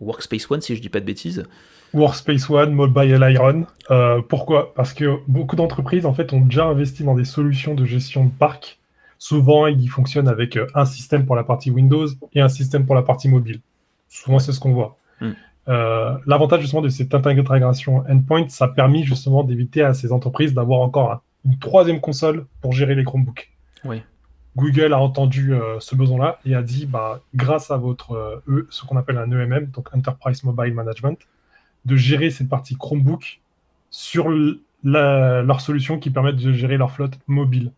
[0.00, 1.44] Workspace ONE, si je dis pas de bêtises.
[1.94, 3.66] Workspace ONE, Mobile Iron.
[3.90, 4.74] Euh, pourquoi?
[4.74, 8.30] Parce que beaucoup d'entreprises en fait ont déjà investi dans des solutions de gestion de
[8.30, 8.78] parc
[9.18, 12.94] Souvent, il fonctionne avec euh, un système pour la partie Windows et un système pour
[12.94, 13.60] la partie mobile.
[14.08, 14.96] Souvent, c'est ce qu'on voit.
[15.20, 15.30] Mm.
[15.68, 20.52] Euh, L'avantage justement de cette intégration endpoint, ça a permis justement d'éviter à ces entreprises
[20.52, 23.50] d'avoir encore un, une troisième console pour gérer les Chromebooks.
[23.84, 24.02] Oui.
[24.56, 28.96] Google a entendu ce besoin-là et a dit, bah, grâce à votre e, ce qu'on
[28.96, 31.18] appelle un EMM, donc Enterprise Mobile Management,
[31.84, 33.40] de gérer cette partie Chromebook
[33.90, 34.28] sur
[34.84, 37.72] leur solution qui permettent de gérer leur flotte mobile.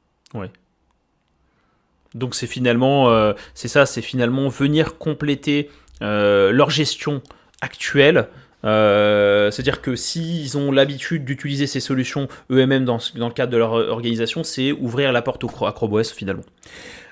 [2.17, 5.71] Donc c'est finalement, euh, c'est ça, c'est finalement venir compléter
[6.03, 7.23] euh, leur gestion
[7.61, 8.29] actuelle.
[8.65, 13.73] Euh, c'est-à-dire que s'ils ont l'habitude d'utiliser ces solutions eux-mêmes dans, le cadre de leur
[13.73, 16.43] organisation, c'est ouvrir la porte au, à Chrome OS finalement.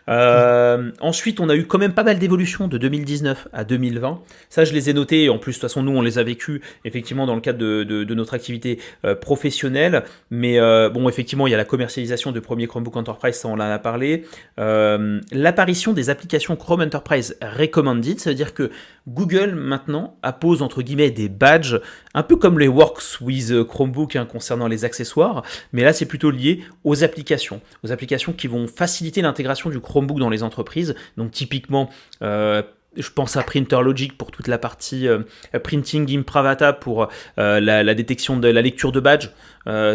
[0.08, 4.20] Euh, ensuite, on a eu quand même pas mal d'évolutions de 2019 à 2020.
[4.50, 5.28] Ça, je les ai notés.
[5.28, 8.14] En plus, de toute façon, nous, on les a vécues effectivement dans le cadre de,
[8.14, 10.04] notre activité euh, professionnelle.
[10.30, 13.54] Mais euh, bon, effectivement, il y a la commercialisation de premier Chromebook Enterprise, ça on
[13.54, 14.24] en a parlé.
[14.58, 18.70] L'apparition des applications Chrome Enterprise Recommended, ça veut dire que
[19.06, 21.80] Google maintenant appose entre guillemets des badges,
[22.14, 25.42] un peu comme les Works with Chromebook hein, concernant les accessoires,
[25.72, 30.18] mais là c'est plutôt lié aux applications, aux applications qui vont faciliter l'intégration du Chromebook
[30.18, 30.94] dans les entreprises.
[31.16, 31.90] Donc typiquement,
[32.22, 32.62] euh,
[32.96, 35.20] je pense à Printer Logic pour toute la partie euh,
[35.62, 39.28] printing Impravata pour euh, la, détection de la lecture de badge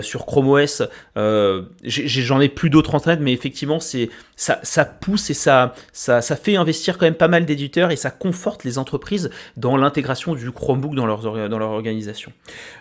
[0.02, 0.84] sur Chrome OS.
[1.16, 6.22] J'en ai, plus d'autres en tête, mais effectivement, c'est ça, ça, pousse et ça, ça,
[6.22, 10.34] ça, fait investir quand même pas mal d'éditeurs et ça conforte les entreprises dans l'intégration
[10.34, 12.32] du Chromebook dans, dans leur organisation.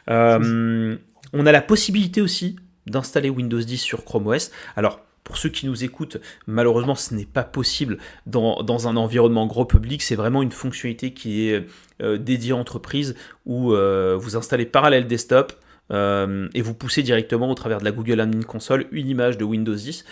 [0.09, 2.57] on a la possibilité aussi
[2.87, 4.51] d'installer Windows 10 sur Chrome OS.
[4.77, 6.17] Alors, pour ceux qui nous écoutent,
[6.47, 10.03] malheureusement, ce n'est pas possible dans, un environnement gros public.
[10.03, 11.67] C'est vraiment une fonctionnalité qui est
[12.03, 13.15] euh, dédiée à entreprise
[13.45, 15.53] où euh, vous installez Parallel Desktop
[15.93, 19.45] euh, et vous poussez directement au travers de la Google Admin Console une image de
[19.45, 20.07] Windows 10.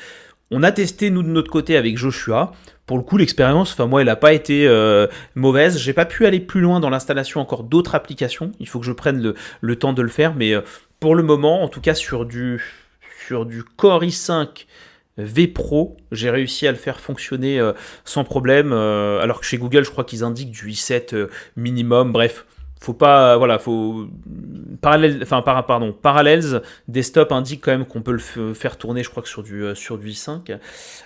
[0.50, 2.52] On a testé nous de notre côté avec Joshua.
[2.84, 4.68] Pour le coup, l'expérience, enfin moi, elle n'a pas été
[5.34, 5.78] mauvaise.
[5.78, 8.52] J'ai pas pu aller plus loin dans l'installation encore d'autres applications.
[8.60, 10.54] Il faut que je prenne le, le temps de le faire, mais
[11.00, 12.62] pour le moment, en tout cas sur du
[13.26, 14.66] sur du Core i5
[15.18, 17.72] V-Pro, j'ai réussi à le faire fonctionner euh,
[18.04, 22.12] sans problème, euh, alors que chez Google, je crois qu'ils indiquent du i7 euh, minimum,
[22.12, 22.44] bref.
[22.78, 24.06] Faut pas, voilà, faut
[24.82, 29.22] parallèle, enfin pardon, Parallels Desktop indique quand même qu'on peut le faire tourner, je crois
[29.22, 30.58] que sur du sur du i5.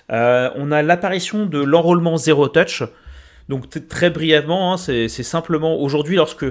[0.09, 2.83] on a l'apparition de l'enrôlement zéro touch.
[3.47, 6.45] Donc très brièvement, hein, c'est simplement aujourd'hui lorsque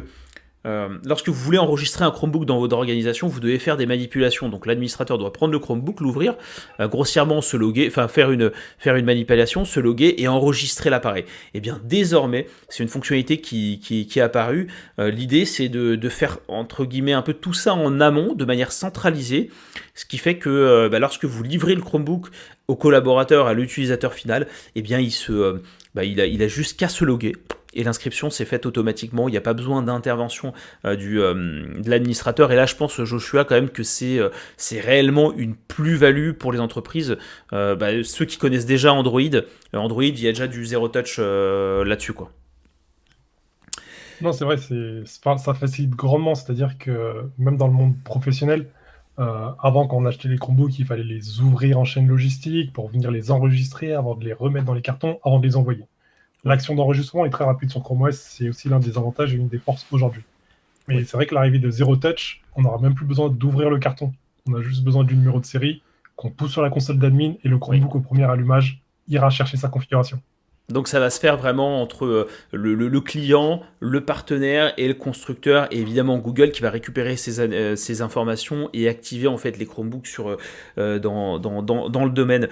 [0.66, 4.48] euh, lorsque vous voulez enregistrer un Chromebook dans votre organisation, vous devez faire des manipulations.
[4.48, 6.34] Donc l'administrateur doit prendre le Chromebook, l'ouvrir,
[6.80, 8.52] euh, grossièrement se loguer, enfin faire une,
[8.84, 11.22] manipulation, se loguer et enregistrer l'appareil.
[11.22, 14.68] Et eh bien désormais, c'est une fonctionnalité qui, qui, est apparue.
[14.98, 19.50] Euh, l'idée c'est de, faire entre un peu tout ça en amont, de manière centralisée,
[19.94, 22.28] ce qui fait que bah, lorsque vous livrez le Chromebook
[22.68, 25.00] au collaborateur, à l'utilisateur final, eh bien
[25.94, 27.34] bah, il, a, il a juste qu'à se loguer
[27.74, 29.28] et l'inscription s'est faite automatiquement.
[29.28, 30.52] Il n'y a pas besoin d'intervention
[30.84, 32.52] euh, euh, de l'administrateur.
[32.52, 34.30] Et là, je pense, Joshua, quand même que c'est euh,
[34.72, 37.16] réellement une plus-value pour les entreprises.
[37.50, 39.20] Bah, ceux qui connaissent déjà Android,
[39.72, 42.30] Android, il y a déjà du zero touch là-dessus, quoi.
[44.22, 46.34] Non, c'est vrai, ça facilite grandement.
[46.34, 48.68] C'est-à-dire que même dans le monde professionnel,
[49.16, 53.10] avant, quand on achetait les Chromebooks, il fallait les ouvrir en chaîne logistique pour venir
[53.10, 55.84] les enregistrer avant de les remettre dans les cartons, avant de les envoyer.
[56.44, 59.48] L'action d'enregistrement est très rapide sur Chrome OS, c'est aussi l'un des avantages et une
[59.48, 60.22] des forces aujourd'hui.
[60.88, 63.78] Mais c'est vrai que l'arrivée de Zero Touch, on n'aura même plus besoin d'ouvrir le
[63.78, 64.12] carton.
[64.48, 65.82] On a juste besoin du numéro de série
[66.16, 69.68] qu'on pousse sur la console d'admin et le Chromebook au premier allumage ira chercher sa
[69.68, 70.20] configuration.
[70.70, 75.66] Donc ça va se faire vraiment entre euh, le, client, le partenaire et le constructeur,
[75.70, 80.20] et évidemment Google qui va récupérer ces, euh, informations et activer en fait les Chromebooks
[80.78, 82.48] euh, dans, dans, le domaine.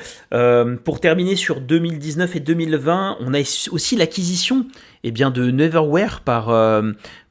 [0.85, 3.41] pour terminer sur 2019 et 2020, on a
[3.71, 4.66] aussi l'acquisition
[5.05, 6.49] eh bien, de Neverware par,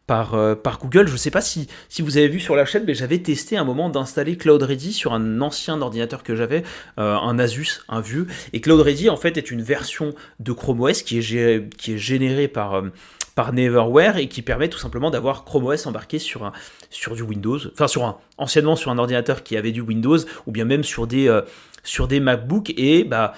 [0.07, 1.07] par, euh, par Google.
[1.07, 3.57] Je ne sais pas si, si vous avez vu sur la chaîne, mais j'avais testé
[3.57, 6.63] un moment d'installer Cloud Ready sur un ancien ordinateur que j'avais,
[6.97, 8.25] euh, un Asus, un vieux.
[8.53, 11.97] Et Cloud Ready, en fait, est une version de Chrome OS qui est, qui est
[11.97, 12.89] générée par, euh,
[13.35, 16.53] par Neverware et qui permet tout simplement d'avoir Chrome OS embarqué sur, un,
[16.89, 20.51] sur du Windows, enfin sur un, anciennement sur un ordinateur qui avait du Windows, ou
[20.51, 21.41] bien même sur des,
[21.83, 22.73] sur des MacBooks.
[22.77, 23.33] Et bah,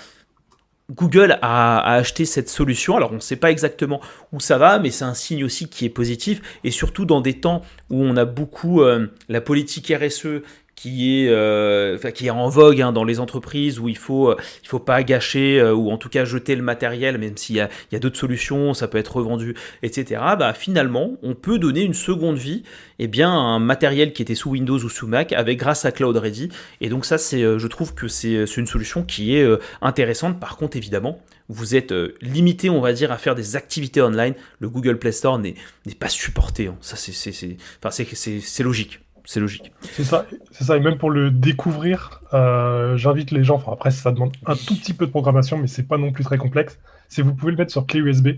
[0.89, 2.97] Google a, acheté cette solution.
[2.97, 5.85] Alors on ne sait pas exactement où ça va, mais c'est un signe aussi qui
[5.85, 6.41] est positif.
[6.63, 10.41] Et surtout dans des temps où on a beaucoup euh, la politique RSE
[10.79, 14.37] qui est, euh, qui est en vogue hein, dans les entreprises où il faut, euh,
[14.63, 17.59] il faut pas gâcher euh, ou en tout cas jeter le matériel, même s'il y
[17.59, 20.21] a, il y a d'autres solutions, ça peut être revendu, etc.
[20.39, 22.63] Bah, finalement, on peut donner une seconde vie
[22.97, 25.91] eh bien, à un matériel qui était sous Windows ou sous Mac avec grâce à
[25.91, 26.47] Cloud Ready.
[26.79, 29.47] Et donc ça, c'est, je trouve que c'est, une solution qui est
[29.81, 30.39] intéressante.
[30.39, 31.19] Par contre, évidemment,
[31.49, 34.33] vous êtes limité, on va dire, à faire des activités online.
[34.59, 35.55] Le Google Play Store n'est,
[35.99, 36.67] pas supporté.
[36.67, 36.77] Hein.
[36.79, 38.99] Ça, c'est, enfin, c'est logique
[39.29, 39.71] c'est logique.
[39.83, 40.75] C'est ça, c'est ça.
[40.75, 43.57] Et même pour le découvrir, euh, j'invite les gens.
[43.57, 46.23] Enfin, après, ça demande un tout petit peu de programmation, mais c'est pas non plus
[46.23, 46.79] très complexe.
[47.09, 48.29] C'est vous pouvez le mettre sur clé USB.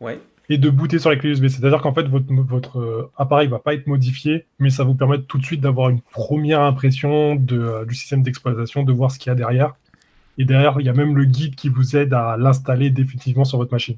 [0.00, 0.20] Ouais.
[0.48, 1.48] Et de booter sur la clé USB.
[1.48, 5.20] C'est-à-dire qu'en fait, votre, votre euh, appareil va pas être modifié, mais ça vous permet
[5.20, 9.18] tout de suite d'avoir une première impression de, euh, du système d'exploitation, de voir ce
[9.18, 9.74] qu'il y a derrière.
[10.38, 13.58] Et derrière, il y a même le guide qui vous aide à l'installer définitivement sur
[13.58, 13.96] votre machine.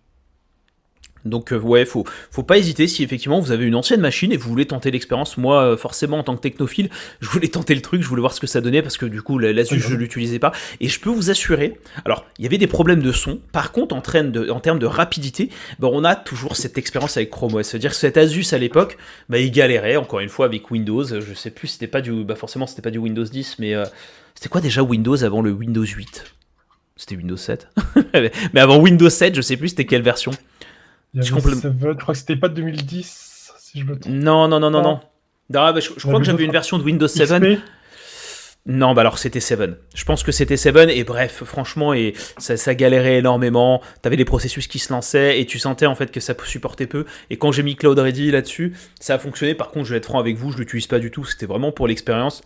[1.25, 4.37] Donc euh, ouais, faut faut pas hésiter si effectivement vous avez une ancienne machine et
[4.37, 5.37] vous voulez tenter l'expérience.
[5.37, 6.89] Moi, euh, forcément en tant que technophile,
[7.21, 9.23] je voulais tenter le truc, je voulais voir ce que ça donnait parce que du
[9.23, 11.79] coup l'Asus je l'utilisais pas et je peux vous assurer.
[12.05, 13.39] Alors il y avait des problèmes de son.
[13.53, 17.17] Par contre en, train de, en termes de rapidité, ben, on a toujours cette expérience
[17.17, 17.67] avec Chrome OS.
[17.67, 18.97] C'est-à-dire que cet Asus à l'époque,
[19.29, 21.05] ben, il galérait encore une fois avec Windows.
[21.05, 23.85] Je sais plus, c'était pas du, bah forcément c'était pas du Windows 10, mais euh,
[24.35, 26.25] c'était quoi déjà Windows avant le Windows 8
[26.97, 27.69] C'était Windows 7.
[28.55, 30.33] mais avant Windows 7, je sais plus c'était quelle version?
[31.15, 34.13] Je, crois que c'était pas 2010, si je me trompe.
[34.13, 35.01] Non, non, non, non, non.
[35.55, 37.61] Ah, bah, je, crois que j'avais une version de Windows 7.
[38.67, 39.71] Non, bah alors c'était 7.
[39.95, 43.81] Je pense que c'était 7 et bref, franchement, et ça, ça galérait énormément.
[44.03, 47.07] T'avais des processus qui se lançaient et tu sentais en fait que ça supportait peu.
[47.31, 49.55] Et quand j'ai mis Cloud Ready là-dessus, ça a fonctionné.
[49.55, 51.25] Par contre, je vais être franc avec vous, je l'utilise pas du tout.
[51.25, 52.43] C'était vraiment pour l'expérience.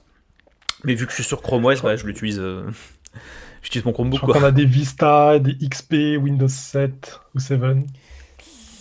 [0.85, 2.39] Mais vu que je suis sur Chrome OS, bah, je l'utilise.
[2.39, 2.63] Euh,
[3.63, 4.21] j'utilise mon Chromebook.
[4.21, 7.61] Je crois qu'on a des Vista, des XP, Windows 7 ou 7.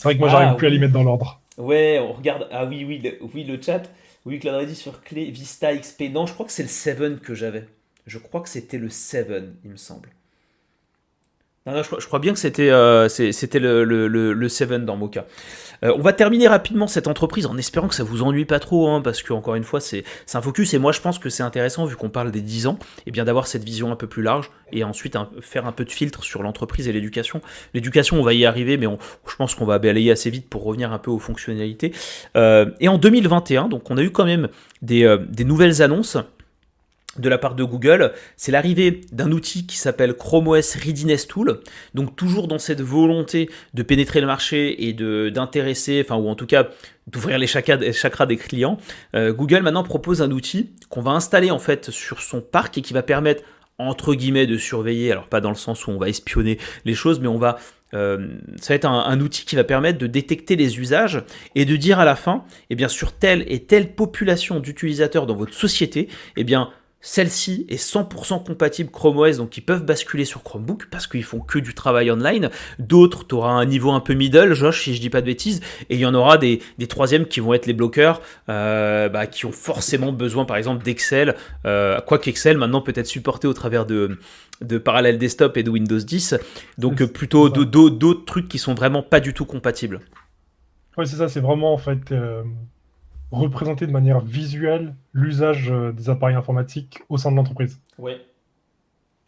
[0.03, 1.39] C'est vrai que moi, j'arrive ah, plus à les mettre dans l'ordre.
[1.57, 2.49] Ouais, on regarde.
[2.51, 3.83] Ah oui, oui, le, oui, le chat.
[4.25, 6.11] Oui, Claude dit sur clé Vista XP.
[6.11, 7.69] Non, je crois que c'est le 7 que j'avais.
[8.05, 9.31] Je crois que c'était le 7,
[9.63, 10.09] il me semble.
[11.65, 15.25] Je, crois, bien que c'était euh, c'était le, le, le, 7 dans mon cas.
[15.83, 18.89] Euh, on va terminer rapidement cette entreprise en espérant que ça vous ennuie pas trop,
[18.89, 20.03] hein, parce que encore une fois, c'est
[20.33, 20.73] un focus.
[20.73, 23.23] Et moi, je pense que c'est intéressant, vu qu'on parle des 10 ans, et bien
[23.23, 26.43] d'avoir cette vision un peu plus large et ensuite faire un peu de filtre sur
[26.43, 27.41] l'entreprise et l'éducation.
[27.73, 28.87] L'éducation, on va y arriver, mais
[29.25, 31.93] je pense qu'on va balayer assez vite pour revenir un peu aux fonctionnalités.
[32.35, 34.49] Euh, et en 2021, donc on a eu quand même
[34.81, 36.17] des, euh, des nouvelles annonces
[37.17, 41.59] de la part de Google, c'est l'arrivée d'un outil qui s'appelle Chrome OS Readiness Tool.
[41.93, 46.35] Donc toujours dans cette volonté de pénétrer le marché et de d'intéresser, enfin ou en
[46.35, 46.69] tout cas
[47.07, 48.77] d'ouvrir les chakras, des clients,
[49.15, 52.81] euh, Google maintenant propose un outil qu'on va installer en fait sur son parc et
[52.81, 53.43] qui va permettre
[53.77, 57.19] entre guillemets de surveiller, alors pas dans le sens où on va espionner les choses,
[57.19, 57.57] mais on va
[57.93, 58.27] euh,
[58.59, 61.21] ça va être un, outil qui va permettre de détecter les usages
[61.53, 65.35] et de dire à la fin, eh bien sur telle et telle population d'utilisateurs dans
[65.35, 66.71] votre société, eh bien
[67.05, 71.41] celle-ci est 100% compatible Chrome OS, donc ils peuvent basculer sur Chromebook parce qu'ils font
[71.41, 72.49] que du travail online.
[72.79, 75.59] D'autres, tu auras un niveau un peu middle, Josh, si je dis pas de bêtises,
[75.89, 79.45] et il y en aura des, troisièmes qui vont être les bloqueurs, euh, bah, qui
[79.45, 81.35] ont forcément besoin, par exemple, d'Excel,
[81.65, 84.17] euh, quoi qu'Excel maintenant peut être supporté au travers de,
[84.61, 86.35] de Parallel Desktop et de Windows 10,
[86.77, 89.99] donc plutôt d'autres trucs qui sont vraiment pas du tout compatibles.
[90.97, 92.43] Oui, c'est ça, c'est vraiment en fait euh,
[93.33, 97.79] représenter de manière visuelle l'usage euh, des appareils informatiques au sein de l'entreprise.
[97.97, 98.13] Oui.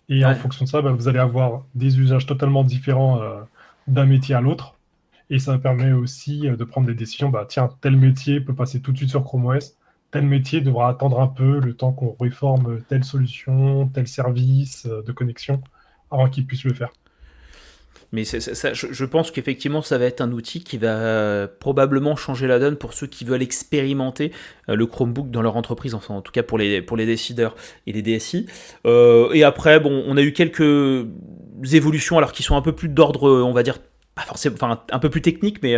[0.08, 3.42] Et en fonction de ça, bah, vous allez avoir des usages totalement différents euh,
[3.88, 4.76] d'un métier à l'autre.
[5.32, 7.30] Et ça permet aussi euh, de prendre des décisions.
[7.30, 9.76] Bah, tiens, tel métier peut passer tout de suite sur Chrome OS.
[10.12, 15.12] Tel métier devra attendre un peu le temps qu'on réforme telle solution, tel service de
[15.12, 15.62] connexion
[16.12, 16.94] avant qu'il puisse le faire.
[18.16, 22.60] Mais je, pense qu'effectivement, ça va être un outil qui va euh, probablement changer la
[22.60, 24.32] donne pour ceux qui veulent expérimenter
[24.70, 27.58] euh, le Chromebook dans leur entreprise, enfin en tout cas pour les, pour les décideurs
[27.88, 28.46] et les DSI.
[28.86, 31.06] Euh, et après, bon, on a eu quelques
[31.74, 33.80] évolutions alors qui sont un peu plus d'ordre, on va dire,
[34.24, 35.76] forcément, enfin un peu plus technique, mais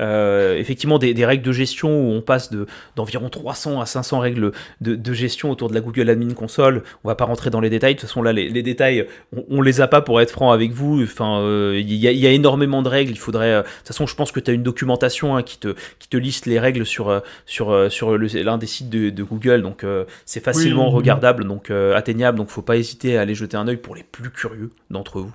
[0.00, 2.66] euh, effectivement des, règles de gestion où on passe de
[2.96, 6.82] d'environ 300 à 500 règles de, gestion autour de la Google Admin Console.
[7.04, 7.94] On va pas rentrer dans les détails.
[7.94, 9.06] De toute façon là, les, détails,
[9.48, 11.02] on, les a pas pour être franc avec vous.
[11.02, 13.12] Enfin, euh, il y, a, énormément de règles.
[13.12, 13.52] Il faudrait.
[13.52, 16.08] Euh, de toute façon, je pense que tu as une documentation hein, qui te qui
[16.08, 19.62] te liste les règles sur sur sur l'un des sites de, Google.
[19.62, 19.84] Donc
[20.26, 22.38] c'est facilement regardable, donc atteignable.
[22.38, 25.32] Donc faut pas hésiter à aller jeter un œil pour les plus curieux d'entre vous.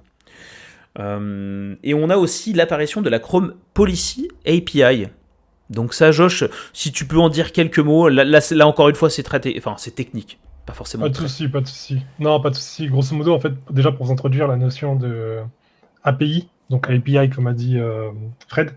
[1.00, 5.08] Euh, et on a aussi l'apparition de la Chrome Policy API.
[5.70, 9.10] Donc ça, Josh, si tu peux en dire quelques mots, là, là, encore une fois,
[9.10, 11.06] c'est traité, enfin c'est technique, pas forcément.
[11.06, 12.02] Pas de souci, pas de souci.
[12.20, 12.88] Non, pas de souci.
[12.88, 15.40] Grosso modo, en fait, déjà pour vous introduire la notion de
[16.04, 18.12] API, donc API comme a dit euh,
[18.48, 18.76] Fred,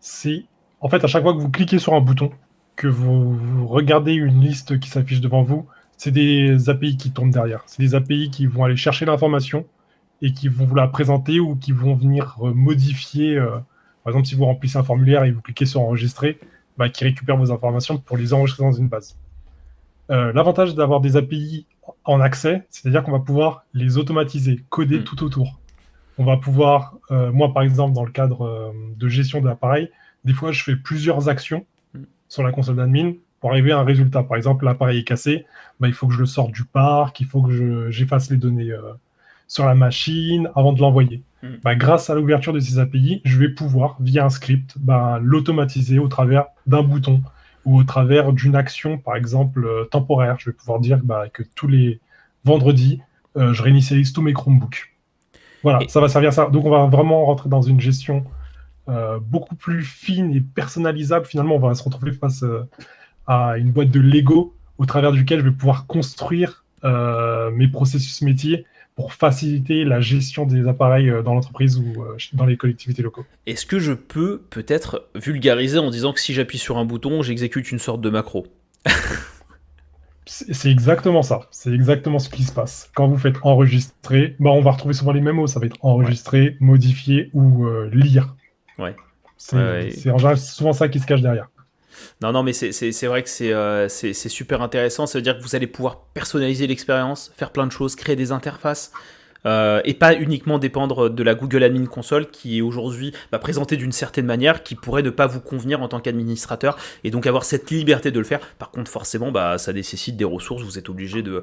[0.00, 0.44] c'est
[0.80, 2.30] en fait à chaque fois que vous cliquez sur un bouton,
[2.76, 7.62] que vous regardez une liste qui s'affiche devant vous, c'est des API qui tombent derrière.
[7.66, 9.64] C'est des API qui vont aller chercher l'information
[10.22, 13.36] et qui vont vous la présenter ou qui vont venir euh, modifier.
[13.36, 13.58] Euh,
[14.04, 16.38] par exemple, si vous remplissez un formulaire et vous cliquez sur enregistrer,
[16.78, 19.18] bah, qui récupère vos informations pour les enregistrer dans une base.
[20.10, 21.66] Euh, l'avantage d'avoir des API
[22.04, 25.04] en accès, c'est-à-dire qu'on va pouvoir les automatiser, coder mm.
[25.04, 25.58] tout autour.
[26.18, 29.90] On va pouvoir, moi par exemple, dans le cadre de gestion de l'appareil,
[30.24, 32.00] des fois je fais plusieurs actions mm.
[32.28, 34.22] sur la console d'admin pour arriver à un résultat.
[34.22, 35.44] Par exemple, l'appareil est cassé,
[35.78, 38.72] bah, il faut que je le sorte du parc, il faut que j'efface les données
[39.48, 41.22] sur la machine avant de l'envoyer.
[41.42, 41.56] Hmm.
[41.62, 45.98] Bah, grâce à l'ouverture de ces API, je vais pouvoir, via un script, bah, l'automatiser
[45.98, 47.22] au travers d'un bouton
[47.64, 50.36] ou au travers d'une action, par exemple, euh, temporaire.
[50.38, 51.00] Je vais pouvoir dire
[51.32, 52.00] que tous les
[52.44, 53.00] vendredis,
[53.36, 54.92] euh, je réinitialise tous mes Chromebooks.
[55.62, 56.46] Voilà, ça va servir à ça.
[56.46, 58.24] Donc, on va vraiment rentrer dans une gestion
[59.20, 61.26] beaucoup plus fine et personnalisable.
[61.26, 62.44] Finalement, on va se retrouver face
[63.26, 68.22] à une boîte de Lego au travers duquel je vais pouvoir construire euh, mes processus
[68.22, 68.64] métiers
[68.96, 73.26] pour faciliter la gestion des appareils euh, dans l'entreprise ou euh, dans les collectivités locaux.
[73.46, 77.70] Est-ce que je peux peut-être vulgariser en disant que si j'appuie sur un bouton, j'exécute
[77.70, 78.46] une sorte de macro?
[80.28, 81.46] C'est exactement ça.
[81.52, 82.90] C'est exactement ce qui se passe.
[82.96, 85.46] Quand vous faites enregistrer, bah, on va retrouver souvent les mêmes mots.
[85.46, 88.34] Ça va être enregistrer, modifier ou lire.
[88.76, 88.96] Ouais.
[89.36, 91.48] C'est en général souvent ça qui se cache derrière.
[92.22, 95.06] Non, non, mais c'est vrai que euh, c'est super intéressant.
[95.06, 98.32] Ça veut dire que vous allez pouvoir personnaliser l'expérience, faire plein de choses, créer des
[98.32, 98.92] interfaces.
[99.46, 103.76] Euh, et pas uniquement dépendre de la Google Admin Console qui est aujourd'hui bah, présentée
[103.76, 107.44] d'une certaine manière qui pourrait ne pas vous convenir en tant qu'administrateur et donc avoir
[107.44, 108.40] cette liberté de le faire.
[108.58, 110.62] Par contre, forcément, bah, ça nécessite des ressources.
[110.62, 111.42] Vous êtes obligé de,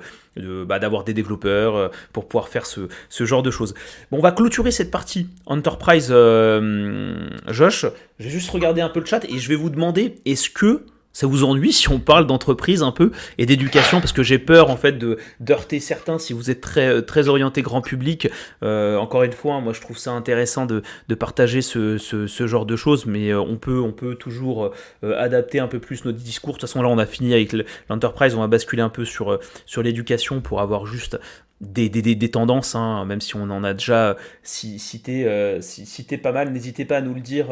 [0.66, 2.88] bah, d'avoir des développeurs euh, pour pouvoir faire ce,
[3.24, 3.74] genre de choses.
[4.12, 7.86] Bon, on va clôturer cette partie Enterprise, euh, Josh.
[8.20, 10.86] Je vais juste regarder un peu le chat et je vais vous demander est-ce que
[11.14, 14.70] ça vous ennuie si on parle d'entreprise un peu et d'éducation parce que j'ai peur
[14.70, 18.28] en fait de d'heurter certains si vous êtes très euh, très orienté grand public.
[18.64, 22.66] Euh, encore une fois moi je trouve ça intéressant de, de partager ce, ce, genre
[22.66, 24.72] de choses mais euh, on peut on peut toujours
[25.03, 26.55] adapter un peu plus notre discours.
[26.55, 27.55] De toute façon là on a fini avec
[27.89, 31.20] l'enterprise on va basculer un peu sur sur l'éducation pour avoir juste
[31.61, 36.51] des, des, des, tendances, hein, même si on en a déjà cité, cité pas mal,
[36.51, 37.51] n'hésitez pas à nous le dire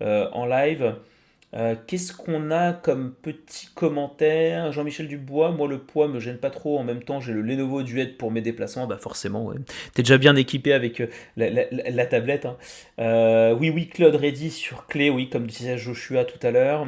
[0.00, 0.94] en live.
[1.54, 4.70] Euh, qu'est-ce qu'on a comme petit commentaire?
[4.70, 7.82] Jean-Michel Dubois, moi le poids me gêne pas trop, en même temps j'ai le Lenovo
[7.82, 9.56] Duet pour mes déplacements, bah forcément, ouais.
[9.94, 12.44] t'es déjà bien équipé avec euh, la, tablette.
[12.44, 12.58] Hein.
[12.98, 16.86] Euh, oui, oui, Claude Ready sur clé, oui, comme disait Joshua tout à l'heure.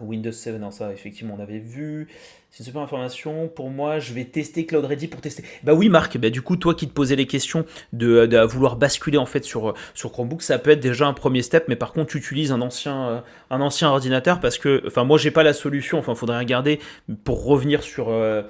[0.00, 2.08] Windows 7, non, ça effectivement on avait vu.
[2.50, 3.46] C'est une super information.
[3.46, 5.44] Pour moi, je vais tester Cloud Ready pour tester.
[5.62, 9.18] Bah oui, Marc, bah du coup, toi qui te posais les questions de, vouloir basculer
[9.18, 12.18] en fait sur, Chromebook, ça peut être déjà un premier step, mais par contre, tu
[12.18, 13.20] utilises un ancien, euh,
[13.50, 15.98] un ancien ordinateur parce que, enfin, moi, j'ai pas la solution.
[15.98, 16.80] Enfin, il faudrait regarder
[17.22, 18.42] pour revenir sur, euh,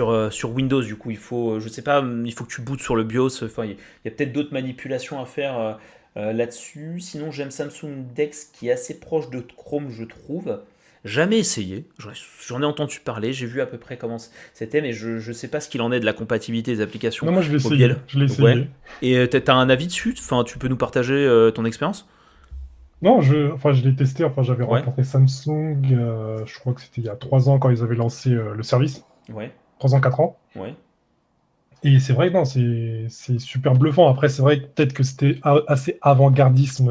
[0.00, 0.82] euh, sur Windows.
[0.82, 3.44] Du coup, il faut, sais pas, il faut que tu bootes sur le BIOS.
[3.44, 5.78] Enfin, il y a peut-être d'autres manipulations à faire
[6.16, 6.98] là-dessus.
[6.98, 10.58] Sinon, j'aime Samsung Dex qui est assez proche de Chrome, je trouve.
[11.04, 11.86] Jamais essayé.
[12.46, 14.16] J'en ai entendu parler, j'ai vu à peu près comment
[14.54, 17.26] c'était, mais je ne sais pas ce qu'il en est de la compatibilité des applications.
[17.26, 17.90] Non, moi je l'ai essayé.
[18.06, 18.68] Je l'ai essayé.
[19.02, 20.14] Et tu as un avis dessus?
[20.18, 22.08] Enfin, Tu peux nous partager euh, ton expérience?
[23.02, 24.24] Non, je, enfin, je l'ai testé.
[24.24, 27.68] Enfin, J'avais rencontré Samsung, euh, je crois que c'était il y a 3 ans quand
[27.68, 29.04] ils avaient lancé euh, le service.
[29.30, 29.52] Ouais.
[29.80, 30.38] 3 ans, 4 ans.
[30.56, 30.74] Ouais.
[31.82, 32.44] Et c'est vrai que
[33.10, 34.08] c'est super bluffant.
[34.08, 35.38] Après, c'est vrai que peut-être que c'était
[35.68, 36.90] assez avant-gardisme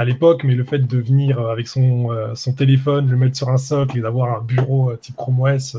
[0.00, 3.36] à l'époque, mais le fait de venir euh, avec son, euh, son téléphone, le mettre
[3.36, 5.76] sur un socle et d'avoir un bureau euh, type Chrome OS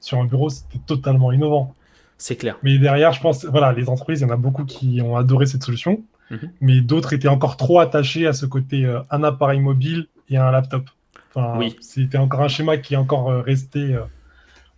[0.00, 1.72] sur un bureau, c'était totalement innovant.
[2.18, 2.58] C'est clair.
[2.64, 5.46] Mais derrière, je pense, voilà, les entreprises, il y en a beaucoup qui ont adoré
[5.46, 6.02] cette solution,
[6.32, 6.50] mhm.
[6.60, 10.90] mais d'autres étaient encore trop attachés à ce côté un appareil mobile et un laptop.
[11.32, 11.76] Enfin, oui.
[11.80, 13.96] C'était encore un schéma qui est encore resté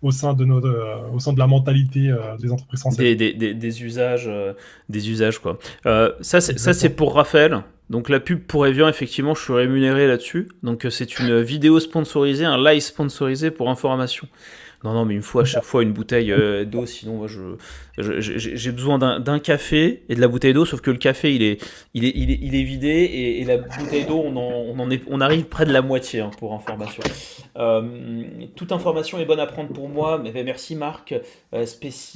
[0.03, 3.16] au sein de notre, au sein de la mentalité des entreprises françaises.
[3.16, 4.31] Des, des, des, usages,
[4.91, 5.59] des usages quoi.
[6.20, 7.62] ça, c'est pour Raphaël.
[7.89, 10.49] Donc la pub pour Evian, effectivement, je suis rémunéré là-dessus.
[10.62, 14.28] Donc euh, c'est une vidéo sponsorisée, un live sponsorisé pour information.
[14.84, 17.26] Non, non, mais il me faut à chaque fois une bouteille euh, d'eau, sinon moi,
[17.26, 17.57] je,
[18.20, 21.59] j'ai besoin d'un café et de la bouteille d'eau, sauf que le café, il est,
[21.95, 22.89] vidé
[23.41, 27.03] et, la bouteille d'eau, on, arrive près de la moitié hein, pour information.
[27.57, 28.22] Euh,
[28.55, 31.14] toute information est bonne à prendre pour moi, mais merci Marc.
[31.55, 31.64] Euh,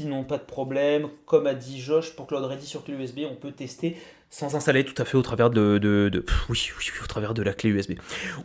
[0.04, 1.08] non, pas de problème.
[1.24, 3.96] Comme a dit Josh, pour Cloud Ready sur clé USB, on peut tester
[4.30, 7.52] sans installer tout à fait au travers de, de, oui, oui, au travers de la
[7.52, 7.92] clé USB.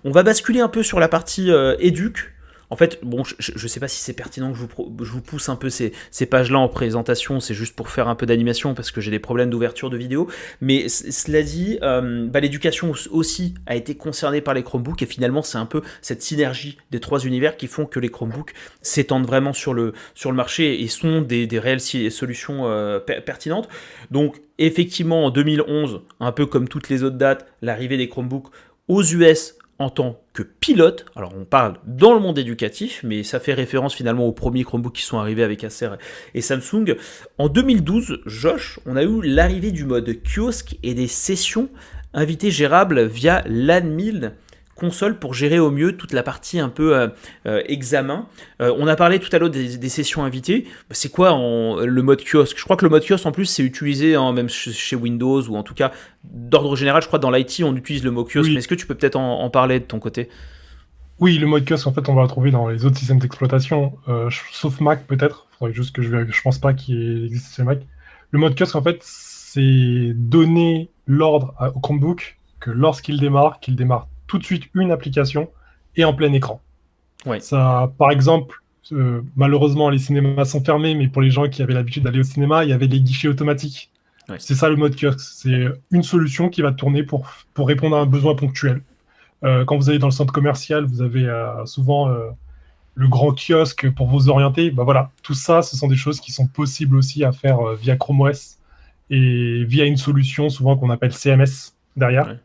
[0.04, 2.34] On va basculer un peu sur la partie euh, éduc.
[2.70, 3.00] En fait,
[3.40, 5.92] je ne sais pas si c'est pertinent que je vous, pousse un peu ces,
[6.30, 9.50] pages-là en présentation, c'est juste pour faire un peu d'animation parce que j'ai des problèmes
[9.50, 10.28] d'ouverture de vidéo.
[10.62, 15.42] Mais cela dit, euh, bah, l'éducation aussi a été concernée par les Chromebooks et finalement
[15.42, 19.54] c'est un peu cette synergie des trois univers qui font que les Chromebooks s'étendent vraiment
[19.54, 19.94] sur le,
[20.34, 23.70] marché et sont des, des réelles solutions euh, pertinentes.
[24.12, 28.48] Donc effectivement en 2011, un peu comme toutes les autres dates, l'arrivée des Chromebooks
[28.88, 31.06] aux US en tant que pilote.
[31.16, 34.96] Alors on parle dans le monde éducatif, mais ça fait référence finalement aux premiers Chromebooks
[34.96, 35.90] qui sont arrivés avec Acer
[36.34, 36.96] et Samsung.
[37.38, 41.70] En 2012, Josh, on a eu l'arrivée du mode kiosque et des sessions
[42.14, 44.32] invitées gérables via LAN1000
[44.76, 47.08] console pour gérer au mieux toute la partie un peu euh,
[47.46, 48.28] euh, examen.
[48.60, 50.66] on a parlé tout à l'heure des, sessions invitées.
[50.92, 52.58] C'est quoi le mode kiosque?
[52.58, 55.64] Je crois que le mode kiosque en plus c'est utilisé même chez Windows ou en
[55.64, 55.92] tout cas
[56.24, 57.02] d'ordre général.
[57.02, 58.50] Je crois dans l'IT on utilise le mot kiosque.
[58.50, 60.30] Mais est-ce que tu peux peut-être en, parler de ton côté?
[61.20, 63.94] Oui, le mode kiosque en fait on va le trouver dans les autres systèmes d'exploitation,
[64.52, 65.48] sauf Mac peut-être.
[65.58, 67.80] Faudrait juste que je Je pense pas qu'il existe chez Mac.
[68.32, 74.08] Le mode kiosque en fait c'est donner l'ordre au Chromebook que lorsqu'il démarre, qu'il démarre
[74.28, 75.50] tout de suite une application
[75.96, 76.62] et en plein écran.
[77.26, 77.40] Ouais.
[77.40, 78.62] Ça, par exemple,
[78.92, 82.24] euh, malheureusement, les cinémas sont fermés, mais pour les gens qui avaient l'habitude d'aller au
[82.24, 83.92] cinéma, il y avait des guichets automatiques.
[84.40, 85.20] C'est ça le mode kiosque.
[85.20, 88.82] C'est une solution qui va tourner pour, pour répondre à un besoin ponctuel.
[89.44, 92.12] Euh, quand vous allez dans le centre commercial, vous avez euh, souvent
[92.96, 94.72] le grand kiosque pour vous orienter.
[94.72, 97.98] Bah voilà, tout ça, ce sont des choses qui sont possibles aussi à faire via
[97.98, 98.58] Chrome OS
[99.12, 102.36] et via une solution souvent qu'on appelle CMS derrière.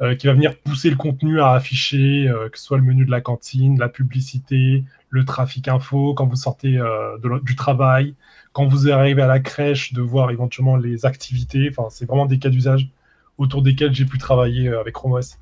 [0.00, 3.04] Euh, qui va venir pousser le contenu à afficher, euh, que ce soit le menu
[3.04, 8.14] de la cantine, la publicité, le trafic info, quand vous sortez euh, du travail,
[8.52, 11.68] quand vous arrivez à la crèche, de voir éventuellement les activités.
[11.70, 12.88] Enfin, c'est vraiment des cas d'usage
[13.36, 15.38] autour desquels j'ai pu travailler avec Chrome OS.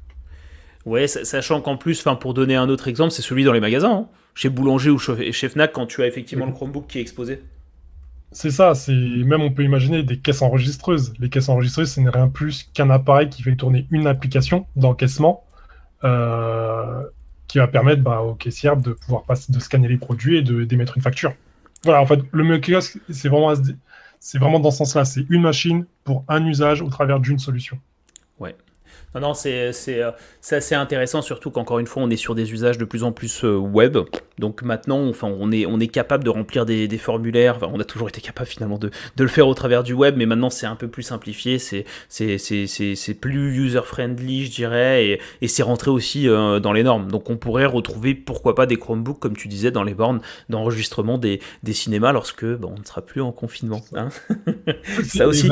[0.85, 3.93] Ouais, sachant qu'en plus, pour donner un autre exemple, c'est celui dans les magasins.
[3.93, 4.09] Hein.
[4.35, 7.41] Chez Boulanger ou chez Fnac, quand tu as effectivement le Chromebook qui est exposé.
[8.33, 11.15] C'est ça, c'est même on peut imaginer des caisses enregistreuses.
[11.19, 15.45] Les caisses enregistreuses, ce n'est rien plus qu'un appareil qui fait tourner une application d'encaissement
[16.05, 17.03] euh,
[17.47, 20.65] qui va permettre bah, aux caissières de pouvoir passer, de scanner les produits et de
[20.65, 21.35] d'émettre une facture.
[21.85, 23.55] Voilà, en fait, le kiosque, c'est vraiment,
[24.19, 25.05] c'est vraiment dans ce sens-là.
[25.05, 27.79] C'est une machine pour un usage au travers d'une solution.
[28.39, 28.57] Ouais.
[29.15, 30.11] Non, non, c'est euh,
[30.51, 33.45] assez intéressant, surtout qu'encore une fois, on est sur des usages de plus en plus
[33.45, 33.97] euh, web.
[34.39, 37.57] Donc maintenant, enfin, on, est, on est capable de remplir des, formulaires.
[37.57, 40.17] Enfin, on a toujours été capable finalement de, de, le faire au travers du web,
[40.19, 45.63] mais maintenant c'est un peu plus simplifié, c'est plus user-friendly, je dirais, et, et c'est
[45.63, 47.11] rentré aussi euh, dans les normes.
[47.11, 51.17] Donc on pourrait retrouver, pourquoi pas, des Chromebooks, comme tu disais, dans les bornes d'enregistrement
[51.17, 53.81] des, des, cinémas lorsque bon, on ne sera plus en confinement.
[53.95, 54.09] Hein
[55.05, 55.49] Ça aussi,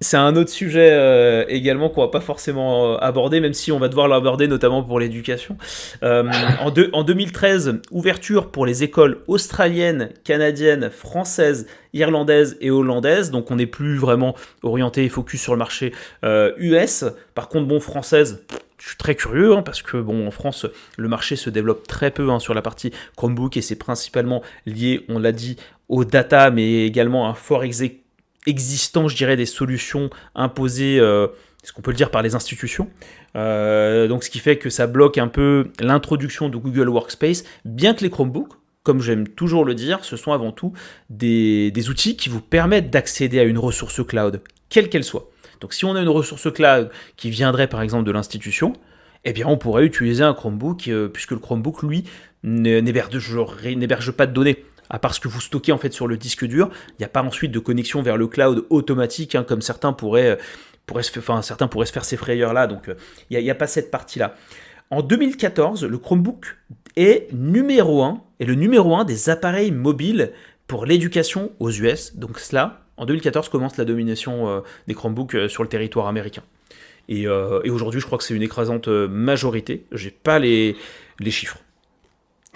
[0.00, 3.78] c'est un autre sujet euh, également qu'on va pas forcément euh, aborder, même si on
[3.78, 5.56] va devoir l'aborder notamment pour l'éducation.
[6.02, 6.30] Euh,
[6.60, 13.30] en, en 2013, ouverture pour les écoles australiennes, canadiennes, françaises, irlandaises et hollandaises.
[13.30, 15.92] Donc on n'est plus vraiment orienté et focus sur le marché
[16.22, 17.04] US.
[17.34, 18.44] Par contre, bon, française,
[18.78, 20.66] je suis très curieux hein, parce que bon en France
[20.98, 25.04] le marché se développe très peu hein, sur la partie Chromebook et c'est principalement lié,
[25.08, 25.56] on l'a dit,
[25.88, 27.64] aux data mais également à un fort
[28.46, 31.26] existant, je dirais, des solutions imposées, euh,
[31.62, 32.88] ce qu'on peut le dire, par les institutions.
[33.36, 37.94] Euh, donc ce qui fait que ça bloque un peu l'introduction de Google Workspace, bien
[37.94, 40.72] que les Chromebooks, comme j'aime toujours le dire, ce sont avant tout
[41.10, 45.28] des, outils qui vous permettent d'accéder à une ressource cloud, quelle qu'elle soit.
[45.60, 48.74] Donc si on a une ressource cloud qui viendrait par exemple de l'institution,
[49.24, 52.04] eh bien on pourrait utiliser un Chromebook, euh, puisque le Chromebook, lui,
[52.44, 56.44] n'héberge pas de données à part ce que vous stockez en fait sur le disque
[56.44, 56.70] dur.
[56.90, 60.38] Il n'y a pas ensuite de connexion vers le cloud automatique, hein, comme certains pourraient,
[60.94, 62.66] euh, se, certains pourraient se faire ces frayeurs-là.
[62.66, 62.94] Donc euh,
[63.30, 64.34] il n'y a, pas cette partie-là.
[64.90, 66.56] En 2014, le Chromebook
[66.96, 70.32] est numéro 1, et le numéro 1 des appareils mobiles
[70.66, 72.16] pour l'éducation aux US.
[72.16, 76.42] Donc cela, en 2014, commence la domination euh, des Chromebooks sur le territoire américain.
[77.08, 79.86] Et, aujourd'hui, je crois que c'est une écrasante majorité.
[79.92, 80.74] J'ai pas les
[81.30, 81.58] chiffres.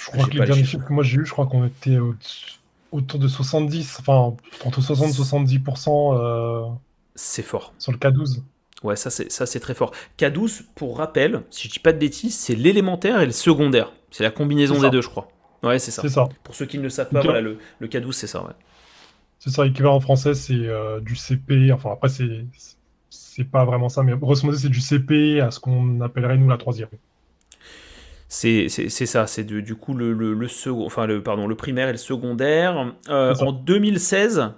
[0.00, 1.98] Je crois que les derniers chiffres que moi j'ai eu, je crois qu'on était
[2.92, 4.34] autour de 70, enfin
[4.64, 6.18] entre 60 et 70%.
[6.18, 6.66] Euh,
[7.14, 7.74] c'est fort.
[7.78, 8.42] Sur le K12.
[8.82, 9.92] Ouais, ça c'est, ça c'est très fort.
[10.18, 13.92] K12, pour rappel, si je dis pas de bêtises, c'est l'élémentaire et le secondaire.
[14.10, 15.28] C'est la combinaison des deux, je crois.
[15.62, 16.08] Ouais, c'est ça.
[16.08, 16.28] Ça.
[16.42, 18.54] Pour ceux qui ne le savent pas, voilà, le, le K12, c'est ça, ouais.
[19.38, 21.72] C'est ça, l'équivalent en français, c'est euh, du CP.
[21.72, 22.46] Enfin, après, c'est,
[23.10, 26.48] c'est pas vraiment ça, mais grosso modo, c'est du CP à ce qu'on appellerait, nous,
[26.48, 26.88] la troisième.
[28.30, 31.98] C'est ça, c'est du coup le, le, second, enfin le, pardon, le primaire et le
[31.98, 32.94] secondaire.
[33.08, 34.52] Euh, en 2016,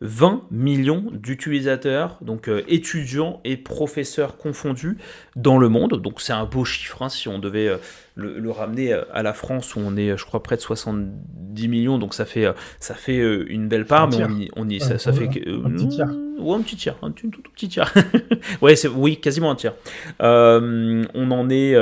[0.00, 4.96] 20 millions d'utilisateurs, donc euh, étudiants et professeurs confondus
[5.36, 6.00] dans le monde.
[6.00, 7.76] Donc c'est un beau chiffre hein, si on devait euh,
[8.14, 11.98] le, ramener à la France où on est, je crois, près de 70 millions.
[11.98, 12.46] Donc ça fait,
[12.80, 15.88] ça fait une belle part, mais on y, on y ça, ça, fait un petit
[15.88, 16.08] tiers.
[16.38, 17.92] Ouais, un petit tiers, un tout, tout, petit tiers.
[18.62, 19.74] ouais, oui, quasiment un tiers.
[20.18, 21.74] on en est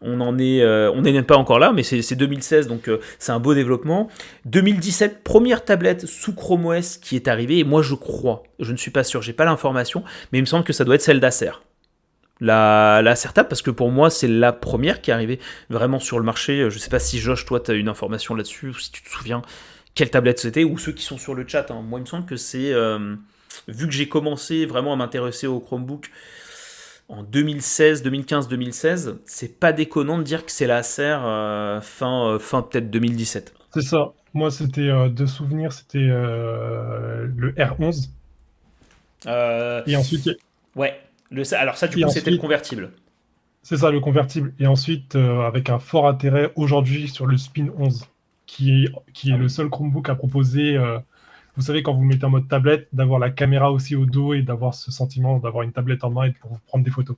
[0.00, 3.32] on en est, euh, on n'est pas encore là, mais c'est 2016, donc euh, c'est
[3.32, 4.08] un beau développement.
[4.44, 8.76] 2017, première tablette sous Chrome OS qui est arrivée, et moi je crois, je ne
[8.76, 11.20] suis pas sûr, j'ai pas l'information, mais il me semble que ça doit être celle
[11.20, 11.52] d'Acer.
[12.40, 15.40] La, la parce que pour moi c'est la première qui est arrivée
[15.70, 16.70] vraiment sur le marché.
[16.70, 19.08] Je sais pas si Josh, toi tu as une information là-dessus, ou si tu te
[19.08, 19.42] souviens
[19.96, 21.72] quelle tablette c'était, ou ceux qui sont sur le chat.
[21.72, 21.82] Hein.
[21.82, 23.16] Moi il me semble que c'est, euh,
[23.66, 26.10] vu que j'ai commencé vraiment à m'intéresser au Chromebook
[27.08, 31.16] en 2016, 2015, 2016, c'est pas déconnant de dire que c'est la Acer
[31.82, 33.54] fin, fin peut-être 2017.
[33.74, 34.12] C'est ça.
[34.34, 38.10] Moi, c'était de souvenir, c'était le R11.
[39.86, 40.30] Et ensuite.
[40.76, 41.00] Ouais.
[41.30, 42.90] Le, alors ça, du coup, c'était le convertible.
[43.62, 44.52] C'est ça, le convertible.
[44.58, 48.04] Et ensuite, avec un fort intérêt aujourd'hui sur le Spin 11,
[48.46, 50.78] qui est, qui est ah le seul Chromebook à proposer
[51.58, 54.42] vous savez, quand vous mettez en mode tablette, d'avoir la caméra aussi au dos et
[54.42, 57.16] d'avoir ce sentiment d'avoir une tablette en main et pour prendre des photos.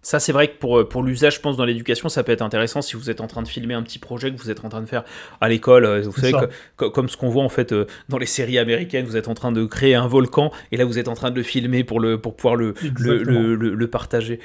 [0.00, 2.80] Ça, c'est vrai que pour, pour l'usage, je pense, dans l'éducation, ça peut être intéressant
[2.80, 4.80] si vous êtes en train de filmer un petit projet que vous êtes en train
[4.80, 5.04] de faire
[5.42, 5.84] à l'école.
[5.84, 6.32] Euh, vous savez,
[6.76, 9.52] comme ce qu'on voit en fait euh, dans les séries américaines, vous êtes en train
[9.52, 12.18] de créer un volcan et là, vous êtes en train de le filmer pour, le,
[12.18, 14.40] pour pouvoir le, le, le, partager.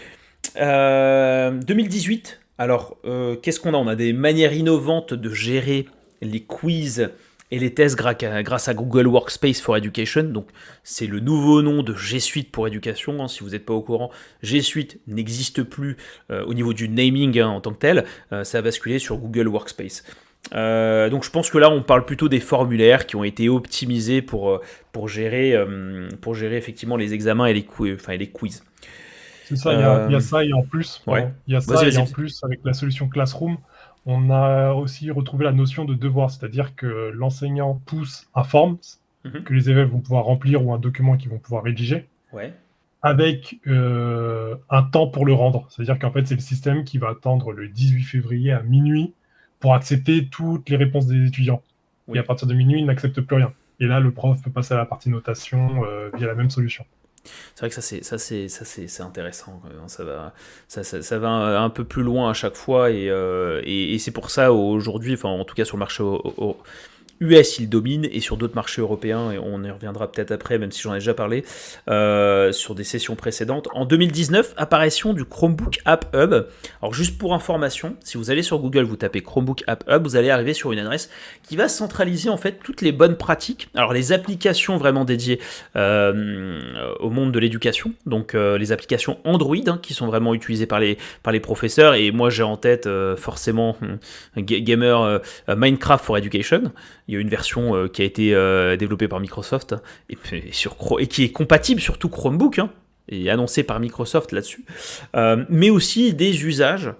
[0.55, 1.61] 2018, euh,
[2.57, 2.97] alors,
[3.41, 3.77] qu'est-ce qu'on a?
[3.77, 5.85] On a des manières innovantes de gérer
[6.21, 7.11] les quiz
[7.51, 10.23] et les tests grâce à Google Workspace for Education.
[10.23, 10.47] Donc,
[10.83, 13.21] c'est le nouveau nom de G Suite pour éducation.
[13.21, 13.27] Hein.
[13.27, 14.09] si vous n'êtes pas au courant,
[14.41, 15.97] G Suite n'existe plus
[16.31, 18.05] euh, au niveau du naming hein, en tant que tel.
[18.31, 20.03] Euh, ça a basculé sur Google Workspace.
[20.55, 24.23] Euh, donc je pense que là on parle plutôt des formulaires qui ont été optimisés
[24.23, 24.59] pour,
[24.91, 25.55] pour, gérer,
[26.19, 28.63] pour gérer effectivement les examens et les, enfin, et les quiz.
[29.45, 32.05] C'est ça, il y, a ça et en plus, il y a ça et en
[32.05, 33.57] plus avec la solution Classroom,
[34.05, 38.77] on a aussi retrouvé la notion de devoir, c'est-à-dire que l'enseignant pousse un form
[39.25, 39.43] mhm.
[39.43, 42.07] que les élèves vont pouvoir remplir ou un document qu'ils vont pouvoir rédiger,
[43.03, 45.67] avec euh, un temps pour le rendre.
[45.69, 49.13] C'est-à-dire qu'en fait, c'est le système qui va attendre le 18 février à minuit
[49.59, 51.61] pour accepter toutes les réponses des étudiants.
[52.13, 53.53] Et à partir de minuit, il n'accepte plus rien.
[53.79, 56.85] Et là, le prof peut passer à la partie notation euh, via la même solution.
[57.23, 59.61] C'est vrai que ça c'est intéressant.
[60.67, 63.61] Ça va un peu plus loin à chaque fois et, euh,
[63.99, 66.03] c'est pour ça aujourd'hui, en tout cas sur le marché
[67.21, 70.71] US, il domine, et sur d'autres marchés européens, et on y reviendra peut-être après, même
[70.71, 71.45] si j'en ai déjà parlé,
[71.87, 73.67] euh, sur des sessions précédentes.
[73.73, 76.47] En 2019, apparition du Chromebook App Hub.
[76.81, 80.15] Alors juste pour information, si vous allez sur Google, vous tapez Chromebook App Hub, vous
[80.15, 81.09] allez arriver sur une adresse
[81.43, 83.69] qui va centraliser en fait toutes les bonnes pratiques.
[83.75, 85.39] Alors les applications vraiment dédiées
[85.75, 90.65] euh, au monde de l'éducation, donc euh, les applications Android hein, qui sont vraiment utilisées
[90.65, 93.77] par les, par les professeurs, et moi j'ai en tête forcément
[94.35, 96.71] Gamer Minecraft for Education.
[97.11, 99.75] Il y a une version euh, qui a été euh, développée par Microsoft
[100.09, 100.15] et,
[101.07, 102.69] qui est compatible sur tout Chromebook hein,
[103.09, 104.63] et annoncée par Microsoft là-dessus.
[105.17, 106.93] Euh, mais aussi des usages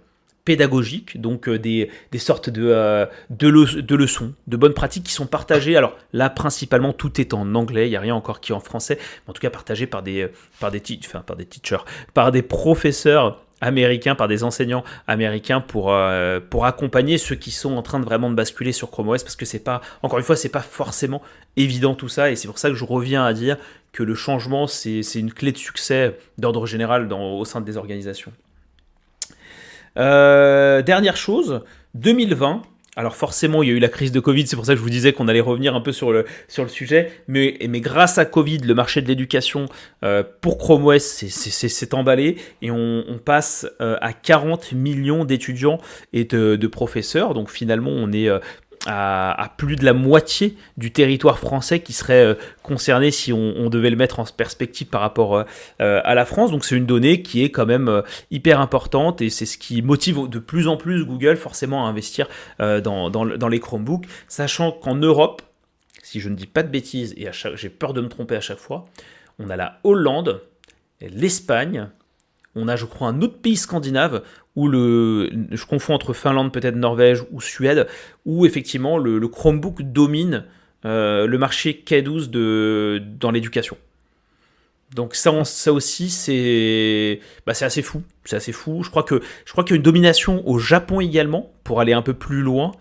[0.43, 3.07] pédagogiques, donc des, sortes de,
[3.95, 5.77] leçons, de bonnes pratiques qui sont partagées.
[5.77, 8.59] Alors là, principalement, tout est en anglais, il n'y a rien encore qui est en
[8.59, 10.27] français, mais en tout cas partagé par des,
[10.59, 17.17] par des teachers, par des professeurs américains, par des enseignants américains pour, euh, pour accompagner
[17.17, 19.81] ceux qui sont en train de vraiment basculer sur Chrome OS parce que c'est pas,
[20.03, 21.21] encore une fois, c'est pas forcément
[21.55, 23.57] évident tout ça et c'est pour ça que je reviens à dire
[23.91, 28.31] que le changement c'est une clé de succès d'ordre général au sein des organisations.
[29.97, 31.61] Euh, dernière chose,
[31.95, 32.61] 2020,
[32.97, 34.83] alors forcément, il y a eu la crise de Covid, c'est pour ça que je
[34.83, 36.25] vous disais qu'on allait revenir un peu sur le,
[36.67, 39.67] sujet, mais, mais grâce à Covid, le marché de l'éducation
[40.03, 42.35] euh, pour Chrome OS s'est emballé.
[42.61, 45.79] Et on, passe euh, à 40 millions d'étudiants
[46.11, 48.39] et de, professeurs, donc finalement on est euh,
[48.87, 53.89] à, plus de la moitié du territoire français qui serait euh, concerné si on, devait
[53.89, 55.43] le mettre en perspective par rapport euh,
[55.81, 56.51] euh, à la France.
[56.51, 58.01] Donc c'est une donnée qui est quand même
[58.31, 62.27] hyper importante et c'est ce qui motive de plus en plus Google forcément à investir
[62.59, 65.41] dans, dans, les Chromebooks, sachant qu'en Europe,
[66.03, 68.57] si je ne dis pas de bêtises et j'ai peur de me tromper à chaque
[68.57, 68.85] fois,
[69.39, 70.41] on a la Hollande,
[71.01, 71.89] l'Espagne,
[72.55, 74.23] on a je crois un autre pays scandinave
[74.55, 77.87] où le, je confonds entre Finlande, peut-être Norvège ou Suède,
[78.25, 80.45] où effectivement le, Chromebook domine
[80.85, 83.77] euh, le marché K12 de, dans l'éducation.
[84.95, 85.31] Donc ça,
[85.71, 88.03] aussi, c'est bah, assez fou.
[88.25, 88.83] C'est assez fou.
[88.83, 89.19] Je crois qu'il
[89.69, 92.73] y a une domination au Japon également, pour aller un peu plus loin.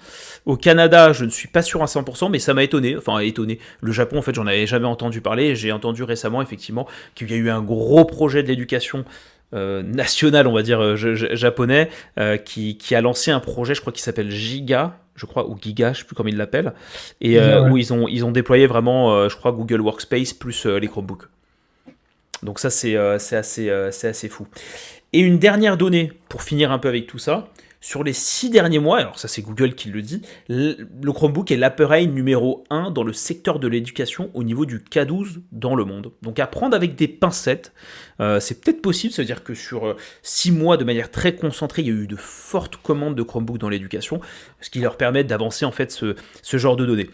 [0.44, 2.96] Au Canada, je ne suis pas sûr à 100%, mais ça m'a étonné.
[2.96, 3.60] Enfin, étonné.
[3.80, 5.54] Le Japon, en fait, j'en avais jamais entendu parler.
[5.54, 9.04] J'ai entendu récemment, effectivement, qu'il y a eu un gros projet de l'éducation
[9.52, 13.92] euh, national, on va dire, euh, japonais, euh, qui, a lancé un projet, je crois,
[13.92, 16.72] qui s'appelle Giga, je crois, ou Giga, je sais plus comment ils l'appellent,
[17.20, 21.24] et où ils ont, ils ont déployé vraiment, je crois, Google Workspace plus les Chromebooks.
[22.42, 24.46] Donc ça, c'est assez, assez fou.
[25.12, 27.48] Et une dernière donnée, pour finir un peu avec tout ça,
[27.80, 31.56] sur les six derniers mois, alors ça c'est Google qui le dit, le Chromebook est
[31.56, 36.12] l'appareil numéro 1 dans le secteur de l'éducation au niveau du K12 dans le monde.
[36.20, 37.72] Donc à prendre avec des pincettes,
[38.20, 41.88] euh, c'est peut-être possible, c'est-à-dire que sur 6 euh, mois de manière très concentrée, il
[41.88, 44.20] y a eu de fortes commandes de Chromebook dans l'éducation,
[44.60, 46.16] ce qui leur permet d'avancer en fait ce,
[46.58, 47.08] genre de données.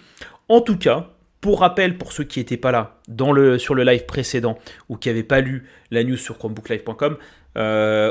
[0.48, 1.10] En tout cas,
[1.40, 5.09] pour rappel, pour ceux qui n'étaient pas là dans sur le live précédent ou qui
[5.09, 7.18] n'avaient pas lu la news sur chromebooklive.com,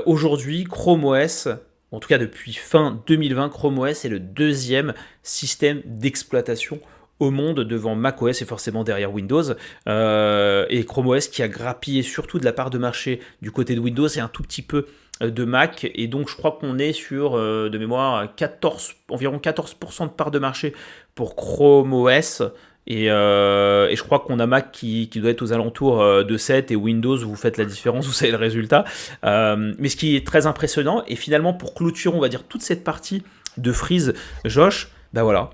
[0.06, 1.50] Aujourd'hui, Chrome OS,
[1.96, 4.94] en tout cas depuis fin 2020, Chrome OS est le deuxième
[5.24, 6.82] système d'exploitation
[7.20, 9.44] au monde devant macOS et forcément derrière Windows.
[9.88, 13.76] Euh, et Chrome OS qui a grappillé surtout de la part de marché du côté
[13.76, 14.88] de Windows et un tout petit peu
[15.24, 15.90] euh, de Mac.
[15.96, 20.32] Et donc je crois qu'on est sur, euh, de mémoire, 14, environ 14% de part
[20.32, 20.74] de marché
[21.16, 22.44] pour Chrome OS.
[22.88, 26.76] Et, je crois qu'on a Mac qui, qui, doit être aux alentours de 7 et
[26.76, 28.86] Windows, vous faites la différence, vous savez le résultat.
[29.24, 32.84] mais ce qui est très impressionnant, et finalement pour clôturer, on va dire, toute cette
[32.84, 33.24] partie
[33.58, 34.14] de Freeze,
[34.44, 35.50] Josh, ben voilà,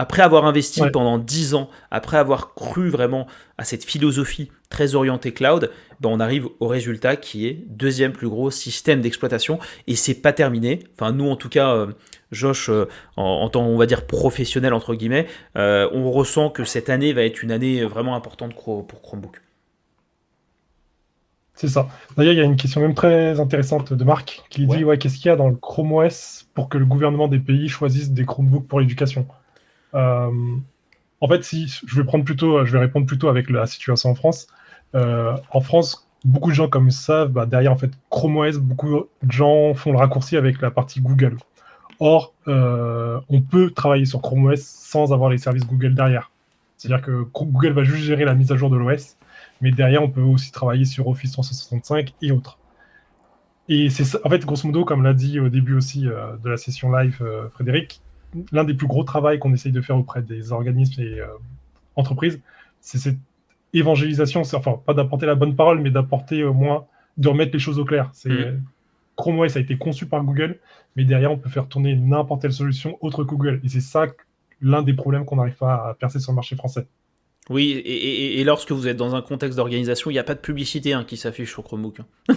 [0.00, 3.26] après avoir investi pendant 10 ans, après avoir cru vraiment
[3.58, 5.70] à cette philosophie très orientée cloud,
[6.00, 10.32] ben on arrive au résultat qui est deuxième plus gros système d'exploitation et c'est pas
[10.32, 10.84] terminé.
[10.94, 11.88] Enfin, nous en tout cas, euh,
[12.32, 15.26] Josh, euh, en, tant on va dire professionnel entre guillemets,
[15.58, 19.42] euh, on ressent que cette année va être une année vraiment importante pour Chromebook.
[21.56, 21.88] C'est ça.
[22.16, 25.16] D'ailleurs, il y a une question même très intéressante de Marc qui dit ouais, qu'est-ce
[25.16, 28.24] qu'il y a dans le Chrome OS pour que le gouvernement des pays choisisse des
[28.24, 29.26] Chromebooks pour l'éducation?
[29.92, 34.46] En fait, si je vais répondre plutôt avec la situation en France.
[34.94, 39.04] Euh, en France, beaucoup de gens comme ça, bah, derrière en fait Chrome OS, beaucoup
[39.22, 41.36] de gens font le raccourci avec la partie Google.
[42.00, 46.30] Or, euh, on peut travailler sur Chrome OS sans avoir les services Google derrière.
[46.76, 49.16] C'est-à-dire que Google va juste gérer la mise à jour de l'OS,
[49.60, 52.58] mais derrière, on peut aussi travailler sur Office 365 et autres.
[53.68, 56.90] Et c'est en fait, grosso modo, comme l'a dit au début aussi de la session
[56.90, 57.22] live
[57.52, 58.00] Frédéric,
[58.52, 61.26] l'un des plus gros travaux qu'on essaye de faire auprès des organismes et euh,
[61.96, 62.40] entreprises,
[62.80, 63.18] c'est cette
[63.72, 66.86] évangélisation, enfin pas d'apporter la bonne parole, mais d'apporter au moins,
[67.16, 68.10] de remettre les choses au clair.
[68.12, 68.62] C'est, mm.
[69.16, 70.58] Chrome OS a été conçu par Google,
[70.96, 73.60] mais derrière on peut faire tourner n'importe quelle solution autre que Google.
[73.64, 74.06] Et c'est ça
[74.62, 76.86] l'un des problèmes qu'on n'arrive pas à percer sur le marché français.
[77.48, 80.92] Oui, et, lorsque vous êtes dans un contexte d'organisation, il n'y a pas de publicité
[80.92, 81.98] hein, qui s'affiche sur Chromebook.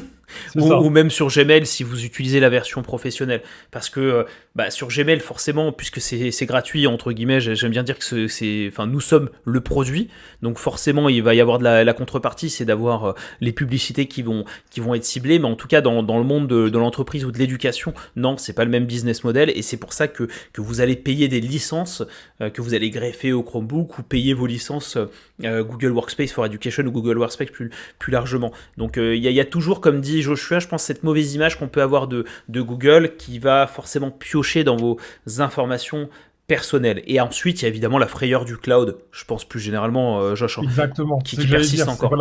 [0.56, 3.42] Ou, même sur Gmail si vous utilisez la version professionnelle.
[3.72, 4.24] Parce que euh,
[4.56, 8.88] bah, sur Gmail, forcément, puisque c'est gratuit, entre guillemets, j'aime bien dire que c'est, enfin,
[8.88, 10.10] nous sommes le produit.
[10.42, 14.22] Donc forcément, il va y avoir de la, contrepartie, c'est d'avoir euh, les publicités qui
[14.22, 15.40] vont, qui vont être ciblées.
[15.40, 18.66] Mais en tout cas, dans, le monde de, l'entreprise ou de l'éducation, non, c'est pas
[18.66, 19.52] le même business model.
[19.56, 22.04] Et c'est pour ça que, que vous allez payer des licences
[22.42, 24.98] euh, que vous allez greffer au Chromebook ou payer vos licences
[25.42, 28.52] Google Workspace for Education ou Google Workspace plus, plus largement.
[28.78, 31.68] Donc il y, y, a toujours, comme dit Joshua, je pense, cette mauvaise image qu'on
[31.68, 34.98] peut avoir de, Google qui va forcément piocher dans vos
[35.40, 36.10] informations
[36.48, 37.02] personnelles.
[37.08, 40.36] Et ensuite, il y a évidemment la frayeur du cloud, je pense plus généralement, euh,
[40.36, 41.20] Josh, hein, exactement.
[41.20, 42.16] qui, persiste encore.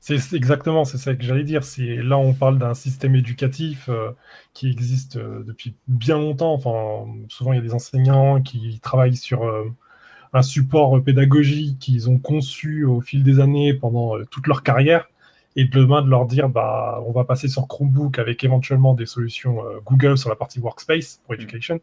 [0.00, 1.64] C'est exactement, c'est ça que j'allais dire.
[1.64, 4.12] C'est là on parle d'un système éducatif euh,
[4.54, 6.54] qui existe euh, depuis bien longtemps.
[6.54, 9.40] Enfin, souvent il y a des enseignants qui travaillent sur
[10.32, 15.08] un support pédagogique qu'ils ont conçu au fil des années pendant toute leur carrière
[15.58, 19.64] et demain de leur dire bah on va passer sur Chromebook avec éventuellement des solutions
[19.64, 21.36] euh, Google sur la partie workspace pour mm.
[21.36, 21.80] education.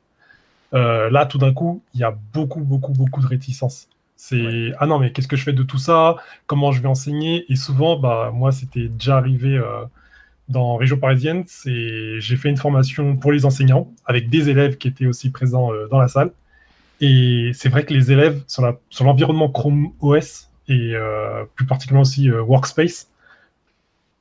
[0.74, 3.90] Euh, là, tout d'un coup, il y a beaucoup, beaucoup, beaucoup de réticence.
[4.16, 6.16] C'est ah non mais qu'est-ce que je fais de tout ça?
[6.48, 7.46] Comment je vais enseigner?
[7.52, 9.84] Et souvent, bah moi, c'était déjà arrivé euh,
[10.48, 11.44] dans région parisienne.
[11.48, 15.72] C'est j'ai fait une formation pour les enseignants avec des élèves qui étaient aussi présents
[15.92, 16.32] dans la salle.
[17.02, 20.94] Et c'est vrai que les élèves sur l'environnement Chrome OS et
[21.56, 23.10] plus particulièrement aussi Workspace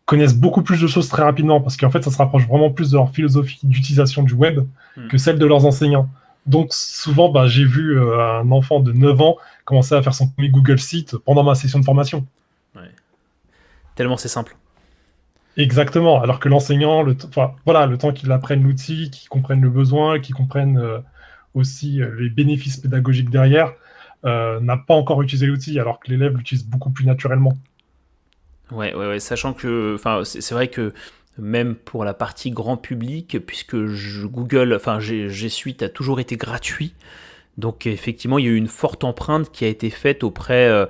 [0.05, 2.91] connaissent beaucoup plus de choses très rapidement parce qu'en fait, ça se rapproche vraiment plus
[2.91, 4.61] de leur philosophie d'utilisation du web
[4.97, 5.09] hmm.
[5.09, 6.09] que celle de leurs enseignants.
[6.47, 10.29] Donc souvent, bah, j'ai vu euh, un enfant de 9 ans commencer à faire son
[10.29, 12.27] premier Google Site pendant ma session de formation.
[13.95, 14.57] Tellement c'est simple.
[15.57, 16.21] Exactement.
[16.21, 17.17] Alors que l'enseignant, le,
[17.65, 20.99] voilà, le temps qu'il apprenne l'outil, qu'il comprenne le besoin, qu'il comprenne euh,
[21.55, 23.73] aussi euh, les bénéfices pédagogiques derrière,
[24.25, 27.59] n'a pas encore utilisé l'outil, alors que l'élève l'utilise beaucoup plus naturellement.
[28.73, 30.95] Ouais, ouais, ouais, sachant que, enfin, c'est vrai que
[31.39, 36.95] même pour la partie grand public, puisque Google, enfin, G Suite a toujours été gratuit.
[37.59, 40.87] Donc effectivement, il y a eu une forte empreinte qui a été faite auprès, euh,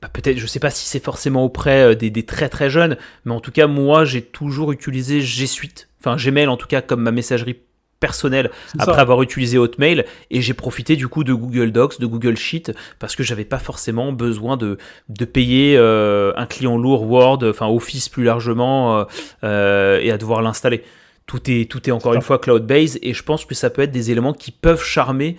[0.00, 2.96] bah, peut-être, je sais pas si c'est forcément auprès euh, des, des, très très jeunes,
[3.24, 6.80] mais en tout cas, moi, j'ai toujours utilisé G Suite, enfin Gmail en tout cas
[6.80, 7.58] comme ma messagerie
[8.00, 12.36] personnel après avoir utilisé Hotmail et j'ai profité du coup de Google Docs, de Google
[12.36, 14.78] Sheet parce que j'avais pas forcément besoin de,
[15.08, 19.04] de payer euh, un client lourd Word, enfin Office plus largement euh,
[19.44, 20.82] euh, et à devoir l'installer.
[21.26, 23.90] Tout est, tout est encore une fois cloud-based et je pense que ça peut être
[23.90, 25.36] des éléments qui peuvent charmer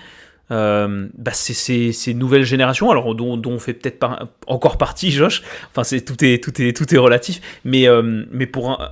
[0.49, 5.43] bah ces, nouvelles générations, alors dont, dont on fait peut-être pas encore partie, Josh.
[5.69, 7.85] Enfin, c'est tout est tout est tout est relatif, mais
[8.31, 8.91] mais pour un,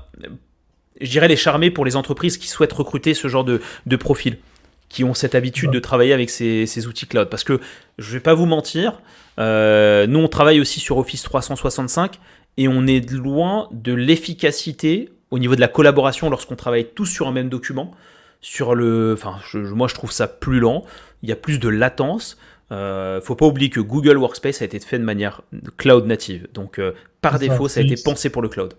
[1.01, 4.37] je dirais, les charmer pour les entreprises qui souhaitent recruter ce genre de, de profil,
[4.89, 7.29] qui ont cette habitude de travailler avec ces, ces, outils cloud.
[7.29, 7.59] Parce que
[7.97, 9.01] je vais pas vous mentir,
[9.39, 12.19] euh, nous on travaille aussi sur Office 365
[12.57, 17.27] et on est loin de l'efficacité au niveau de la collaboration lorsqu'on travaille tous sur
[17.27, 17.91] un même document.
[18.41, 20.83] Sur le, enfin, moi je trouve ça plus lent.
[21.23, 22.37] Il y a plus de latence.
[22.71, 25.41] Euh, faut pas oublier que Google Workspace a été fait de manière
[25.77, 26.47] cloud native.
[26.53, 28.75] Donc euh, par défaut, ça, a été pensé pour le cloud.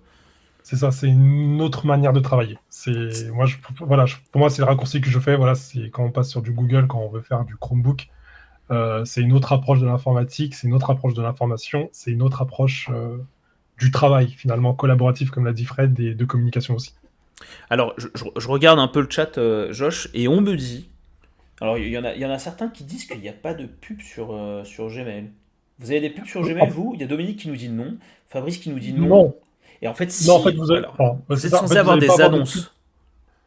[0.66, 2.58] C'est ça, c'est une autre manière de travailler.
[2.70, 5.36] C'est moi, je, voilà, pour moi, c'est le raccourci que je fais.
[5.36, 8.08] Voilà, c'est quand on passe sur du Google, quand on veut faire du Chromebook,
[8.72, 12.20] euh, c'est une autre approche de l'informatique, c'est une autre approche de l'information, c'est une
[12.20, 13.18] autre approche euh,
[13.78, 16.94] du travail finalement collaboratif, comme l'a dit Fred, et de communication aussi.
[17.70, 20.90] Alors, je, regarde un peu le chat, euh, Josh, et on me dit.
[21.60, 23.54] Alors, il y, en a, y en a certains qui disent qu'il n'y a pas
[23.54, 25.30] de pub sur, sur Gmail.
[25.78, 26.90] Vous avez des pubs sur Gmail, vous?
[26.94, 29.06] Il y a Dominique qui nous dit non, Fabrice qui nous dit non.
[29.06, 29.36] Non.
[29.82, 30.28] Et en fait, si.
[30.28, 30.84] Non, en fait, vous, avez...
[31.30, 32.72] êtes censé avoir des annonces.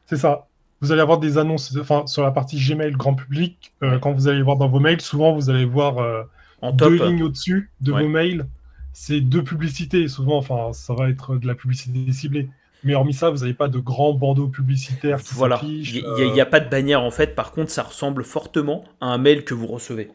[0.06, 0.46] C'est ça
[0.82, 3.74] vous allez avoir des annonces enfin, sur la partie Gmail grand public.
[3.84, 6.24] Euh, quand vous allez voir dans vos mails, souvent vous allez voir euh,
[6.62, 8.46] en deux lignes au-dessus de vos mails.
[8.94, 10.08] C'est deux publicités.
[10.08, 12.50] Souvent, enfin, ça va être de la publicité ciblée.
[12.86, 15.60] Mais hormis ça, vous n'avez pas de grands bandeaux publicitaires qui Voilà.
[15.64, 17.36] Il n'y a, pas de bannière en fait.
[17.36, 20.10] Par contre, ça ressemble fortement à un mail que vous recevez.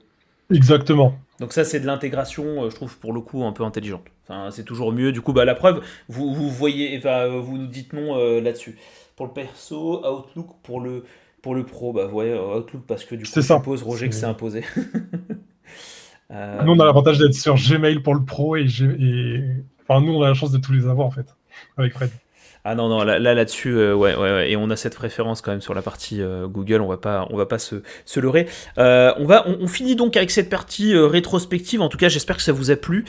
[0.51, 1.15] Exactement.
[1.41, 4.05] Donc ça, c'est de l'intégration, euh, je trouve, pour le coup, un peu intelligente.
[4.25, 5.13] Enfin, c'est toujours mieux.
[5.13, 8.77] Du coup, bah, la preuve, vous, vous voyez, vous nous dites non là-dessus
[9.17, 11.05] pour le perso, Outlook pour le,
[11.43, 11.93] pour le pro.
[11.93, 14.65] Bah ouais, Outlook parce que du coup, je suppose, Roger, que c'est imposé.
[16.31, 16.63] euh...
[16.65, 19.45] Nous, on a l'avantage d'être sur Gmail pour le pro et, et...
[19.83, 21.37] Enfin, nous, on a la chance de tous les avoir en fait,
[21.77, 22.11] avec Fred.
[22.67, 25.61] Ah non, non, là, là-dessus, euh, ouais, ouais, et on a cette préférence quand même
[25.61, 28.49] sur la partie euh, Google, on va pas, on va pas se, se leurrer.
[28.79, 32.43] Euh, on, va, on, finit donc avec cette partie rétrospective, en tout cas j'espère que
[32.43, 33.05] ça vous a plu.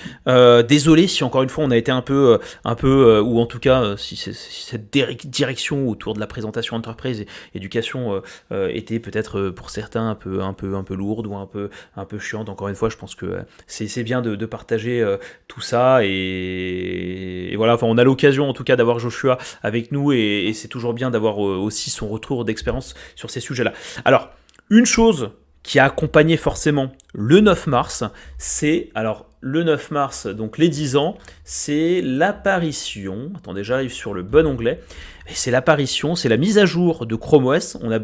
[0.67, 3.59] désolé si encore une fois on a été un peu, un peu ou en tout
[3.59, 8.21] cas si, cette direction autour de la présentation entreprise et éducation
[8.51, 12.03] était peut-être pour certains un peu, un, peu, un peu lourde ou un peu, un
[12.03, 12.49] peu chiante.
[12.49, 13.37] Encore une fois, je pense que
[13.67, 15.01] c'est bien de, de partager
[15.47, 19.91] tout ça et, et voilà, enfin, on a l'occasion en tout cas d'avoir Joshua avec
[19.91, 23.73] nous et, c'est toujours bien d'avoir euh, aussi son retour d'expérience sur ces sujets-là.
[24.05, 24.29] Alors,
[24.69, 25.31] une chose
[25.63, 28.03] qui a accompagné forcément le 9 mars,
[28.37, 34.21] c'est alors le 9 mars, donc les 10 ans, c'est l'apparition, attendez j'arrive sur le
[34.21, 34.79] bon onglet,
[35.27, 37.99] c'est l'apparition, c'est la mise à jour de Chrome OS, on a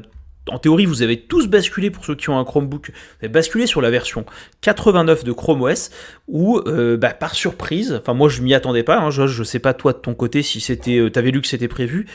[0.49, 3.68] en théorie, vous avez tous basculé, pour ceux qui ont un Chromebook, vous avez basculé
[3.68, 4.26] sur la version
[4.61, 5.91] 89 de Chrome OS,
[6.27, 9.73] où, euh, bah, par surprise, enfin moi je m'y attendais pas, hein, je sais pas
[9.73, 12.07] toi de ton côté si c'était, euh, t'avais lu que c'était prévu,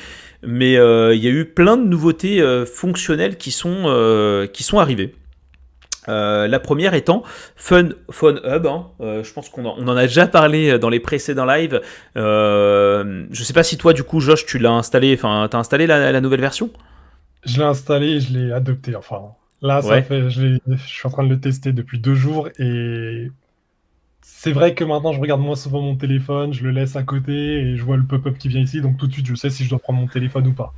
[0.43, 5.15] mais euh, il y a eu plein de nouveautés fonctionnelles qui sont, qui sont arrivées.
[6.09, 7.23] la première étant
[7.55, 7.91] Fun
[8.45, 8.67] Hub.
[8.67, 8.87] Hein.
[9.01, 11.81] je pense qu'on en, en, a déjà parlé dans les précédents lives.
[12.17, 15.15] je sais pas si toi, du coup, Josh, tu l'as installé.
[15.15, 16.71] Enfin, t'as installé la nouvelle version?
[17.47, 18.97] Je l'ai installé et je l'ai adopté.
[18.97, 19.23] Enfin,
[19.63, 23.31] là, ça fait, je, suis en train de le tester depuis deux jours et
[24.23, 27.33] c'est vrai que maintenant je regarde moins souvent mon téléphone, je le laisse à côté
[27.33, 29.65] et je vois le pop-up qui vient ici, donc tout de suite je sais si
[29.65, 30.75] je dois prendre mon téléphone ou pas.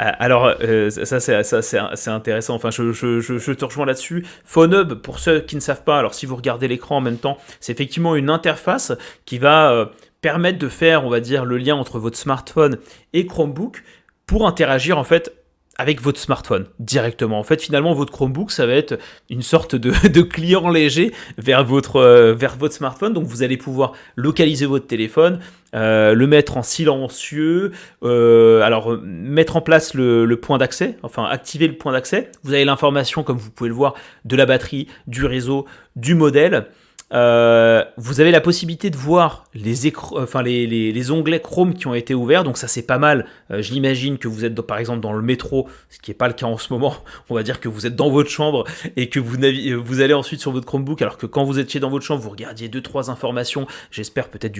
[0.00, 2.54] Euh, alors, euh, ça, c'est intéressant.
[2.54, 4.24] Enfin, je, je, te rejoins là-dessus.
[4.44, 7.38] PhoneHub, pour ceux qui ne savent pas, alors si vous regardez l'écran en même temps,
[7.60, 8.92] c'est effectivement une interface
[9.26, 9.86] qui va euh,
[10.20, 12.78] permettre de faire, on va dire, le lien entre votre smartphone
[13.12, 13.82] et Chromebook
[14.26, 15.32] pour interagir en fait
[15.78, 17.38] avec votre smartphone directement.
[17.38, 18.98] En fait, finalement, votre Chromebook, ça va être
[19.30, 23.12] une sorte de, client léger vers votre, euh, vers votre smartphone.
[23.12, 25.38] Donc, vous allez pouvoir localiser votre téléphone,
[25.74, 27.70] euh, le mettre en silencieux,
[28.02, 32.32] euh, alors mettre en place le, le point d'accès, enfin activer le point d'accès.
[32.42, 33.94] Vous avez l'information, comme vous pouvez le voir,
[34.24, 36.66] de la batterie, du réseau, du modèle.
[37.12, 42.14] Euh, vous avez la possibilité de voir les, enfin, les, onglets Chrome qui ont été
[42.14, 43.26] ouverts, donc ça c'est pas mal.
[43.50, 46.28] Euh, je l'imagine que vous êtes par exemple dans le métro, ce qui n'est pas
[46.28, 46.94] le cas en ce moment.
[47.30, 48.64] On va dire que vous êtes dans votre chambre
[48.96, 49.36] et que vous,
[49.82, 52.30] vous allez ensuite sur votre Chromebook, alors que quand vous étiez dans votre chambre, vous
[52.30, 53.66] regardiez deux trois informations.
[53.90, 54.58] J'espère peut-être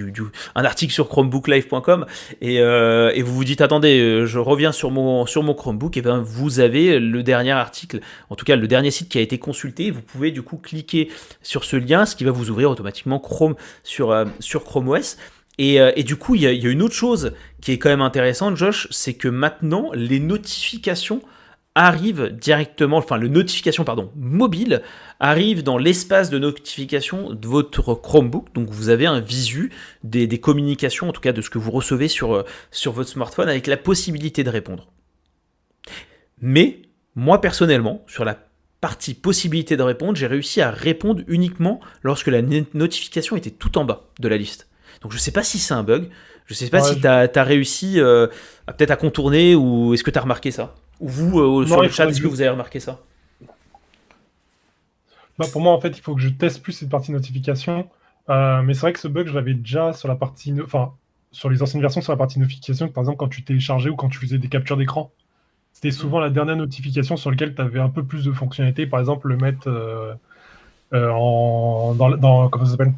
[0.55, 2.05] un article sur chromebooklive.com
[2.41, 6.01] et, euh, et vous vous dites attendez, je reviens sur mon sur mon Chromebook et
[6.01, 7.99] ben vous avez le dernier article,
[8.29, 9.91] en tout cas le dernier site qui a été consulté.
[9.91, 11.09] Vous pouvez du coup cliquer
[11.43, 14.89] sur ce lien, ce qui va vous vous ouvrir automatiquement Chrome sur, euh, sur Chrome
[14.89, 15.17] OS.
[15.59, 18.55] Euh, et, du coup, il y, a, une autre chose qui est quand même intéressante,
[18.55, 21.21] Josh, c'est que maintenant, les notifications
[21.75, 24.81] arrivent directement, enfin, le notification, pardon, mobile
[25.19, 28.53] arrive dans l'espace de notification de votre Chromebook.
[28.53, 29.71] Donc, vous avez un visu
[30.03, 33.09] des, des, communications, en tout cas de ce que vous recevez sur, euh, sur votre
[33.09, 34.87] smartphone, avec la possibilité de répondre.
[36.41, 36.83] Mais,
[37.15, 38.48] moi personnellement, sur la
[38.81, 43.85] partie possibilité de répondre, j'ai réussi à répondre uniquement lorsque la notification était tout en
[43.85, 44.67] bas de la liste.
[45.01, 46.09] Donc je ne sais pas si c'est un bug,
[46.45, 48.27] je ne sais pas si tu as, réussi euh,
[48.65, 50.75] peut-être à contourner ou est-ce que tu as remarqué ça?
[50.99, 52.99] Ou vous, euh, sur le chat, est-ce que vous avez remarqué ça?
[55.37, 57.89] Bah, Pour moi, en fait, il faut que je teste plus cette partie notification.
[58.29, 60.53] Euh, mais c'est vrai que ce bug, je l'avais déjà sur la partie...
[60.61, 60.93] Enfin,
[61.31, 64.09] sur les anciennes versions, sur la partie notification, par exemple, quand tu téléchargeais ou quand
[64.09, 65.11] tu faisais des captures d'écran,
[65.73, 68.85] c'était souvent la dernière notification sur laquelle tu avais un peu plus de fonctionnalités.
[68.85, 70.13] Par exemple, le mettre euh,
[70.93, 72.93] euh, en, dans, comment ça s'appelle?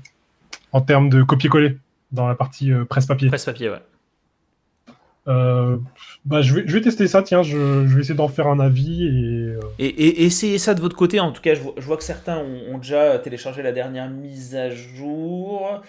[0.71, 1.77] En termes de copier-coller
[2.11, 3.27] dans la partie presse-papier.
[3.27, 3.81] Presse-papier, ouais.
[6.25, 8.59] bah, je, vais, je vais tester ça, tiens, je, je vais essayer d'en faire un
[8.59, 9.05] avis.
[9.05, 11.19] Et, et, et, essayez ça de votre côté.
[11.19, 14.09] En tout cas, je vois, je vois que certains ont, ont, déjà téléchargé la dernière
[14.09, 15.81] mise à jour.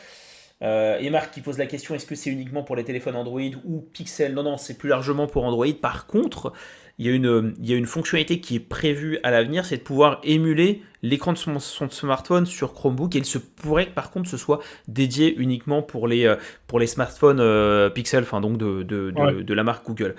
[0.62, 3.40] Euh, et Marc qui pose la question est-ce que c'est uniquement pour les téléphones Android
[3.64, 4.32] ou Pixel?
[4.34, 5.66] Non, non, c'est plus largement pour Android.
[5.80, 6.52] Par contre,
[6.98, 9.78] il y, a une, il y a une fonctionnalité qui est prévue à l'avenir c'est
[9.78, 13.16] de pouvoir émuler l'écran de son, smartphone sur Chromebook.
[13.16, 16.36] Et il se pourrait que par contre ce soit dédié uniquement pour les, euh,
[16.68, 20.14] pour les smartphones euh, Pixel, enfin donc de, de, de, la marque Google.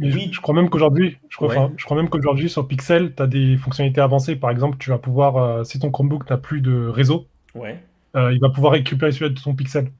[0.00, 0.30] Mais oui.
[0.32, 3.56] je, crois même qu'aujourd'hui, je crois, je crois même qu'aujourd'hui sur Pixel, tu as des
[3.56, 4.36] fonctionnalités avancées.
[4.36, 7.26] Par exemple, tu vas pouvoir, si ton Chromebook n'a plus de réseau,
[7.56, 7.80] ouais.
[8.16, 9.90] Euh, il va pouvoir récupérer celui de son pixel.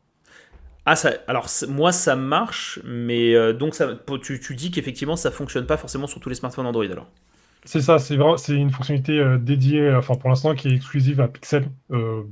[0.87, 3.89] Ah, ça, alors moi ça marche, mais euh, donc ça,
[4.23, 7.09] tu, tu dis qu'effectivement ça fonctionne pas forcément sur tous les smartphones Android alors.
[7.65, 11.21] C'est ça, c'est vraiment, c'est une fonctionnalité euh, dédiée, enfin pour l'instant qui est exclusive
[11.21, 11.69] à Pixel.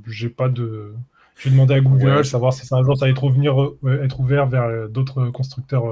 [0.07, 0.93] j'ai pas de,
[1.37, 4.89] j'ai demandé à Google savoir si ça un jour ça va être, être ouvert vers
[4.89, 5.83] d'autres constructeurs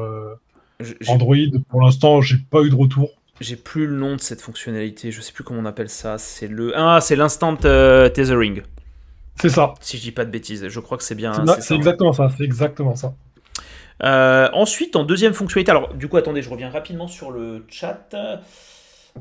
[1.07, 1.35] Android.
[1.69, 3.09] Pour l'instant, j'ai pas eu de retour.
[3.41, 6.17] J'ai plus le nom de cette fonctionnalité, je sais plus comment on appelle ça.
[6.17, 8.61] C'est le, ah, c'est l'instant tethering.
[9.39, 9.73] C'est ça.
[9.81, 11.33] Si je dis pas de bêtises, je crois que c'est bien.
[11.59, 12.29] C'est exactement ça.
[12.37, 13.13] C'est exactement ça.
[14.03, 18.13] Euh, ensuite, en deuxième fonctionnalité, alors du coup, attendez, je reviens rapidement sur le chat.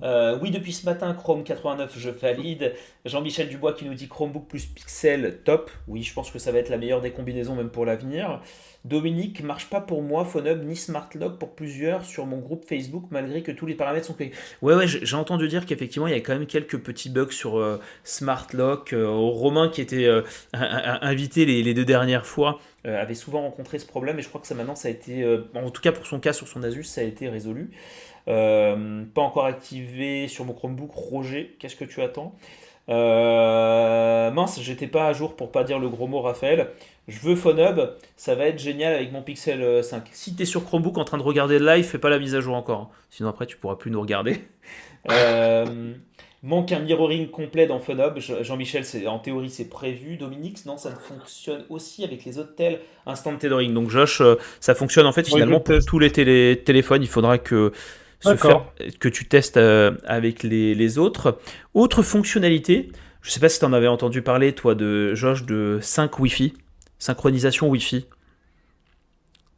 [0.02, 2.74] Euh, oui, depuis ce matin, Chrome 89, je valide.
[3.04, 5.70] Jean-Michel Dubois qui nous dit Chromebook plus Pixel, top.
[5.86, 8.40] Oui, je pense que ça va être la meilleure des combinaisons même pour l'avenir.
[8.84, 13.42] Dominique, marche pas pour moi, PhoneHub ni SmartLock pour plusieurs sur mon groupe Facebook malgré
[13.42, 14.32] que tous les paramètres sont payés.
[14.60, 17.58] Ouais, ouais, j'ai entendu dire qu'effectivement il y a quand même quelques petits bugs sur
[17.58, 18.92] euh, SmartLock.
[18.92, 20.06] Euh, Romain qui était
[20.52, 24.54] invité les, deux dernières fois avait souvent rencontré ce problème et je crois que ça
[24.54, 27.04] maintenant ça a été, en tout cas pour son cas sur son Asus, ça a
[27.04, 27.70] été résolu.
[28.26, 30.90] Pas encore activé sur mon Chromebook.
[30.92, 32.34] Roger, qu'est-ce que tu attends?
[32.88, 36.68] Mince, j'étais pas à jour pour pas dire le gros mot Raphaël
[37.08, 37.80] je veux PhoneHub,
[38.16, 39.96] ça va être génial avec mon Pixel 5.
[39.96, 42.18] Euh, si tu es sur Chromebook en train de regarder le live, fais pas la
[42.18, 42.80] mise à jour encore.
[42.80, 42.88] Hein.
[43.10, 44.44] Sinon après tu pourras plus nous regarder.
[45.10, 45.92] Euh,
[46.42, 48.18] manque un mirroring complet dans PhoneHub.
[48.40, 50.16] Jean-Michel, en théorie c'est prévu.
[50.16, 53.74] Dominique, non, ça ne fonctionne aussi avec les hôtels instant tethering.
[53.74, 57.02] Donc Josh, euh, ça fonctionne en fait finalement pour tous les téléphones.
[57.02, 57.72] Il faudra que
[58.24, 59.58] que tu testes
[60.06, 61.38] avec les, les, autres.
[61.74, 62.90] Autre fonctionnalité,
[63.22, 66.18] je ne sais pas si tu en avais entendu parler, toi, de Josh, de 5
[66.18, 66.54] Wi-Fi.
[66.98, 68.06] Synchronisation Wi-Fi.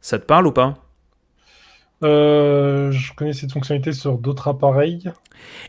[0.01, 0.75] Ça te parle ou pas?
[2.03, 5.11] Euh, Je connais cette fonctionnalité sur d'autres appareils.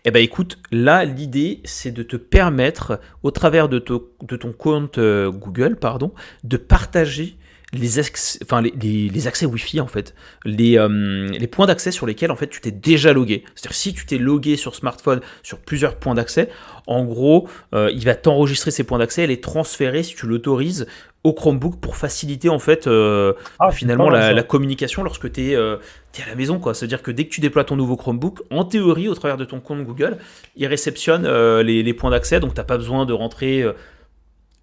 [0.05, 4.99] Eh ben écoute, là l'idée c'est de te permettre, au travers de, de ton compte
[4.99, 6.13] euh, Google, pardon,
[6.45, 7.37] de partager
[7.73, 10.15] les, accès, enfin, les, accès Wi-Fi en fait,
[10.45, 13.45] les, euh, les points d'accès sur lesquels en fait tu t'es déjà logué.
[13.55, 16.49] C'est-à-dire si tu t'es logué sur smartphone sur plusieurs points d'accès,
[16.87, 20.87] en gros, euh, il va t'enregistrer ces points d'accès et les transférer si tu l'autorises
[21.25, 25.79] au Chromebook pour faciliter en fait euh, ah, finalement la, communication lorsque tu es, à
[26.27, 26.73] la maison quoi.
[26.73, 29.61] C'est-à-dire que dès que tu déploies ton nouveau Chromebook, en théorie au travers de ton
[29.61, 30.17] compte Google,
[30.57, 31.29] il réceptionne
[31.61, 33.65] les, les, points d'accès, donc tu n'as pas besoin de rentrer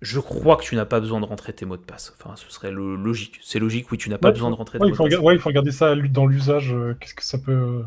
[0.05, 2.13] je crois que tu n'as pas besoin de rentrer tes mots de passe.
[2.17, 3.39] Enfin, ce serait le logique.
[3.41, 5.19] C'est logique, oui, tu n'as pas besoin de rentrer tes mots de passe.
[5.19, 6.73] Ouais, il faut regarder ça dans l'usage.
[6.73, 7.51] Euh, qu'est-ce que ça peut.
[7.51, 7.83] Euh,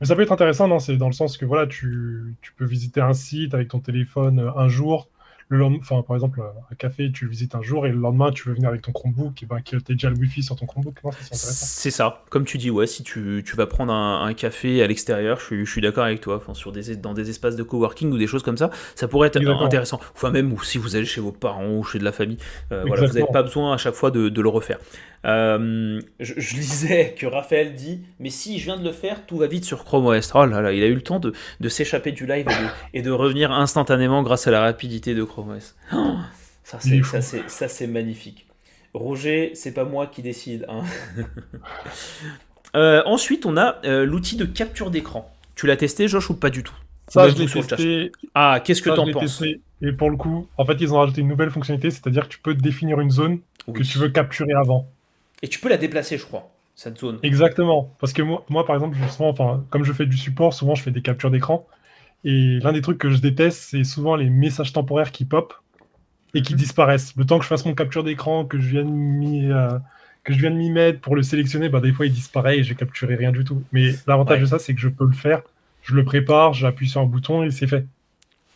[0.00, 2.64] mais ça peut être intéressant, non C'est dans le sens que voilà, tu, tu, peux
[2.64, 5.08] visiter un site avec ton téléphone euh, un jour,
[5.48, 6.40] le enfin, par exemple,
[6.70, 8.92] un café, tu le visites un jour et le lendemain, tu veux venir avec ton
[8.92, 11.00] Chromebook, et ben, as déjà le Wi-Fi sur ton Chromebook.
[11.32, 12.22] C'est ça.
[12.30, 15.66] Comme tu dis, ouais, si tu, tu vas prendre un, café à l'extérieur, je suis,
[15.66, 16.36] je suis d'accord avec toi.
[16.36, 19.28] Enfin, sur des, dans des espaces de coworking ou des choses comme ça, ça pourrait
[19.28, 20.00] être intéressant.
[20.14, 22.38] Enfin, même si vous allez chez vos parents ou chez de la famille,
[22.72, 24.78] euh, voilà, vous n'avez pas besoin à chaque fois de, de le refaire.
[25.26, 29.46] Euh, je, lisais que Raphaël dit Mais si je viens de le faire, tout va
[29.46, 30.32] vite sur Chrome OS.
[30.34, 32.46] Oh là là, il a eu le temps de, de s'échapper du live
[32.92, 35.33] et de, revenir instantanément grâce à la rapidité de Chrome
[35.92, 36.16] Oh,
[36.64, 36.78] ça,
[37.68, 38.46] c'est magnifique.
[38.92, 40.66] Roger, c'est pas moi qui décide.
[40.68, 40.82] Hein.
[42.76, 45.32] Euh, ensuite, on a euh, l'outil de capture d'écran.
[45.54, 46.74] Tu l'as testé, Josh, ou pas du tout?
[47.06, 48.10] Ça, je l'ai testé.
[48.34, 49.44] Ah, qu'est-ce que t'en penses?
[49.80, 52.40] Et pour le coup, en fait, ils ont rajouté une nouvelle fonctionnalité, c'est-à-dire que tu
[52.40, 53.38] peux définir une zone
[53.72, 54.88] que tu veux capturer avant.
[55.42, 57.18] Et tu peux la déplacer, je crois, cette zone.
[57.22, 57.94] Exactement.
[58.00, 60.82] Parce que moi, moi par exemple, souvent, enfin, comme je fais du support, souvent je
[60.82, 61.66] fais des captures d'écran.
[62.24, 65.54] Et l'un des trucs que je déteste, c'est souvent les messages temporaires qui pop
[66.34, 66.58] et qui mhm.
[66.58, 67.14] disparaissent.
[67.16, 69.78] Le temps que je fasse mon capture d'écran, que je viens de m'y euh,
[70.24, 72.62] que je viens de m'y mettre pour le sélectionner, bah, des fois il disparaît et
[72.62, 73.62] j'ai capturé rien du tout.
[73.72, 75.42] Mais l'avantage de ça, c'est que je peux le faire,
[75.82, 77.86] je le prépare, j'appuie sur un bouton et c'est fait.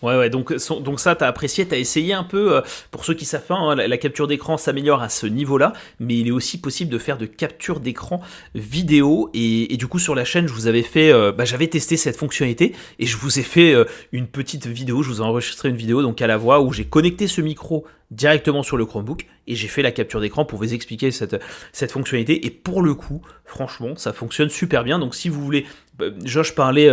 [0.00, 2.60] Ouais, ouais, donc, donc ça, t'as apprécié, t'as essayé un peu, euh,
[2.92, 6.28] pour ceux qui savent pas, hein, la, capture d'écran s'améliore à ce niveau-là, mais il
[6.28, 8.20] est aussi possible de faire de capture d'écran
[8.54, 11.96] vidéo, et, du coup, sur la chaîne, je vous avais fait, euh, bah, j'avais testé
[11.96, 15.68] cette fonctionnalité, et je vous ai fait euh, une petite vidéo, je vous ai enregistré
[15.68, 19.26] une vidéo, donc à la voix, où j'ai connecté ce micro directement sur le Chromebook,
[19.48, 21.42] et j'ai fait la capture d'écran pour vous expliquer cette,
[21.72, 25.66] cette fonctionnalité, et pour le coup, franchement, ça fonctionne super bien, donc si vous voulez,
[25.98, 26.88] bah, Josh parlait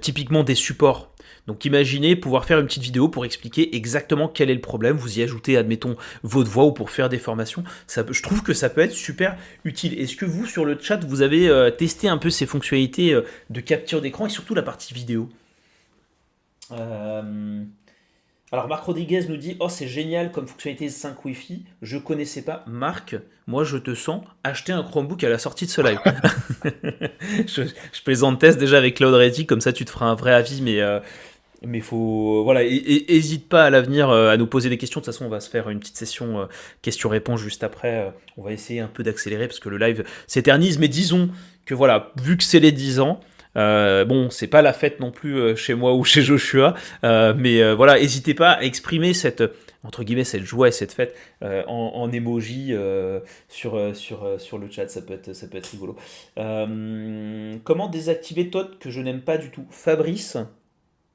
[0.00, 1.12] typiquement des supports
[1.48, 5.18] donc imaginez pouvoir faire une petite vidéo pour expliquer exactement quel est le problème, vous
[5.18, 7.64] y ajoutez, admettons, votre voix ou pour faire des formations.
[7.88, 9.34] Je trouve que ça peut être super
[9.64, 9.98] utile.
[9.98, 13.22] Est-ce que vous, sur le chat, vous avez euh, testé un peu ces fonctionnalités euh,
[13.48, 15.30] de capture d'écran et surtout la partie vidéo?
[16.72, 17.64] Euh,
[18.52, 22.62] Alors Marc Rodriguez nous dit Oh c'est génial comme fonctionnalité 5 Wi-Fi, je connaissais pas.
[22.66, 23.16] Marc,
[23.46, 25.98] moi je te sens acheter un Chromebook à la sortie de ce live.
[27.46, 30.34] je, je, plaisante test déjà avec Cloud Ready, comme ça tu te feras un vrai
[30.34, 30.82] avis, mais
[31.66, 35.00] mais faut voilà, hésite pas à l'avenir euh, à nous poser des questions.
[35.00, 36.46] De toute façon, on va se faire une petite session euh,
[36.82, 38.06] questions-réponses juste après.
[38.06, 40.78] Euh, on va essayer un peu d'accélérer parce que le live s'éternise.
[40.78, 41.30] Mais disons
[41.66, 43.20] que voilà, vu que c'est les 10 ans,
[43.54, 48.34] bon, c'est pas la fête non plus chez moi ou chez Joshua, mais voilà, n'hésitez
[48.34, 49.42] pas à exprimer cette
[49.84, 52.72] entre guillemets cette joie et cette fête en, en, emoji
[53.48, 55.96] sur, sur, sur le chat, ça peut être, ça peut être rigolo.
[57.64, 59.66] comment désactiver TOT que je n'aime pas du tout?
[59.70, 60.38] Fabrice,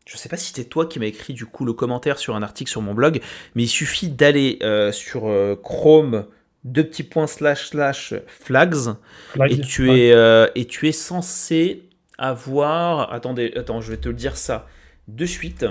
[0.05, 2.43] je sais pas si c'était toi qui m'as écrit du coup le commentaire sur un
[2.43, 3.21] article sur mon blog,
[3.55, 6.25] mais il suffit d'aller euh, sur euh, Chrome
[6.63, 8.95] deux petits points slash slash flags
[9.49, 11.83] et tu es euh, et tu es censé
[12.17, 14.67] avoir attendez attends je vais te le dire ça
[15.09, 15.65] de suite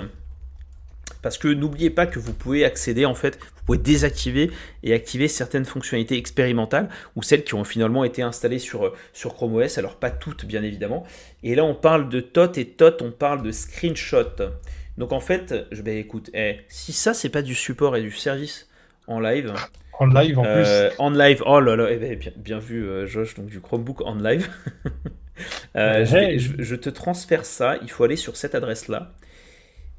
[1.23, 4.51] parce que n'oubliez pas que vous pouvez accéder en fait, vous pouvez désactiver
[4.83, 9.33] et activer certaines fonctionnalités expérimentales ou celles qui ont finalement été installées sur, euh, sur
[9.33, 11.05] Chrome OS, alors pas toutes bien évidemment.
[11.43, 14.35] Et là on parle de TOT et TOT on parle de screenshot.
[14.97, 18.11] Donc en fait, je vais écoute, eh, si ça c'est pas du support et du
[18.11, 18.67] service
[19.07, 19.53] en live,
[19.99, 20.99] en live en euh, plus.
[20.99, 24.15] En live, oh là là, eh ben, bien, vu euh, Josh, donc du Chromebook en
[24.15, 24.49] live.
[25.75, 29.13] je, te transfère ça, il faut aller sur cette adresse là.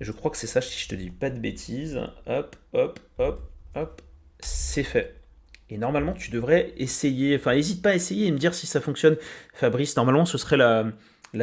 [0.01, 2.01] Je crois que c'est ça, si je te dis pas de bêtises.
[2.27, 3.41] Hop, hop, hop,
[3.75, 4.03] hop.
[4.41, 5.15] C'est fait.
[5.71, 7.37] Et normalement, tu devrais essayer.
[7.37, 9.17] Enfin, n'hésite pas à essayer et me dire si ça fonctionne,
[9.55, 9.97] Fabrice.
[9.97, 10.85] Normalement, ce serait la,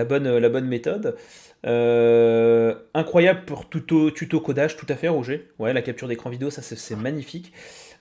[0.06, 1.18] bonne méthode.
[1.66, 5.49] Euh, incroyable pour tuto, tuto codage, tout à fait, Roger.
[5.60, 7.52] Ouais, la capture d'écran vidéo, ça c'est magnifique.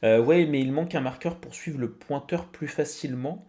[0.05, 3.47] Euh, ouais, mais il manque un marqueur pour suivre le pointeur plus facilement.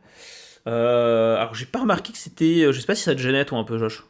[0.67, 2.71] Euh, alors, j'ai pas remarqué que c'était.
[2.71, 4.03] Je sais pas si ça te gênait, toi, un peu, Josh.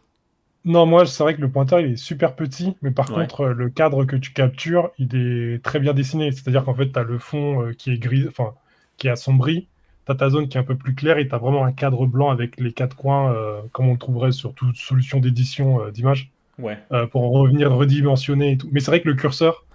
[0.64, 3.70] Non, moi, c'est vrai que le pointeur, il est super petit, mais par contre, le
[3.70, 6.32] cadre que tu captures, il est très bien dessiné.
[6.32, 8.54] C'est-à-dire qu'en fait, tu as le fond euh, qui est gris, enfin,
[8.98, 9.68] qui est assombri,
[10.06, 11.72] tu as ta zone qui est un peu plus claire et tu as vraiment un
[11.72, 15.82] cadre blanc avec les quatre coins, euh, comme on le trouverait sur toute solution d'édition
[15.82, 16.30] euh, d'image,
[16.60, 16.78] Ouais.
[17.12, 18.70] pour revenir redimensionner et tout.
[18.72, 19.66] Mais c'est vrai que le curseur,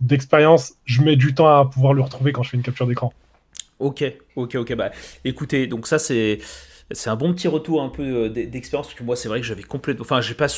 [0.00, 3.14] d'expérience, je mets du temps à pouvoir le retrouver quand je fais une capture d'écran.
[3.78, 4.04] Ok,
[4.36, 4.74] ok, ok.
[4.74, 4.90] Bah,
[5.24, 6.38] écoutez, donc ça, c'est
[6.90, 9.46] c'est un bon petit retour un peu euh, d'expérience parce que moi c'est vrai que
[9.46, 10.48] j'avais complètement enfin j'ai pas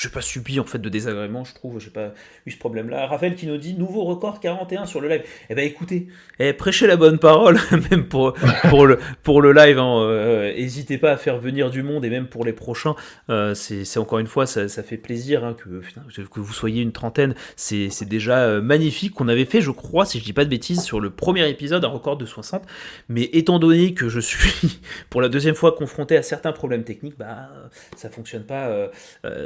[0.00, 2.12] j'ai pas subi en fait de désagréments, je trouve, j'ai pas
[2.44, 3.06] eu ce problème-là.
[3.06, 5.22] Raphaël qui nous dit nouveau record 41 sur le live.
[5.48, 6.08] Eh ben écoutez,
[6.38, 7.58] eh, prêchez la bonne parole,
[7.90, 8.34] même pour,
[8.68, 9.76] pour, le, pour le live.
[9.76, 12.94] N'hésitez hein, euh, pas à faire venir du monde et même pour les prochains.
[13.30, 15.82] Euh, c'est encore une fois, ça, ça fait plaisir hein, que,
[16.24, 17.34] que vous soyez une trentaine.
[17.56, 20.82] C'est déjà euh, magnifique qu'on avait fait, je crois, si je dis pas de bêtises,
[20.82, 22.62] sur le premier épisode, un record de 60.
[23.08, 27.16] Mais étant donné que je suis pour la deuxième fois confronté à certains problèmes techniques,
[27.18, 27.48] bah
[27.96, 28.90] ça fonctionne pas.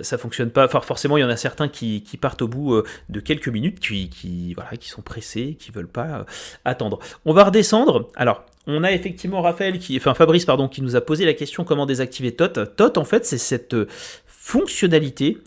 [0.03, 0.69] ça fonctionne pas.
[0.69, 4.09] forcément, il y en a certains qui, partent au bout euh, de quelques minutes, qui,
[4.09, 6.25] qui, voilà, qui sont pressés, qui veulent pas euh,
[6.65, 6.99] attendre.
[7.25, 8.09] On va redescendre.
[8.17, 11.65] Alors, on a effectivement Raphaël, qui, enfin Fabrice, pardon, qui nous a posé la question
[11.65, 12.67] comment désactiver TOT?
[12.77, 13.89] TOT, en fait, c'est cette euh,
[14.27, 15.39] fonctionnalité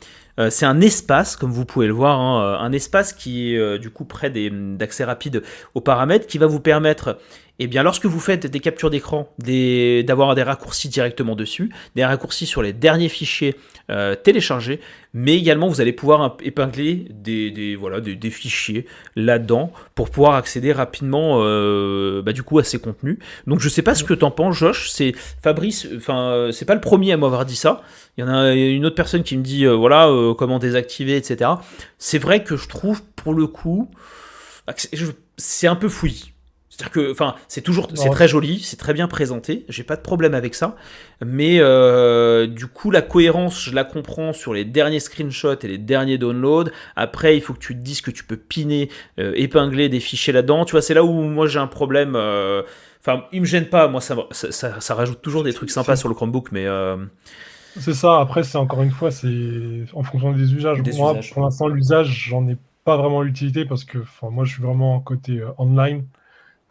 [0.49, 4.03] c'est un espace, comme vous pouvez le voir, hein, un espace qui est du coup
[4.03, 5.43] près d'accès rapide
[5.75, 7.19] aux paramètres, qui va vous permettre
[7.59, 12.47] eh bien, lorsque vous faites des captures d'écran, d'avoir des, raccourcis directement dessus, des raccourcis
[12.47, 13.55] sur les derniers fichiers
[13.91, 14.79] euh, téléchargés,
[15.13, 21.41] mais également vous allez pouvoir épingler des, voilà, des, fichiers là-dedans pour pouvoir accéder rapidement
[21.41, 23.19] euh, bah, du coup à ces contenus.
[23.45, 24.89] Donc je sais pas ce que tu en penses, Josh.
[24.89, 25.13] C'est
[25.43, 27.83] Fabrice, enfin c'est pas le premier à m'avoir dit ça.
[28.17, 31.51] Il y en a une autre personne qui me dit euh, voilà comment désactiver, etc.
[31.99, 33.91] C'est vrai que je trouve pour le coup
[35.37, 36.32] c'est un peu fouillis.
[36.73, 40.01] C'est-à-dire que, enfin, c'est toujours, c'est très joli, c'est très bien présenté, j'ai pas de
[40.01, 40.75] problème avec ça,
[41.23, 45.77] mais euh, du coup, la cohérence, je la comprends sur les derniers screenshots et les
[45.77, 46.71] derniers downloads.
[46.95, 48.89] Après, il faut que tu te dises que tu peux piner,
[49.19, 50.65] euh, épingler des fichiers là-dedans.
[50.65, 52.15] Tu vois, c'est là où moi j'ai un problème.
[52.15, 52.63] Euh,
[53.01, 56.09] enfin, il me gêne pas, moi ça, ça, ça, rajoute toujours des trucs sympas sur
[56.09, 56.65] le Chromebook, mais
[57.77, 60.81] C'est ça, après, c'est encore une fois, c'est en fonction des usages.
[60.95, 64.99] moi, pour l'instant, l'usage, j'en ai pas vraiment l'utilité parce que moi, je suis vraiment
[64.99, 66.05] côté euh, online.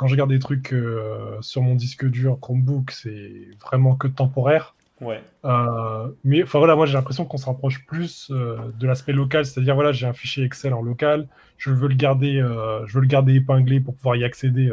[0.03, 4.75] Quand je regarde des trucs euh, sur mon disque dur Chromebook, c'est vraiment que temporaire.
[5.01, 5.23] Ouais.
[5.45, 9.77] Euh, mais enfin voilà, moi j'ai l'impression qu'on se rapproche plus de l'aspect local, c'est-à-dire
[9.77, 12.45] voilà, j'ai un fichier Excel en local, je veux le garder,
[12.87, 14.73] je veux le garder épinglé pour pouvoir y accéder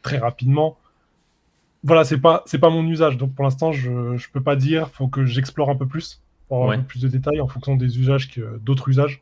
[0.00, 0.78] très rapidement
[1.84, 3.18] voilà, c'est pas c'est pas mon usage.
[3.18, 4.88] Donc pour l'instant, je je peux pas dire.
[4.88, 7.76] Faut que j'explore un peu plus pour avoir un peu plus de détails en fonction
[7.76, 9.20] des usages que d'autres usages.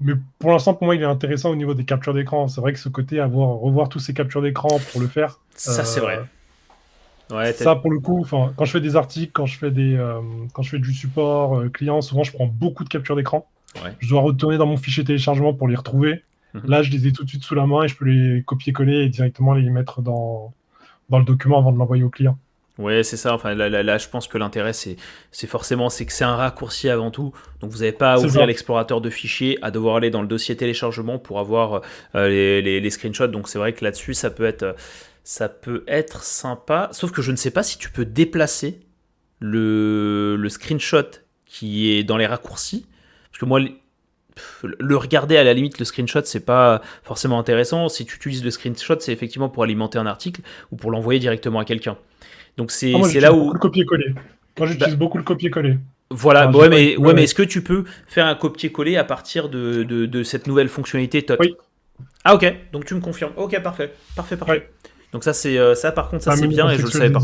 [0.00, 2.48] Euh, mais pour l'instant, pour moi, il est intéressant au niveau des captures d'écran.
[2.48, 5.40] C'est vrai que ce côté, avoir revoir tous ces captures d'écran pour le faire.
[5.54, 6.20] Ça, c'est vrai.
[7.30, 9.96] Euh, ouais, ça, pour le coup, quand je fais des articles, quand je fais des,
[9.96, 10.20] euh,
[10.52, 13.46] quand je fais du support client, souvent, je prends beaucoup de captures d'écran.
[13.98, 16.22] Je dois retourner dans mon fichier téléchargement pour les retrouver.
[16.54, 16.62] Mhm.
[16.66, 19.04] Là, je les ai tout de suite sous la main et je peux les copier-coller
[19.04, 20.54] et directement les mettre dans,
[21.10, 22.38] dans le document avant de l'envoyer au client.
[22.78, 23.32] Ouais, c'est ça.
[23.32, 24.96] Enfin, là, là, je pense que l'intérêt, c'est,
[25.32, 27.32] c'est forcément c'est que c'est un raccourci avant tout.
[27.60, 30.56] Donc, vous n'avez pas à ouvrir l'explorateur de fichiers, à devoir aller dans le dossier
[30.56, 31.80] téléchargement pour avoir
[32.14, 33.28] euh, les, les, screenshots.
[33.28, 34.76] Donc, c'est vrai que là-dessus, ça peut être,
[35.24, 36.90] ça peut être sympa.
[36.92, 38.80] Sauf que je ne sais pas si tu peux déplacer
[39.40, 41.08] le, le screenshot
[41.46, 42.86] qui est dans les raccourcis.
[43.30, 43.60] Parce que moi,
[44.68, 47.88] le regarder à la limite, le screenshot, c'est pas forcément intéressant.
[47.88, 51.60] Si tu utilises le screenshot, c'est effectivement pour alimenter un article ou pour l'envoyer directement
[51.60, 51.96] à quelqu'un.
[52.56, 53.52] Donc c'est ah, là où.
[53.52, 54.14] le copier-coller.
[54.58, 55.78] Moi, j'utilise bah beaucoup le copier-coller.
[56.10, 59.82] Voilà, ouais, mais, ouais, mais est-ce que tu peux faire un copier-coller à partir de,
[59.82, 61.36] de, cette nouvelle fonctionnalité TOT?
[61.40, 61.56] Oui.
[62.24, 63.32] Ah, ok, donc tu me confirmes.
[63.36, 63.92] Ok, parfait.
[64.14, 64.70] Parfait, parfait.
[65.12, 67.20] Donc, ça, c'est euh, ça par contre, ça, c'est bien et je le savais pas.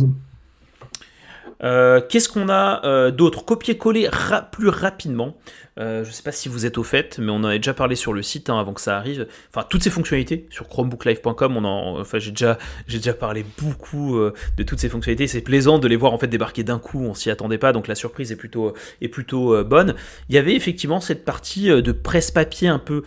[1.65, 3.45] Euh, qu'est-ce qu'on a euh, d'autre?
[3.45, 4.09] Copier-coller
[4.51, 5.37] plus rapidement.
[5.79, 7.73] Euh, je ne sais pas si vous êtes au fait, mais on en a déjà
[7.73, 9.27] parlé sur le site hein, avant que ça arrive.
[9.55, 14.63] Enfin, toutes ces fonctionnalités sur chromebooklive.com, en, enfin, j'ai déjà, j'ai déjà parlé beaucoup de
[14.63, 15.27] toutes ces fonctionnalités.
[15.27, 17.03] C'est plaisant de les voir en fait débarquer d'un coup.
[17.05, 19.95] On s'y attendait pas, donc la surprise est plutôt, est plutôt bonne.
[20.29, 23.05] Il y avait effectivement cette partie de presse-papier un peu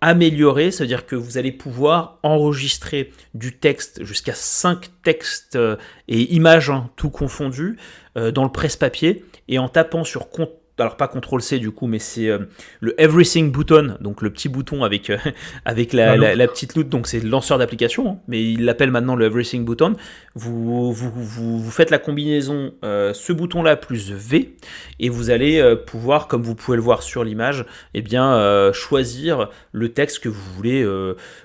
[0.00, 5.76] amélioré, c'est-à-dire que vous allez pouvoir enregistrer du texte jusqu'à 5 textes euh,
[6.08, 7.78] et images, hein, tout confondu,
[8.16, 10.28] euh, dans le presse-papier, et en tapant sur
[10.78, 12.40] alors pas CTRL C du coup, mais c'est euh,
[12.80, 15.16] le Everything button, donc le petit bouton avec, euh,
[15.64, 19.16] avec la, la, petite loupe, donc c'est le lanceur d'application, hein, mais il l'appelle maintenant
[19.16, 19.94] le Everything button.
[20.34, 24.56] Vous, vous, vous, faites la combinaison euh, ce bouton-là plus V,
[25.00, 29.92] et vous allez pouvoir, comme vous pouvez le voir sur l'image, eh bien choisir le
[29.92, 30.86] texte que vous voulez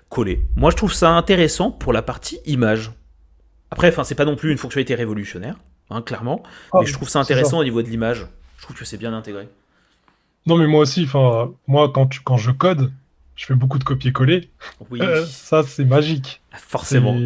[0.10, 0.42] coller.
[0.56, 2.92] Moi je trouve ça intéressant pour la partie image.
[3.70, 5.56] Après, enfin c'est pas non plus une fonctionnalité révolutionnaire,
[5.90, 6.44] hein, clairement,
[6.74, 8.28] ah, mais je trouve ça intéressant au niveau de l'image.
[8.62, 9.50] Je trouve que c'est bien intégré.
[10.46, 12.92] Non, mais moi aussi, enfin, moi, quand, quand je code,
[13.36, 14.52] je fais beaucoup de copier-coller.
[14.92, 15.02] Oui.
[15.02, 16.42] Euh, ça, c'est magique.
[16.52, 17.18] Forcément.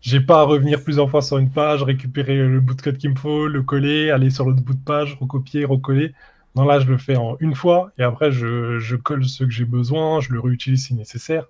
[0.00, 3.10] J'ai pas à revenir plusieurs fois sur une page, récupérer le bout de code qu'il
[3.10, 6.14] me faut, le coller, aller sur l'autre bout de page, recopier, recoller.
[6.54, 9.50] Non, là, je le fais en une fois et après, je, je colle ce que
[9.50, 11.44] j'ai besoin, je le réutilise si nécessaire.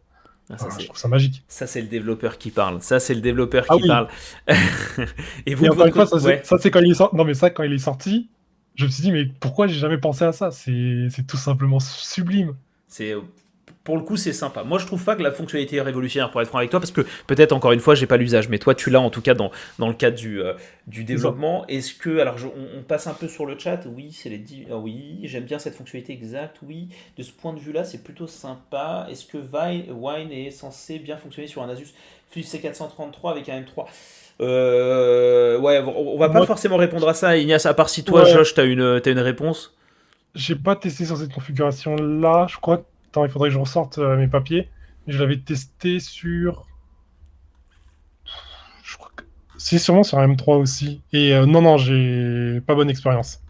[0.51, 1.45] Ah, ça, je trouve ça magique.
[1.47, 2.83] Ça, c'est le développeur qui parle.
[2.83, 4.09] Ça, c'est le développeur ah qui parle.
[5.47, 7.17] et vous, encore une fois, ça, c'est quand il est sorti.
[7.17, 8.29] Non, mais ça, quand il est sorti,
[8.77, 10.51] je me suis dit, mais pourquoi j'ai jamais pensé à ça?
[10.51, 12.55] C'est tout simplement sublime.
[12.89, 13.15] C'est
[13.87, 14.65] pour le coup, c'est sympa.
[14.65, 16.91] Moi, je trouve pas que la fonctionnalité est révolutionnaire pour être franc avec toi, parce
[16.91, 19.35] que peut-être encore une fois, j'ai pas l'usage, mais toi, tu l'as en tout cas
[19.35, 20.55] dans, dans le cadre du, euh,
[20.89, 21.65] du développement.
[21.69, 22.37] Est-ce que, alors,
[22.77, 23.87] on, passe un peu sur le chat.
[23.87, 26.57] Oui, c'est les, ah oui, j'aime bien cette fonctionnalité exacte.
[26.67, 29.07] Oui, de ce point de vue-là, c'est plutôt sympa.
[29.09, 31.95] Est-ce que Wine est censé bien fonctionner sur un Asus
[32.29, 33.87] Philips C433 avec un M3
[34.41, 38.55] euh, ouais, on va pas forcément répondre à ça, Ignace, à part si toi, Josh,
[38.55, 39.75] tu as une, as une réponse.
[40.35, 42.47] J'ai pas testé sur cette configuration-là.
[42.49, 42.85] Je crois.
[43.09, 44.69] Attends, il faudrait que je ressorte euh, mes papiers.
[45.07, 46.67] Je l'avais testé sur.
[48.83, 49.25] Je crois que.
[49.57, 51.01] C'est sûrement sur M3 aussi.
[51.13, 53.41] Et euh, non, non, j'ai pas bonne expérience.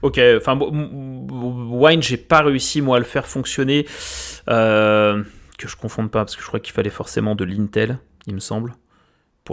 [0.00, 3.84] Ok, enfin, Wine, j'ai pas réussi moi à le faire fonctionner.
[4.46, 8.40] que je confonde pas, parce que je crois qu'il fallait forcément de l'Intel, il me
[8.40, 8.72] semble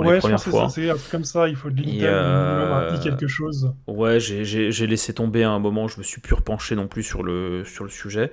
[0.03, 0.69] pour les premières fois.
[0.69, 2.97] C'est un truc comme ça, il faut de l'Intel, euh...
[3.01, 3.71] quelque chose.
[3.87, 7.23] Ouais, j'ai laissé tomber à un moment, je me suis plus repenché non plus sur
[7.23, 8.31] le, sur le sujet.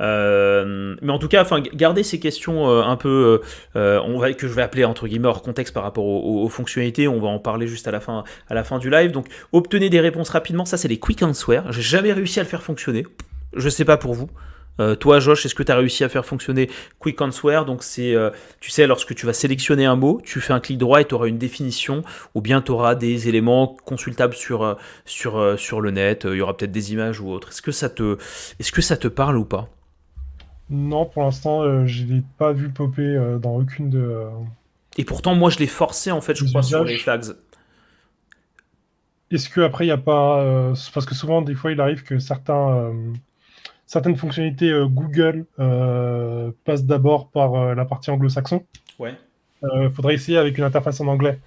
[0.00, 3.40] Euh, mais en tout cas, enfin, garder ces questions euh, un peu,
[3.76, 7.06] euh, on va, que je vais appeler entre guillemets hors contexte par rapport aux, fonctionnalités,
[7.06, 9.10] on va en parler juste à la fin, à la fin du live.
[9.12, 11.62] Donc, obtenez des réponses rapidement, ça c'est les quick answers.
[11.70, 13.06] J'ai jamais réussi à le faire fonctionner.
[13.54, 14.30] Je sais pas pour vous.
[14.80, 17.62] Euh, toi, Josh, est-ce que tu as réussi à faire fonctionner Quick Answer?
[17.66, 18.30] Donc, c'est, euh,
[18.60, 21.14] tu sais, lorsque tu vas sélectionner un mot, tu fais un clic droit et tu
[21.14, 22.02] auras une définition,
[22.34, 24.74] ou bien tu auras des éléments consultables sur, euh,
[25.04, 27.50] sur, sur le net, il y aura peut-être des images ou autre.
[27.50, 28.16] Est-ce que, ça te,
[28.58, 29.68] est-ce que ça te parle ou pas?
[30.70, 34.24] Non, pour l'instant, je ne l'ai pas vu popper dans aucune de.
[34.96, 37.24] Et pourtant, moi, je l'ai forcé, en fait, je crois, sur les flags.
[39.30, 42.18] est-ce que après il n'y a pas parce que souvent des fois il arrive que
[42.18, 42.92] certains
[43.90, 45.46] certaines fonctionnalités Google
[46.64, 48.62] passent d'abord par la partie anglo-saxon.
[49.00, 49.14] Ouais.
[49.94, 51.40] faudrait essayer avec une interface en anglais.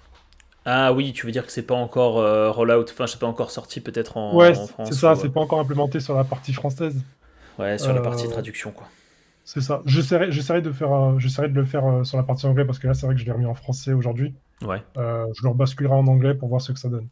[0.66, 2.14] Ah oui, tu veux dire que c'est pas encore
[2.54, 4.88] rollout, enfin c'est pas encore sorti peut-être en, ouais, France.
[4.90, 7.02] c'est ça, c'est pas encore implémenté sur la partie française.
[7.58, 8.88] Ouais, sur la partie traduction quoi.
[9.46, 9.82] C'est ça.
[9.86, 10.26] J'essaierai,
[10.60, 13.14] de faire, j'essaierai de le faire sur la partie anglais parce que là c'est vrai
[13.14, 14.34] que je l'ai remis en français aujourd'hui.
[14.62, 14.82] Ouais.
[14.96, 17.08] je le rebasculerai en anglais pour voir ce que ça donne.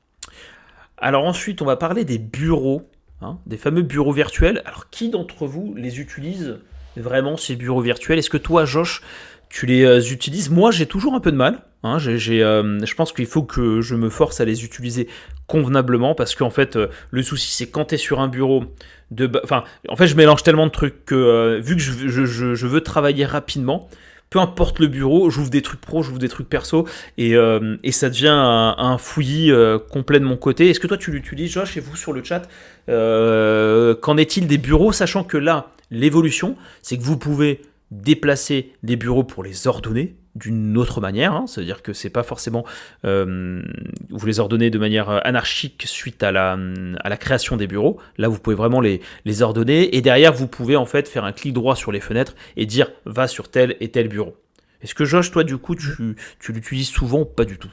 [0.98, 2.88] Alors ensuite, on va parler des bureaux,
[3.22, 4.62] hein, des fameux bureaux virtuels.
[4.64, 6.58] Alors qui d'entre vous les utilise
[6.96, 8.18] vraiment ces bureaux virtuels?
[8.18, 9.02] Est-ce que toi, Josh,
[9.48, 10.50] tu les euh, utilises?
[10.50, 11.62] Moi, j'ai toujours un peu de mal.
[11.82, 11.98] Hein.
[12.06, 15.08] euh, je pense qu'il faut que je me force à les utiliser
[15.46, 18.64] convenablement parce qu'en fait, euh, le souci, c'est quand tu es sur un bureau
[19.10, 19.30] de.
[19.42, 23.88] Enfin, en fait, je mélange tellement de trucs que vu que je veux travailler rapidement,
[24.32, 26.88] peu importe le bureau, j'ouvre des trucs pro, j'ouvre des trucs perso,
[27.18, 30.70] et, euh, ça devient un, fouillis euh, complet de mon côté.
[30.70, 32.48] Est-ce que toi tu l'utilises, Josh, et vous sur le chat
[32.88, 37.60] euh, Qu'en est-il des bureaux, sachant que là, l'évolution, c'est que vous pouvez
[37.90, 41.46] déplacer des bureaux pour les ordonner, d'une autre manière, hein.
[41.46, 42.64] c'est-à-dire que c'est pas forcément
[43.04, 43.62] euh,
[44.08, 46.58] vous les ordonnez de manière anarchique suite à la,
[47.00, 47.98] à la création des bureaux.
[48.16, 51.32] Là, vous pouvez vraiment les, les ordonner et derrière, vous pouvez en fait faire un
[51.32, 54.36] clic droit sur les fenêtres et dire va sur tel et tel bureau.
[54.82, 57.72] Est-ce que Josh, toi, du coup, tu, tu l'utilises souvent ou pas du tout?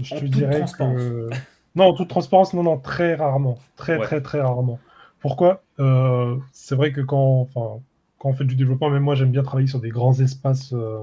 [0.00, 1.28] Je te dirais que
[1.74, 4.80] non, en toute transparence, non, non, très rarement, très très très rarement.
[5.20, 5.62] Pourquoi?
[5.80, 7.82] Euh, C'est vrai que quand, enfin,
[8.18, 10.98] quand on fait du développement, même moi j'aime bien travailler sur des grands espaces euh,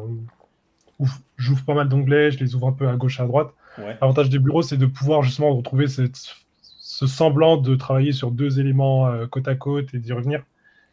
[0.99, 3.49] où j'ouvre pas mal d'onglets, je les ouvre un peu à gauche et à droite.
[3.77, 9.07] L'avantage des bureaux, c'est de pouvoir justement retrouver ce semblant de travailler sur deux éléments
[9.07, 10.43] euh, côte à côte et d'y revenir.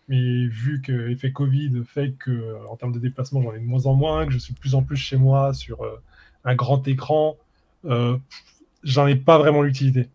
[0.08, 3.86] Mais vu que l'effet Covid fait que en termes de déplacement, j'en ai de moins
[3.86, 6.02] en moins, que je suis de plus en plus chez moi sur euh,
[6.44, 7.36] un grand écran,
[7.84, 10.08] j'en ai pas vraiment l'utilité.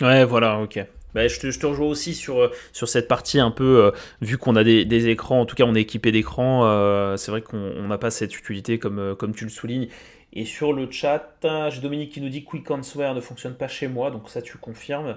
[0.00, 0.86] Ouais, voilà, ok.
[1.16, 3.90] Bah, je, te, je, te, rejoins aussi sur, euh, sur cette partie un peu, euh,
[4.20, 7.40] vu qu'on a des, écrans, en tout cas on est équipé d'écrans, euh, c'est vrai
[7.40, 9.88] qu'on n'a pas cette utilité comme, comme tu le soulignes.
[10.34, 11.38] Et sur le chat,
[11.70, 14.58] j'ai Dominique qui nous dit Quick Answer ne fonctionne pas chez moi, donc ça tu
[14.58, 15.16] confirmes.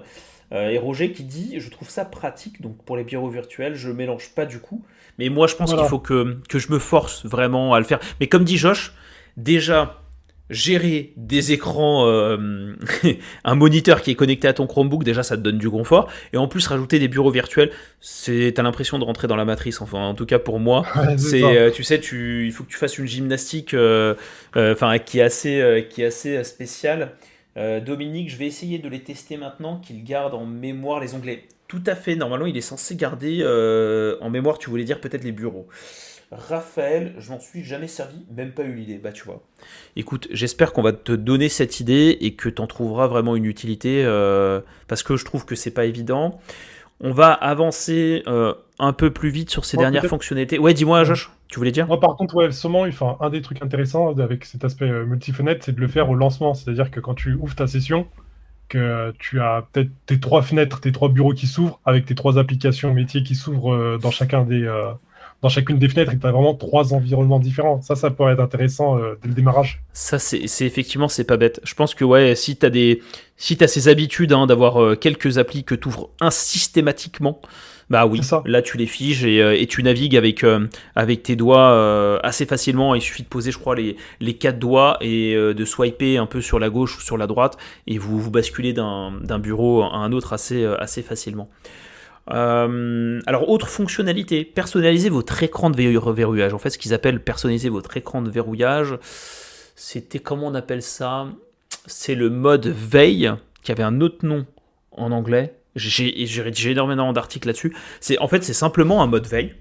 [0.52, 4.30] et Roger qui dit Je trouve ça pratique, donc pour les bureaux virtuels, je mélange
[4.34, 4.82] pas du coup.
[5.18, 8.00] Mais moi je pense qu'il faut que, que je me force vraiment à le faire.
[8.20, 8.94] Mais comme dit Josh,
[9.36, 10.00] déjà
[10.50, 12.74] gérer des écrans, euh,
[13.44, 16.08] un moniteur qui est connecté à ton Chromebook, déjà ça te donne du confort.
[16.32, 17.70] Et en plus, rajouter des bureaux virtuels,
[18.00, 19.80] c'est t'as l'impression de rentrer dans la matrice.
[19.80, 20.84] Enfin, en tout cas pour moi,
[21.16, 24.14] c'est, euh, tu sais, tu, il faut que tu fasses une gymnastique, euh,
[24.56, 27.12] enfin, qui est assez, qui est assez spéciale.
[27.84, 31.44] Dominique, je vais essayer de les tester maintenant, qu'il garde en mémoire les onglets.
[31.68, 32.16] Tout à fait.
[32.16, 33.44] Normalement, il est censé garder
[34.20, 34.58] en mémoire.
[34.58, 35.68] Tu voulais dire peut-être les bureaux.
[36.32, 38.98] Raphaël, je m'en suis jamais servi, même pas eu l'idée.
[38.98, 39.42] Bah tu vois.
[39.96, 43.46] Écoute, j'espère qu'on va te donner cette idée et que tu en trouveras vraiment une
[43.46, 46.38] utilité euh, parce que je trouve que c'est pas évident.
[47.00, 50.58] On va avancer euh, un peu plus vite sur ces dernières fonctionnalités.
[50.58, 51.88] Ouais, dis-moi, Josh, tu voulais dire?
[51.88, 52.48] Moi, par contre, ouais,
[52.88, 56.14] enfin, un des trucs intéressants avec cet aspect euh, multi-fenêtre, c'est de le faire au
[56.14, 56.54] lancement.
[56.54, 58.06] C'est-à-dire que quand tu ouvres ta session,
[58.68, 62.38] que tu as peut-être tes trois fenêtres, tes trois bureaux qui s'ouvrent, avec tes trois
[62.38, 64.68] applications métiers qui s'ouvrent dans chacun des,
[65.42, 67.80] dans chacune des fenêtres tu as vraiment trois environnements différents.
[67.80, 69.82] Ça, ça pourrait être intéressant euh, dès le démarrage.
[69.92, 71.60] Ça, c'est effectivement, c'est pas bête.
[71.64, 73.02] Je pense que ouais, si tu as, des,
[73.36, 77.40] si as ces habitudes hein, d'avoir euh, quelques applis que tu ouvres systématiquement,
[77.88, 80.44] bah oui, là tu les figes et, euh, et tu navigues avec,
[80.94, 82.94] avec tes doigts assez facilement.
[82.94, 86.40] Il suffit de poser, je crois, les, les quatre doigts et de swiper un peu
[86.40, 87.56] sur la gauche ou sur la droite
[87.88, 91.48] et vous, vous basculez d'un bureau à un autre assez, assez facilement.
[92.32, 96.54] Euh, alors, autre fonctionnalité, personnaliser votre écran de verrouillage.
[96.54, 98.96] En fait, ce qu'ils appellent personnaliser votre écran de verrouillage,
[99.76, 101.26] c'était comment on appelle ça?
[101.86, 103.32] C'est le mode veille,
[103.62, 104.46] qui avait un autre nom
[104.92, 105.54] en anglais.
[105.76, 107.74] J'ai rédigé énormément d'articles là-dessus.
[108.00, 109.54] C'est En fait, c'est simplement un mode veille.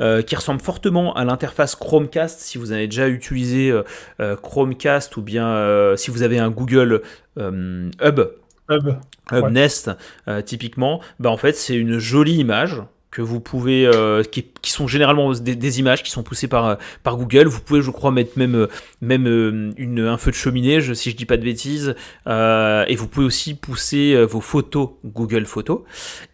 [0.00, 3.70] Euh, qui ressemble fortement à l'interface Chromecast si vous avez déjà utilisé
[4.18, 7.02] euh, Chromecast ou bien si vous avez un Google
[7.36, 8.20] Hub
[8.70, 9.90] Hub, Nest,
[10.28, 14.22] euh, typiquement, bah en fait c'est une jolie image que vous pouvez, euh,
[14.66, 17.46] qui, sont généralement des, images qui sont poussées par, euh, par Google.
[17.46, 18.66] Vous pouvez, je crois, mettre même,
[19.00, 19.26] même
[19.76, 21.94] une, un feu de cheminée, si je dis pas de bêtises.
[22.26, 25.82] et vous pouvez aussi pousser vos photos Google Photos.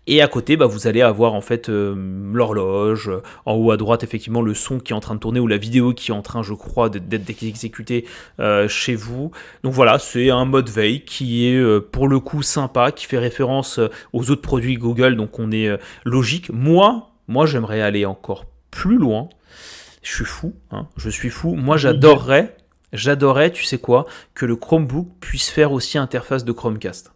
[0.09, 1.95] Et à côté, bah, vous allez avoir en fait euh,
[2.33, 3.11] l'horloge,
[3.47, 5.59] en haut à droite effectivement le son qui est en train de tourner ou la
[5.59, 8.05] vidéo qui est en train, je crois, d'être exécutée
[8.41, 9.31] euh, chez vous.
[9.63, 13.19] Donc voilà, c'est un mode veille qui est euh, pour le coup sympa, qui fait
[13.19, 13.79] référence
[14.13, 15.71] aux autres produits Google, donc on est
[16.05, 16.51] logique.
[16.53, 19.29] Moi, moi j'aimerais aller encore plus loin.
[20.03, 21.55] Je suis fou, hein, je suis fou.
[21.55, 22.57] Moi j'adorerais
[22.93, 24.05] j'adorais, tu sais quoi,
[24.35, 27.13] que le Chromebook puisse faire aussi interface de Chromecast.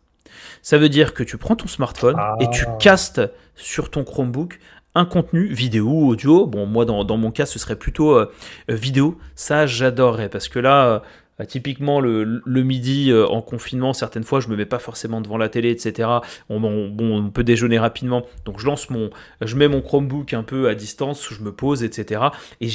[0.63, 2.77] Ça veut dire que tu prends ton smartphone et tu Ah.
[2.81, 3.21] castes
[3.57, 4.59] sur ton Chromebook
[4.95, 6.47] un contenu vidéo, audio.
[6.47, 8.33] Bon, moi, dans, dans mon cas, ce serait plutôt euh,
[8.71, 9.19] euh, vidéo.
[9.35, 10.99] Ça, j'adorerais parce que là, euh,
[11.45, 15.49] typiquement, le, midi euh, en confinement, certaines fois, je me mets pas forcément devant la
[15.49, 16.09] télé, etc.
[16.49, 18.25] On, on- bon, on peut déjeuner rapidement.
[18.45, 19.11] Donc, je lance mon,
[19.43, 22.23] je mets mon Chromebook un peu à distance, je me pose, etc.
[22.61, 22.69] Et,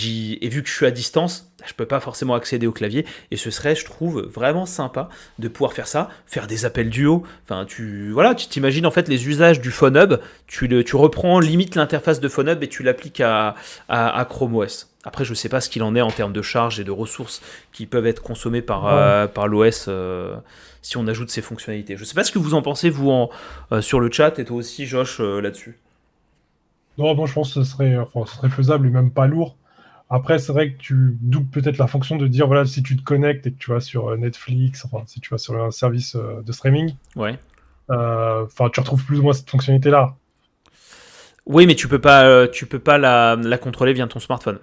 [0.45, 3.05] et vu que je suis à distance, je peux pas forcément accéder au clavier.
[3.31, 5.09] Et ce serait, je trouve, vraiment sympa
[5.39, 7.23] de pouvoir faire ça, faire des appels duo.
[7.43, 10.15] Enfin, tu, voilà, tu t'imagines en fait les usages du Phone Hub.
[10.47, 13.55] Tu, le, tu reprends limite l'interface de Phone Hub et tu l'appliques à,
[13.89, 14.87] à, à Chrome OS.
[15.03, 17.41] Après, je sais pas ce qu'il en est en termes de charge et de ressources
[17.73, 18.91] qui peuvent être consommées par, Ouais.
[18.93, 20.35] euh, par l'OS euh,
[20.83, 21.97] si on ajoute ces fonctionnalités.
[21.97, 23.29] Je sais pas ce que vous en pensez, vous, en,
[23.71, 25.77] euh, sur le chat et toi aussi, Josh, là-dessus.
[26.97, 29.55] Non, moi je pense que ce serait, enfin, ce serait faisable et même pas lourd.
[30.13, 33.01] Après, c'est vrai que tu doubles peut-être la fonction de dire, voilà, si tu te
[33.01, 36.15] connectes et que tu vas sur euh, Netflix, enfin, si tu vas sur un service
[36.15, 37.39] euh, de streaming, Ouais.
[37.89, 40.15] euh, enfin, tu retrouves plus ou moins cette fonctionnalité-là.
[41.45, 44.59] Oui, mais tu peux pas, tu peux pas la, la contrôler via ton smartphone.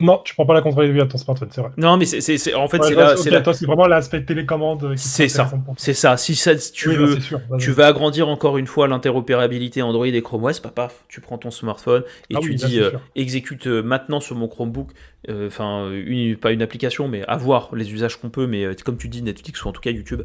[0.00, 1.70] Non, tu prends pas la contrôler via ton smartphone, c'est vrai.
[1.76, 4.24] Non, mais c'est, c'est- c'est- en fait, Ouais, c'est là, c'est toi, c'est vraiment l'aspect
[4.24, 5.50] télécommande euh, qui C'est ça.
[5.76, 6.16] C'est ça.
[6.16, 7.40] Si, ça, si tu Oui, veux, sûr.
[7.58, 11.50] tu agrandir encore une fois l'interopérabilité Android et Chrome OS, bah, paf, tu prends ton
[11.50, 14.90] smartphone et Ah tu oui, dis euh, exécute euh, maintenant sur mon Chromebook,
[15.28, 19.22] enfin une- pas une application, mais avoir les usages qu'on peut, mais comme tu dis
[19.22, 20.22] Netflix ou en tout cas YouTube.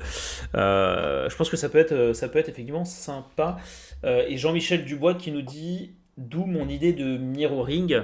[0.56, 3.58] Euh, je pense que ça peut être, ça peut être effectivement sympa.
[4.06, 8.02] Et Jean-Michel Dubois qui nous dit d'où mon idée de mirroring.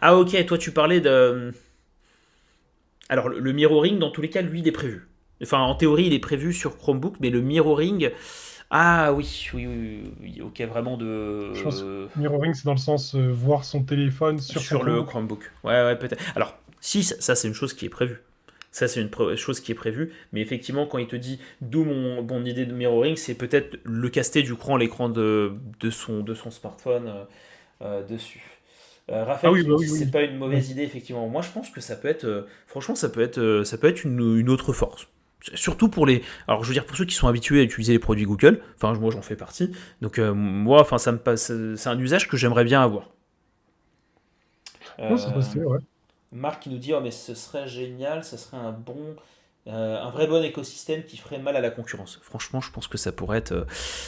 [0.00, 1.52] Ah ok, toi tu parlais de.
[3.08, 5.08] Alors le, mirroring dans tous les cas, lui, il est prévu.
[5.42, 8.10] Enfin, en théorie, il est prévu sur Chromebook, mais le mirroring.
[8.70, 9.66] Ah oui, oui,
[10.20, 11.54] oui, ok, vraiment de.
[11.54, 11.82] Je pense
[12.16, 15.50] Mirroring, c'est dans le sens euh, voir son téléphone sur, sur le Chromebook.
[15.64, 16.22] Ouais, ouais, peut-être.
[16.36, 18.20] Alors, si, ça, c'est une chose qui est prévue.
[18.70, 20.12] Ça, c'est une chose qui est prévue.
[20.32, 24.08] Mais effectivement, quand il te dit d'où mon, mon idée de mirroring, c'est peut-être le
[24.08, 27.24] caster du cran, l'écran de, de, son, de son smartphone euh,
[27.82, 28.57] euh, dessus.
[29.10, 29.98] Euh, Raphaël, Ah oui, bah dit oui, oui.
[29.98, 31.28] c'est pas une mauvaise idée, effectivement.
[31.28, 33.88] Moi, je pense que ça peut être, euh, franchement, ça peut être, euh, ça peut
[33.88, 35.08] être une, une autre force.
[35.54, 36.22] Surtout pour les.
[36.48, 38.92] Alors, je veux dire, pour ceux qui sont habitués à utiliser les produits Google, enfin,
[38.94, 39.70] moi, j'en fais partie.
[40.02, 41.52] Donc, moi, enfin, ça me passe.
[41.76, 43.10] C'est un usage que j'aimerais bien avoir.
[44.98, 45.78] Non, possible, ouais.
[46.32, 49.16] Marc qui nous dit oh mais ce serait génial, ce serait un bon,
[49.68, 52.18] euh, un vrai bon écosystème qui ferait mal à la concurrence.
[52.22, 53.52] Franchement, je pense que ça pourrait être.
[53.52, 53.64] euh,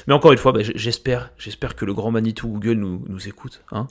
[0.07, 3.63] Mais encore une fois, bah, j'espère, j'espère que le grand Manitou Google nous, nous écoute.
[3.73, 3.87] Hein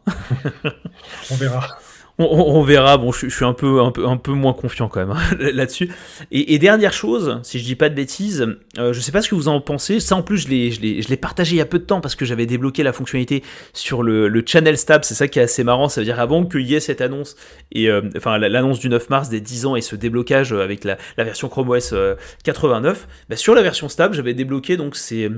[1.31, 1.77] On verra.
[2.19, 2.97] On, verra.
[2.97, 5.89] Bon, je, suis un peu, un peu, un peu moins confiant quand même hein, là-dessus.
[6.31, 8.45] Et, dernière chose, si je dis pas de bêtises,
[8.77, 9.99] euh, je sais pas ce que vous en pensez.
[9.99, 12.45] Ça, en plus, je l'ai, partagé il y a peu de temps parce que j'avais
[12.45, 13.43] débloqué la fonctionnalité
[13.73, 15.03] sur le, le Channel Stab.
[15.03, 15.89] C'est ça qui est assez marrant.
[15.89, 17.35] Ça veut dire avant qu'il y ait cette annonce
[17.71, 20.61] et euh, enfin la- l'annonce du 9 mars des 10 ans et ce déblocage euh,
[20.61, 24.77] avec la, la version Chrome OS euh, 89, bah, sur la version Stab, j'avais débloqué
[24.77, 25.29] donc c'est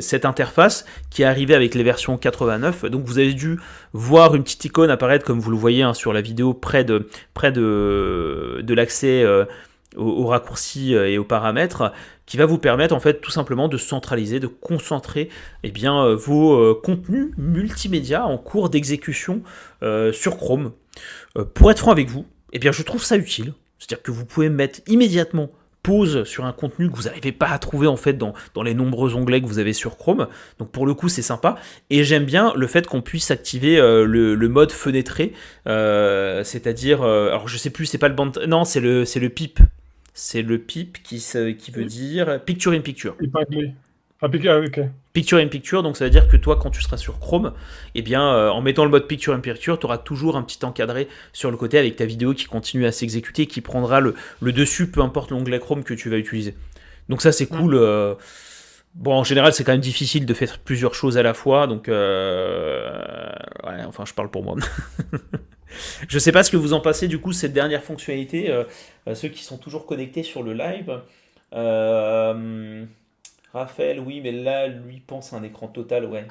[0.00, 2.86] cette interface qui est arrivée avec les versions 89.
[2.86, 3.58] Donc vous avez dû
[3.92, 7.08] voir une petite icône apparaître comme vous le voyez hein, sur la vidéo près de,
[8.68, 9.44] l'accès euh,
[9.96, 11.92] aux, raccourcis euh, et aux paramètres
[12.26, 15.28] qui va vous permettre en fait tout simplement de centraliser, de concentrer
[15.64, 19.42] eh euh, vos contenus multimédia en cours d'exécution
[20.12, 20.72] sur Chrome.
[21.54, 23.54] Pour être franc avec vous, eh je trouve ça utile.
[23.78, 25.50] C'est-à-dire que vous pouvez mettre immédiatement
[25.82, 28.74] pause sur un contenu que vous n'arrivez pas à trouver en fait dans, dans les
[28.74, 30.28] nombreux onglets que vous avez sur Chrome.
[30.58, 31.56] Donc pour le coup c'est sympa.
[31.90, 35.32] Et j'aime bien le fait qu'on puisse activer euh, le, le mode fenêtré,
[35.66, 39.20] euh, c'est-à-dire, euh, alors je sais plus, c'est pas le band, non c'est le c'est
[39.20, 39.58] le pip,
[40.14, 41.24] c'est le pip qui
[41.58, 43.16] qui veut dire picture in picture.
[44.22, 44.80] Ah, ok.
[45.12, 47.52] Picture in Picture, donc ça veut dire que toi, quand tu seras sur Chrome,
[47.94, 50.64] eh bien, euh, en mettant le mode Picture in Picture, tu auras toujours un petit
[50.64, 54.14] encadré sur le côté avec ta vidéo qui continue à s'exécuter et qui prendra le,
[54.40, 56.54] le dessus, peu importe l'onglet Chrome que tu vas utiliser.
[57.08, 57.74] Donc ça, c'est cool.
[57.74, 58.14] euh,
[58.94, 61.88] Bon, en général, c'est quand même difficile de faire plusieurs choses à la fois, donc
[61.88, 63.32] euh,
[63.64, 64.56] ouais, enfin, je parle pour moi.
[66.08, 68.64] je sais pas ce que vous en passez du coup cette dernière fonctionnalité, euh,
[69.08, 71.00] euh, ceux qui sont toujours connectés sur le live.
[73.54, 76.26] Euh, Raphaël, oui, mais là, lui pense un écran total, ouais.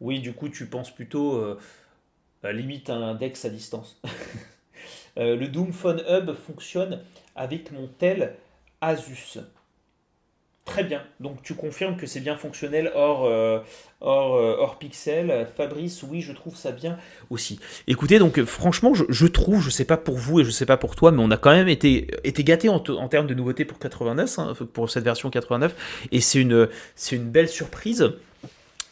[0.00, 1.58] Oui, du coup, tu penses plutôt euh,
[2.42, 4.00] à limite à un Dex à distance.
[5.18, 7.04] Euh, le Doom Phone Hub fonctionne
[7.36, 8.34] avec mon tel
[8.80, 9.38] Asus.
[10.64, 11.02] Très bien.
[11.18, 13.58] Donc tu confirmes que c'est bien fonctionnel hors, euh,
[14.00, 15.46] hors, euh, hors pixel.
[15.56, 16.98] Fabrice, oui, je trouve ça bien
[17.30, 17.58] aussi.
[17.88, 20.76] Écoutez, donc euh, franchement, je, trouve, je sais pas pour vous et je sais pas
[20.76, 23.34] pour toi, mais on a quand même été, été gâté en, te- en termes de
[23.34, 28.12] nouveautés pour 89, hein, pour cette version 89, et c'est une, c'est une belle surprise.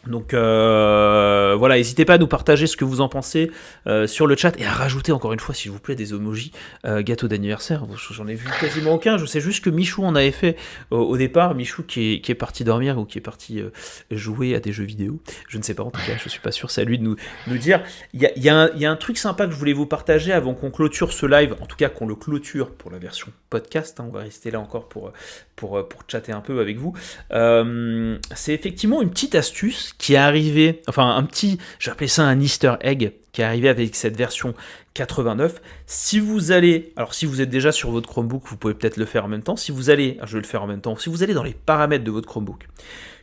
[0.06, 3.50] Donc euh, voilà, n'hésitez pas à nous partager ce que vous en pensez
[3.86, 6.52] euh, sur le chat et à rajouter encore une fois, s'il vous plaît, des emojis
[6.86, 7.84] euh, gâteau d'anniversaire.
[8.10, 9.18] J'en ai vu quasiment aucun.
[9.18, 10.56] Je sais juste que Michou en avait fait
[10.90, 11.54] au départ.
[11.54, 13.62] Michou qui est, parti dormir ou qui est parti
[14.10, 15.20] jouer à des jeux vidéo.
[15.48, 16.70] Je ne sais pas en tout cas, je suis pas sûr.
[16.70, 17.16] C'est à lui de nous,
[17.46, 17.82] nous dire.
[18.14, 21.26] Il y a, un truc sympa que je voulais vous partager avant qu'on clôture ce
[21.26, 24.00] live, en tout cas qu'on le clôture pour la version podcast.
[24.00, 24.06] Hein.
[24.08, 25.12] on va rester là encore pour,
[25.56, 26.94] pour, pour chatter un peu avec vous.
[27.30, 32.74] C'est effectivement une petite astuce qui est arrivé, enfin un petit, j'appelais ça un easter
[32.80, 34.54] egg, qui est arrivé avec cette version
[34.94, 35.60] 89.
[35.86, 39.04] Si vous allez, alors si vous êtes déjà sur votre Chromebook, vous pouvez peut-être le
[39.04, 39.56] faire en même temps.
[39.56, 41.54] Si vous allez, je vais le faire en même temps, si vous allez dans les
[41.54, 42.66] paramètres de votre Chromebook,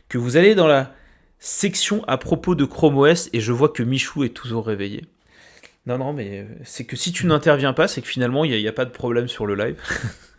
[0.08, 0.94] que vous allez dans la
[1.38, 5.04] section à propos de Chrome OS, et je vois que Michou est toujours réveillé.
[5.86, 8.70] Non, non, mais c'est que si tu n'interviens pas, c'est que finalement, il n'y a,
[8.70, 9.76] a, pas de problème sur le live.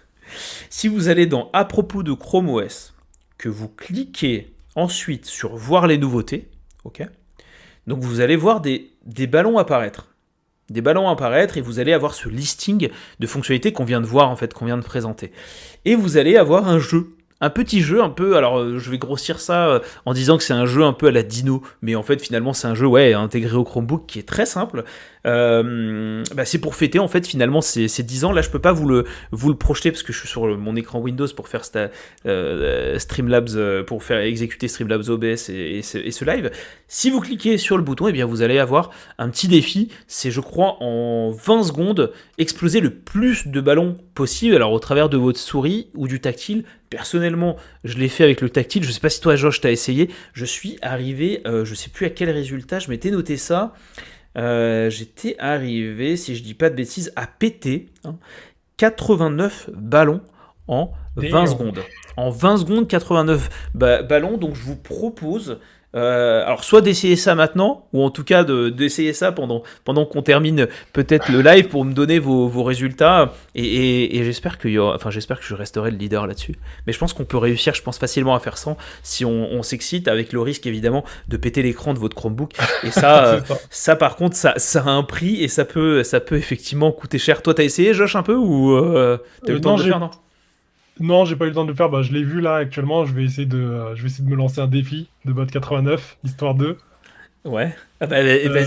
[0.69, 2.93] si vous allez dans à propos de Chrome OS,
[3.38, 6.47] que vous cliquez Ensuite, sur voir les nouveautés,
[6.85, 7.06] ok?
[7.85, 10.15] Donc vous allez voir des, des ballons apparaître.
[10.69, 12.88] Des ballons apparaître et vous allez avoir ce listing
[13.19, 15.34] de fonctionnalités qu'on vient de voir en fait, qu'on vient de présenter.
[15.84, 18.97] Et vous allez avoir un jeu un petit jeu un peu, alors euh, je vais
[18.97, 21.95] grossir ça euh, en disant que c'est un jeu un peu à la Dino, mais
[21.95, 24.84] en fait finalement c'est un jeu ouais intégré au Chromebook qui est très simple.
[25.26, 28.32] Euh, bah, c'est pour fêter en fait finalement ces, 10 ans.
[28.32, 30.76] Là je peux pas vous le, vous le projeter parce que je suis sur mon
[30.76, 36.52] écran Windows pour faire Streamlabs, pour faire exécuter Streamlabs OBS et, ce, live.
[36.88, 39.90] Si vous cliquez sur le bouton, et eh bien vous allez avoir un petit défi.
[40.08, 44.56] C'est je crois en 20 secondes exploser le plus de ballons possible.
[44.56, 48.50] Alors au travers de votre souris ou du tactile, Personnellement, je l'ai fait avec le
[48.50, 48.84] tactile.
[48.84, 50.10] Je sais pas si toi, Josh, t'as essayé.
[50.34, 52.80] Je suis arrivé, euh, je sais plus à quel résultat.
[52.80, 53.74] Je m'étais noté ça.
[54.38, 57.88] Euh, j'étais arrivé, si je dis pas de bêtises, à péter
[58.77, 60.22] 89 hein, ballons
[60.68, 61.80] en 20 secondes.
[62.15, 64.38] En 20 secondes, 89 ballons.
[64.38, 65.60] Donc, je vous propose
[65.95, 70.22] euh, alors soit d'essayer ça maintenant, ou en tout cas d'essayer ça pendant, pendant qu'on
[70.22, 73.34] termine peut-être le live pour me donner vos, vos résultats.
[73.56, 76.56] Et, j'espère que, enfin, j'espère que je resterai le leader là-dessus.
[76.86, 80.07] Mais je pense qu'on peut réussir, je pense facilement à faire ça si on, s'excite,
[80.07, 82.53] avec le risque évidemment de péter l'écran de votre Chromebook.
[82.84, 83.40] Et ça,
[83.70, 87.18] ça par contre, ça, ça a un prix et ça peut, ça peut effectivement coûter
[87.18, 87.41] cher.
[87.41, 89.99] Toi, t'as essayé, Josh, un peu ou euh, t'as eu le temps de le faire,
[89.99, 90.11] non?
[90.99, 91.89] Non, j'ai pas eu le temps de le faire.
[91.89, 93.05] Bah, je l'ai vu là actuellement.
[93.05, 95.45] Je vais essayer de, euh, je vais essayer de me lancer un défi de bot
[95.45, 96.77] 89, histoire 2.
[97.45, 97.76] Ouais.
[97.99, 98.47] Ah bah, vas-y.
[98.47, 98.65] Euh,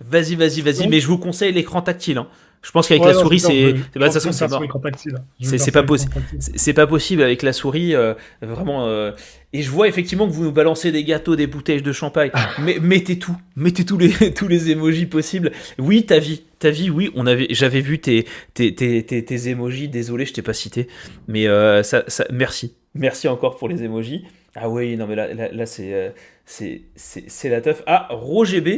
[0.00, 0.88] vas-y, vas-y, vas-y.
[0.88, 2.18] Mais je vous conseille l'écran tactile.
[2.18, 2.26] Hein.
[2.64, 3.72] Je pense qu'avec la souris, c'est.
[3.94, 6.12] Bah, de toute façon, c'est C'est pas possible.
[6.38, 8.86] C'est pas possible avec la souris, euh, vraiment.
[8.86, 9.12] Euh,
[9.52, 12.30] et je vois effectivement que vous nous balancez des gâteaux, des bouteilles de champagne.
[12.32, 12.48] Ah.
[12.58, 15.52] Mais mettez tout, mettez tous les tous les emojis possibles.
[15.78, 16.88] Oui, ta vie, ta vie.
[16.88, 18.24] Oui, on avait, j'avais vu tes
[18.54, 19.88] tes, tes, tes emojis.
[19.88, 20.88] Désolé, je t'ai pas cité,
[21.28, 24.24] mais euh, ça, ça, merci, merci encore pour les emojis.
[24.56, 26.14] Ah oui, non mais là, là, là c'est
[26.46, 27.82] c'est la teuf.
[27.86, 28.68] Ah, Roger B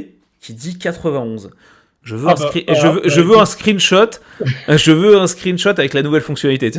[0.41, 1.51] qui dit 91.
[2.07, 4.11] Je veux, ah un, bah, je, veux, je veux un screenshot.
[4.69, 6.71] je veux un screenshot avec la nouvelle fonctionnalité.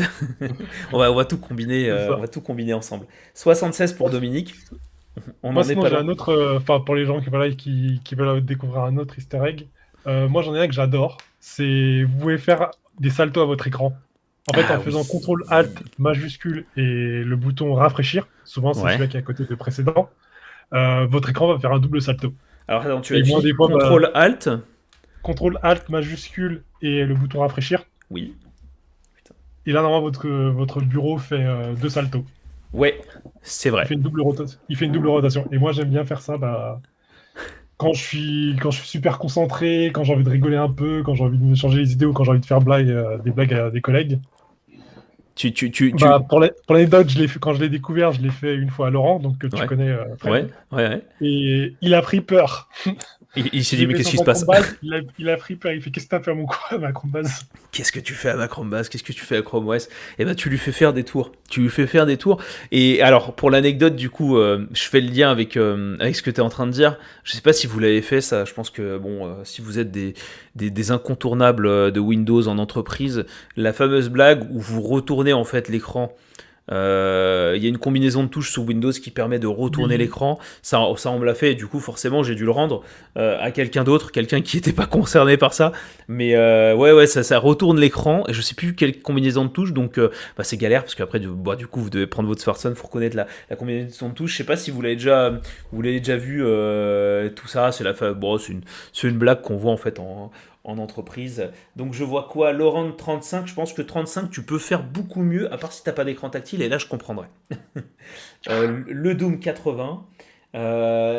[0.94, 3.08] on, va, on va tout combiner, euh, on va tout combiner ensemble.
[3.34, 4.56] 76 pour Dominique.
[5.44, 6.30] On moi, sinon, j'ai un autre.
[6.30, 9.68] Euh, enfin, pour les gens qui, voilà, qui, qui, veulent découvrir un autre Easter egg,
[10.08, 11.18] euh, moi j'en ai un que j'adore.
[11.42, 12.72] C'est vous pouvez faire
[13.02, 13.98] des saltos à votre écran.
[14.48, 16.82] En fait, ah en faisant CTRL Alt majuscule et
[17.22, 20.10] le bouton rafraîchir, souvent c'est celui qui est à côté de précédent,
[20.72, 22.34] votre écran va faire un double salto.
[22.70, 24.50] Alors attends, tu as dit CTRL bah, Alt
[25.24, 27.86] CTRL Alt majuscule et le bouton rafraîchir.
[28.10, 28.36] Oui.
[29.66, 32.24] Et là, normalement, votre, votre bureau fait euh, deux saltos.
[32.74, 33.02] Ouais,
[33.42, 33.84] c'est vrai.
[33.84, 34.60] Il fait, une double rotation.
[34.70, 35.48] il fait une double rotation.
[35.52, 36.82] Et moi, j'aime bien faire ça bah,
[37.78, 41.04] quand, je suis, quand je suis super concentré, quand j'ai envie de rigoler un peu,
[41.04, 42.90] quand j'ai envie de me changer les idées ou quand j'ai envie de faire blague,
[42.90, 44.20] euh, des blagues à des collègues.
[45.36, 48.88] Tu, tu, tu, bah, Pour l'anecdote, quand je l'ai découvert, je l'ai fait une fois
[48.88, 49.90] à Laurent, donc que tu connais.
[49.90, 51.02] Euh, ouais, ouais, ouais.
[51.22, 52.70] Et il a pris peur.
[53.36, 54.46] Il, s'est dit, mais qu'est-ce qui se passe
[54.82, 57.46] il, a, pris peur, il fait Qu'est-ce que tu fait à mon à ma base?
[57.72, 58.90] Qu'est-ce que tu fais à ma base?
[58.90, 61.32] Qu'est-ce que tu fais à Chrome OS Eh ben, tu lui fais faire des tours.
[61.50, 62.42] Tu lui fais faire des tours.
[62.72, 66.24] Et alors, pour l'anecdote, du coup, euh, je fais le lien avec, euh, avec ce
[66.24, 66.98] que tu es en train de dire.
[67.24, 68.46] Je sais pas si vous l'avez fait, ça.
[68.46, 70.14] Je pense que, bon, euh, si vous êtes des,
[70.56, 73.26] des, des, incontournables de Windows en entreprise,
[73.56, 76.16] la fameuse blague où vous retournez en fait l'écran
[76.72, 80.40] euh, il y a une combinaison de touches sous Windows qui permet de retourner l'écran.
[80.62, 82.84] Ça, ça, on me l'a fait, et du coup, forcément, j'ai dû le rendre
[83.18, 85.72] euh, à quelqu'un d'autre, quelqu'un qui n'était pas concerné par ça.
[86.08, 89.50] Mais euh, ouais, ouais, ça, ça retourne l'écran, et je sais plus quelle combinaison de
[89.50, 92.42] touches, donc bah, c'est galère, parce qu'après, du, bah, du coup, vous devez prendre votre
[92.42, 94.32] smartphone pour connaître la, la, combinaison de touches.
[94.32, 95.40] Je sais pas si vous l'avez déjà,
[95.72, 96.40] vous l'avez déjà vu,
[97.36, 97.72] tout ça.
[97.72, 98.62] C'est la, bon, c'est une,
[99.04, 100.32] une blague qu'on voit en fait en,
[100.68, 101.50] en entreprise.
[101.76, 105.52] Donc je vois quoi Laurent 35, je pense que 35 tu peux faire beaucoup mieux,
[105.52, 107.30] à part si tu n'as pas d'écran tactile, et là je comprendrais.
[108.50, 110.06] Euh, le Doom 80.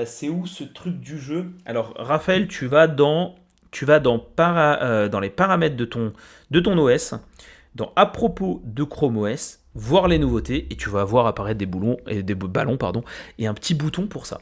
[0.07, 1.51] c'est où ce truc du jeu?
[1.67, 3.35] Alors, Raphaël, tu vas dans,
[3.71, 6.15] tu vas dans, para, dans les paramètres de ton,
[6.51, 7.15] de ton OS,
[7.75, 11.67] dans à propos de Chrome OS, voir les nouveautés et tu vas voir apparaître des
[11.67, 13.03] boulons et des ballons pardon
[13.39, 14.41] et un petit bouton pour ça.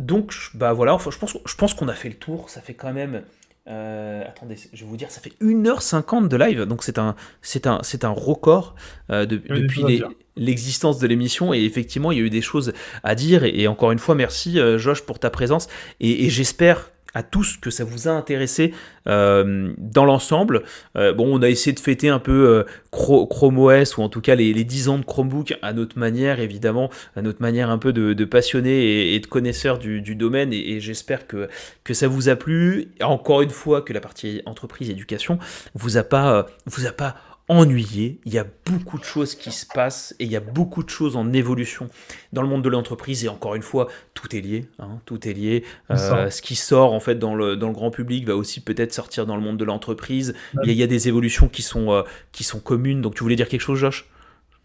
[0.00, 2.50] Donc bah voilà, je pense, je pense qu'on a fait le tour.
[2.50, 3.22] Ça fait quand même
[3.68, 7.66] euh, attendez, je vais vous dire, ça fait 1h50 de live, donc c'est un, c'est
[7.66, 8.74] un, c'est un record
[9.10, 10.02] euh, depuis
[10.36, 11.54] l'existence de l'émission.
[11.54, 12.72] Et effectivement, il y a eu des choses
[13.04, 13.44] à dire.
[13.44, 15.68] Et, encore une fois, merci euh, Josh pour ta présence.
[16.00, 18.72] et j'espère à tous que ça vous a intéressé
[19.06, 20.62] euh, dans l'ensemble.
[20.96, 24.20] Euh, bon, on a essayé de fêter un peu euh, Chrome OS ou en tout
[24.20, 27.78] cas les, les, 10 ans de Chromebook à notre manière, évidemment, à notre manière un
[27.78, 30.52] peu de, passionnés et, de connaisseurs du, domaine.
[30.52, 31.48] Et, j'espère que,
[31.84, 32.92] que ça vous a plu.
[33.02, 35.38] Encore une fois, que la partie entreprise éducation
[35.74, 37.16] vous a pas, vous a pas
[37.50, 38.20] ennuyé.
[38.24, 40.88] Il y a beaucoup de choses qui se passent et il y a beaucoup de
[40.88, 41.88] choses en évolution
[42.32, 43.24] dans le monde de l'entreprise.
[43.24, 44.68] Et encore une fois, tout est lié.
[44.78, 45.64] Hein, tout est lié.
[45.90, 48.94] Euh, ce qui sort en fait dans le, dans le grand public va aussi peut-être
[48.94, 50.34] sortir dans le monde de l'entreprise.
[50.62, 53.02] Il, y a des évolutions qui sont, euh, qui sont communes.
[53.02, 54.06] Donc tu voulais dire quelque chose, Josh?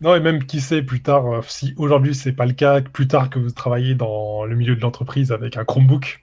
[0.01, 3.07] Non, et même qui sait plus tard, euh, si aujourd'hui c'est pas le cas, plus
[3.07, 6.21] tard que vous travaillez dans le milieu de l'entreprise avec un Chromebook.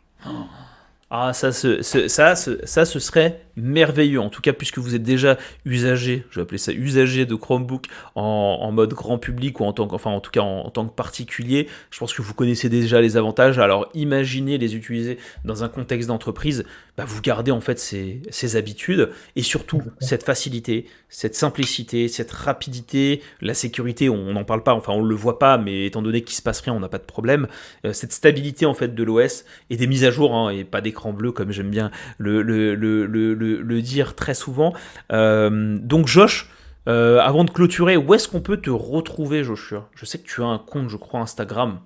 [1.14, 4.20] Ah, ça, ça, ça, ça, ce serait merveilleux.
[4.20, 7.86] En tout cas, puisque vous êtes déjà usager, je vais appeler ça usager de Chromebook
[8.14, 10.94] en, mode grand public ou en tant que, enfin, en tout cas en, tant que
[10.94, 13.58] particulier, je pense que vous connaissez déjà les avantages.
[13.58, 16.64] Alors, imaginez les utiliser dans un contexte d'entreprise.
[16.96, 22.30] Bah, vous gardez en fait ces, ces habitudes et surtout cette facilité, cette simplicité, cette
[22.30, 24.08] rapidité, la sécurité.
[24.08, 26.60] On n'en parle pas, enfin, on le voit pas, mais étant donné qu'il se passe
[26.60, 27.46] rien, on n'a pas de problème.
[27.84, 30.80] Euh, cette stabilité en fait de l'OS et des mises à jour hein, et pas
[30.80, 33.34] d'écran bleu, comme j'aime bien le, le, le, le,
[33.82, 34.72] dire très souvent.
[35.12, 36.48] Euh, donc Josh,
[36.88, 39.88] euh, avant de clôturer, où est-ce qu'on peut te retrouver, Joshua?
[39.94, 41.80] Je sais que tu as un compte, je crois, Instagram.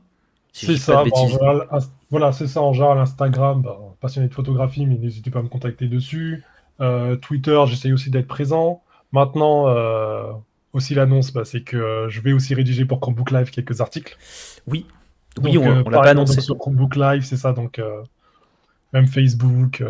[0.52, 1.78] c'est ça, bah,
[2.10, 5.48] voilà, c'est ça en général, Instagram, bah, passionné de photographie, mais n'hésitez pas à me
[5.48, 6.44] contacter dessus.
[6.80, 8.82] Euh, Twitter, j'essaye aussi d'être présent.
[9.12, 9.66] Maintenant,
[10.72, 14.16] aussi l'annonce, bah, c'est que je vais aussi rédiger pour Chromebook Live quelques articles.
[14.66, 14.86] Oui,
[15.42, 16.40] oui, on, l'a pas annoncé.
[16.40, 17.80] Sur Chromebook Live, c'est ça, donc
[18.92, 19.82] même Facebook,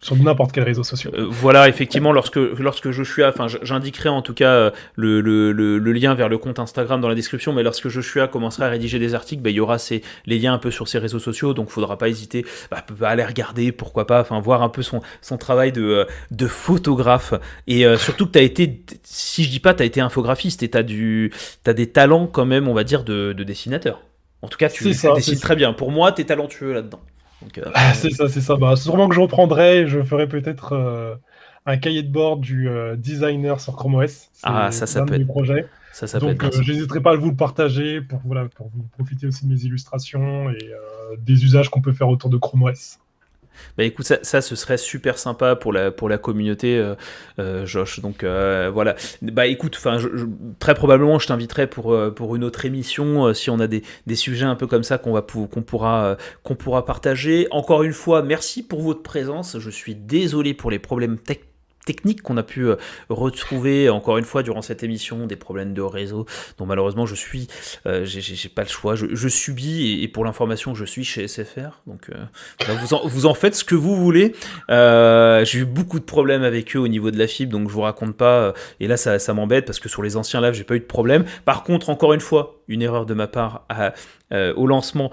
[0.00, 1.12] sur n'importe quel réseau social.
[1.16, 5.20] Euh, voilà, effectivement, lorsque, lorsque je suis à, enfin, j'indiquerai en tout cas euh, le,
[5.20, 8.28] le, le, lien vers le compte Instagram dans la description, mais lorsque je suis à
[8.28, 10.86] commencera à rédiger des articles, bah, il y aura ces, les liens un peu sur
[10.86, 14.40] ces réseaux sociaux, donc il faudra pas hésiter bah, à aller regarder, pourquoi pas, enfin,
[14.40, 17.34] voir un peu son, son travail de, de photographe.
[17.66, 20.70] Et surtout que tu as été, si je dis pas, tu as été infographiste et
[20.70, 24.00] tu as, as des talents quand même, on va dire, de, de dessinateur.
[24.42, 25.72] En tout cas, tu, tu dessines très bien.
[25.72, 27.00] Pour moi, tu es talentueux là-dedans.
[27.42, 28.56] Euh, ah, c'est ça, c'est ça.
[28.56, 29.86] Bah, sûrement que je reprendrai.
[29.86, 31.14] Je ferai peut-être euh,
[31.66, 34.30] un cahier de bord du euh, designer sur Chrome OS.
[34.42, 35.26] Ah, ça, ça peut être.
[35.26, 35.66] Projet.
[35.92, 39.46] Ça, ça Donc, j'hésiterai pas à vous le partager pour, voilà, pour vous profiter aussi
[39.46, 40.70] de mes illustrations et
[41.18, 42.98] des usages qu'on peut faire autour de Chrome OS.
[43.76, 46.94] Bah écoute, ça, ce serait super sympa pour la, pour la communauté, euh,
[47.38, 48.00] euh, Josh.
[48.00, 48.96] Donc euh, voilà.
[49.22, 49.98] Bah écoute, enfin,
[50.58, 54.46] très probablement, je t'inviterai pour, pour une autre émission si on a des, des, sujets
[54.46, 57.46] un peu comme ça qu'on va qu'on pourra qu'on pourra partager.
[57.50, 59.58] Encore une fois, merci pour votre présence.
[59.58, 61.47] Je suis désolé pour les problèmes techniques
[61.88, 62.76] techniques qu'on a pu euh,
[63.08, 66.26] retrouver encore une fois durant cette émission, des problèmes de réseau
[66.58, 67.48] dont malheureusement je suis,
[67.86, 72.10] euh, j'ai pas le choix, je, subis et, pour l'information je suis chez SFR, donc
[72.10, 74.34] euh, vous, en, vous en faites ce que vous voulez.
[74.68, 77.80] j'ai eu beaucoup de problèmes avec eux au niveau de la fibre, donc je vous
[77.80, 80.76] raconte pas, et là ça, ça m'embête parce que sur les anciens lives j'ai pas
[80.76, 81.24] eu de problème.
[81.46, 83.66] Par contre, encore une fois, une erreur de ma part
[84.32, 85.10] euh, au, lancement,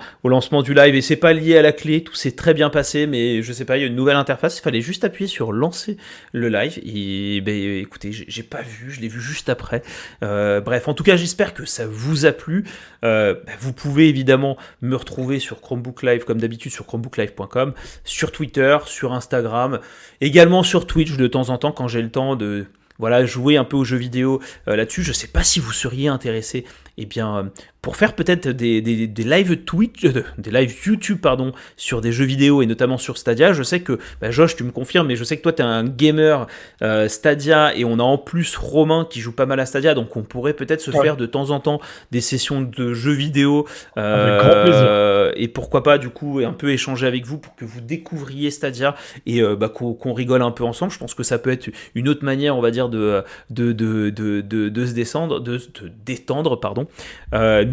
[0.61, 3.41] du live et c'est pas lié à la clé, tout s'est très bien passé, mais
[3.41, 5.97] je sais pas, il y a une nouvelle interface, il fallait juste appuyer sur lancer
[6.33, 9.81] le live et ben, écoutez, j'ai pas vu, je l'ai vu juste après.
[10.21, 12.65] Euh, bref, en tout cas, j'espère que ça vous a plu.
[13.05, 17.73] Euh, ben, vous pouvez évidemment me retrouver sur Chromebook Live comme d'habitude sur chromebooklive.com,
[18.03, 19.79] sur Twitter, sur Instagram,
[20.19, 22.65] également sur Twitch de temps en temps quand j'ai le temps de
[22.97, 25.03] voilà, jouer un peu aux jeux vidéo là-dessus.
[25.03, 26.65] Je sais pas si vous seriez intéressé
[26.97, 27.43] eh bien, euh,
[27.85, 32.25] pour faire peut-être des, des, live Twitch, euh, des live YouTube, pardon, sur des jeux
[32.25, 35.23] vidéo et notamment sur Stadia, je sais que, bah, Josh, tu me confirmes, mais je
[35.23, 36.47] sais que toi, tu es un gamer
[36.81, 40.17] euh, Stadia et on a en plus Romain qui joue pas mal à Stadia, donc
[40.17, 41.79] on pourrait peut-être se faire de temps en temps
[42.09, 43.67] des sessions de jeux vidéo.
[43.95, 48.95] et pourquoi pas, du coup, un peu échanger avec vous pour que vous découvriez Stadia
[49.27, 50.91] et bah, qu'on rigole un peu ensemble.
[50.91, 54.09] Je pense que ça peut être une autre manière, on va dire, de, de, de,
[54.09, 56.87] de, de se descendre, de, de détendre, pardon.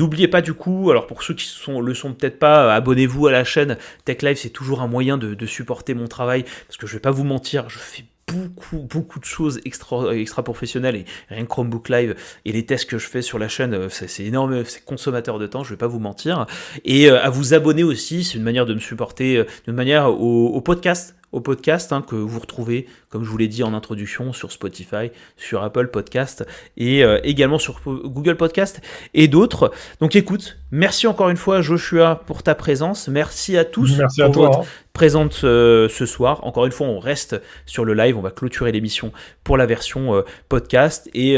[0.02, 3.26] Euh, n'oubliez pas du coup, alors pour ceux qui sont, le sont peut-être pas, abonnez-vous
[3.26, 6.86] à la chaîne Tech Live, c'est toujours un moyen de, supporter mon travail, parce que
[6.86, 11.04] je vais pas vous mentir, je fais beaucoup, beaucoup de choses extra, extra professionnelles et
[11.28, 12.14] rien que Chromebook Live
[12.44, 15.46] et les tests que je fais sur la chaîne, euh, c'est énorme, c'est consommateur de
[15.46, 16.46] temps, je vais pas vous mentir.
[16.84, 21.16] Et à vous abonner aussi, c'est une manière de me supporter, d'une manière au podcast
[21.32, 25.10] au podcast hein, que vous retrouvez, comme je vous l'ai dit en introduction, sur Spotify,
[25.36, 26.46] sur Apple Podcast
[26.76, 28.80] et euh, également sur Google Podcast
[29.14, 29.72] et d'autres.
[30.00, 33.08] Donc écoute, merci encore une fois Joshua pour ta présence.
[33.08, 34.66] Merci à tous merci pour à toi, votre hein.
[34.92, 36.44] présence euh, ce soir.
[36.44, 40.14] Encore une fois, on reste sur le live, on va clôturer l'émission pour la version
[40.14, 41.36] euh, podcast et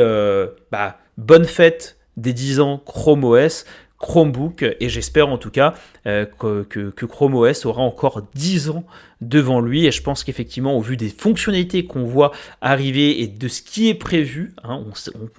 [0.70, 3.64] bah, bonne fête des 10 ans Chrome OS.
[4.04, 5.72] Chromebook et j'espère en tout cas
[6.06, 8.84] euh, que, Chrome OS aura encore 10 ans
[9.22, 13.48] devant lui et je pense qu'effectivement au vu des fonctionnalités qu'on voit arriver et de
[13.48, 14.84] ce qui est prévu, hein,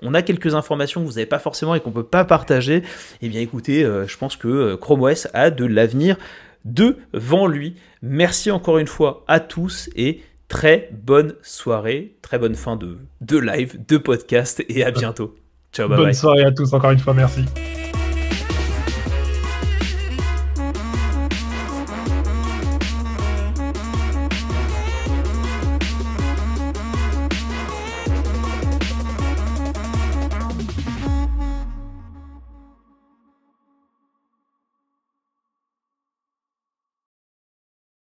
[0.01, 2.77] on, a quelques informations que vous n'avez pas forcément et qu'on ne peut pas partager,
[2.77, 2.83] et
[3.21, 6.17] eh bien écoutez, euh, je pense que euh, Chrome OS a de l'avenir
[6.63, 7.75] devant lui.
[8.01, 13.37] Merci encore une fois à tous et très bonne soirée, très bonne fin de, de
[13.37, 15.35] live, de podcast et à bientôt.
[15.71, 17.45] Ciao, bye Bonne soirée à tous encore une fois, merci.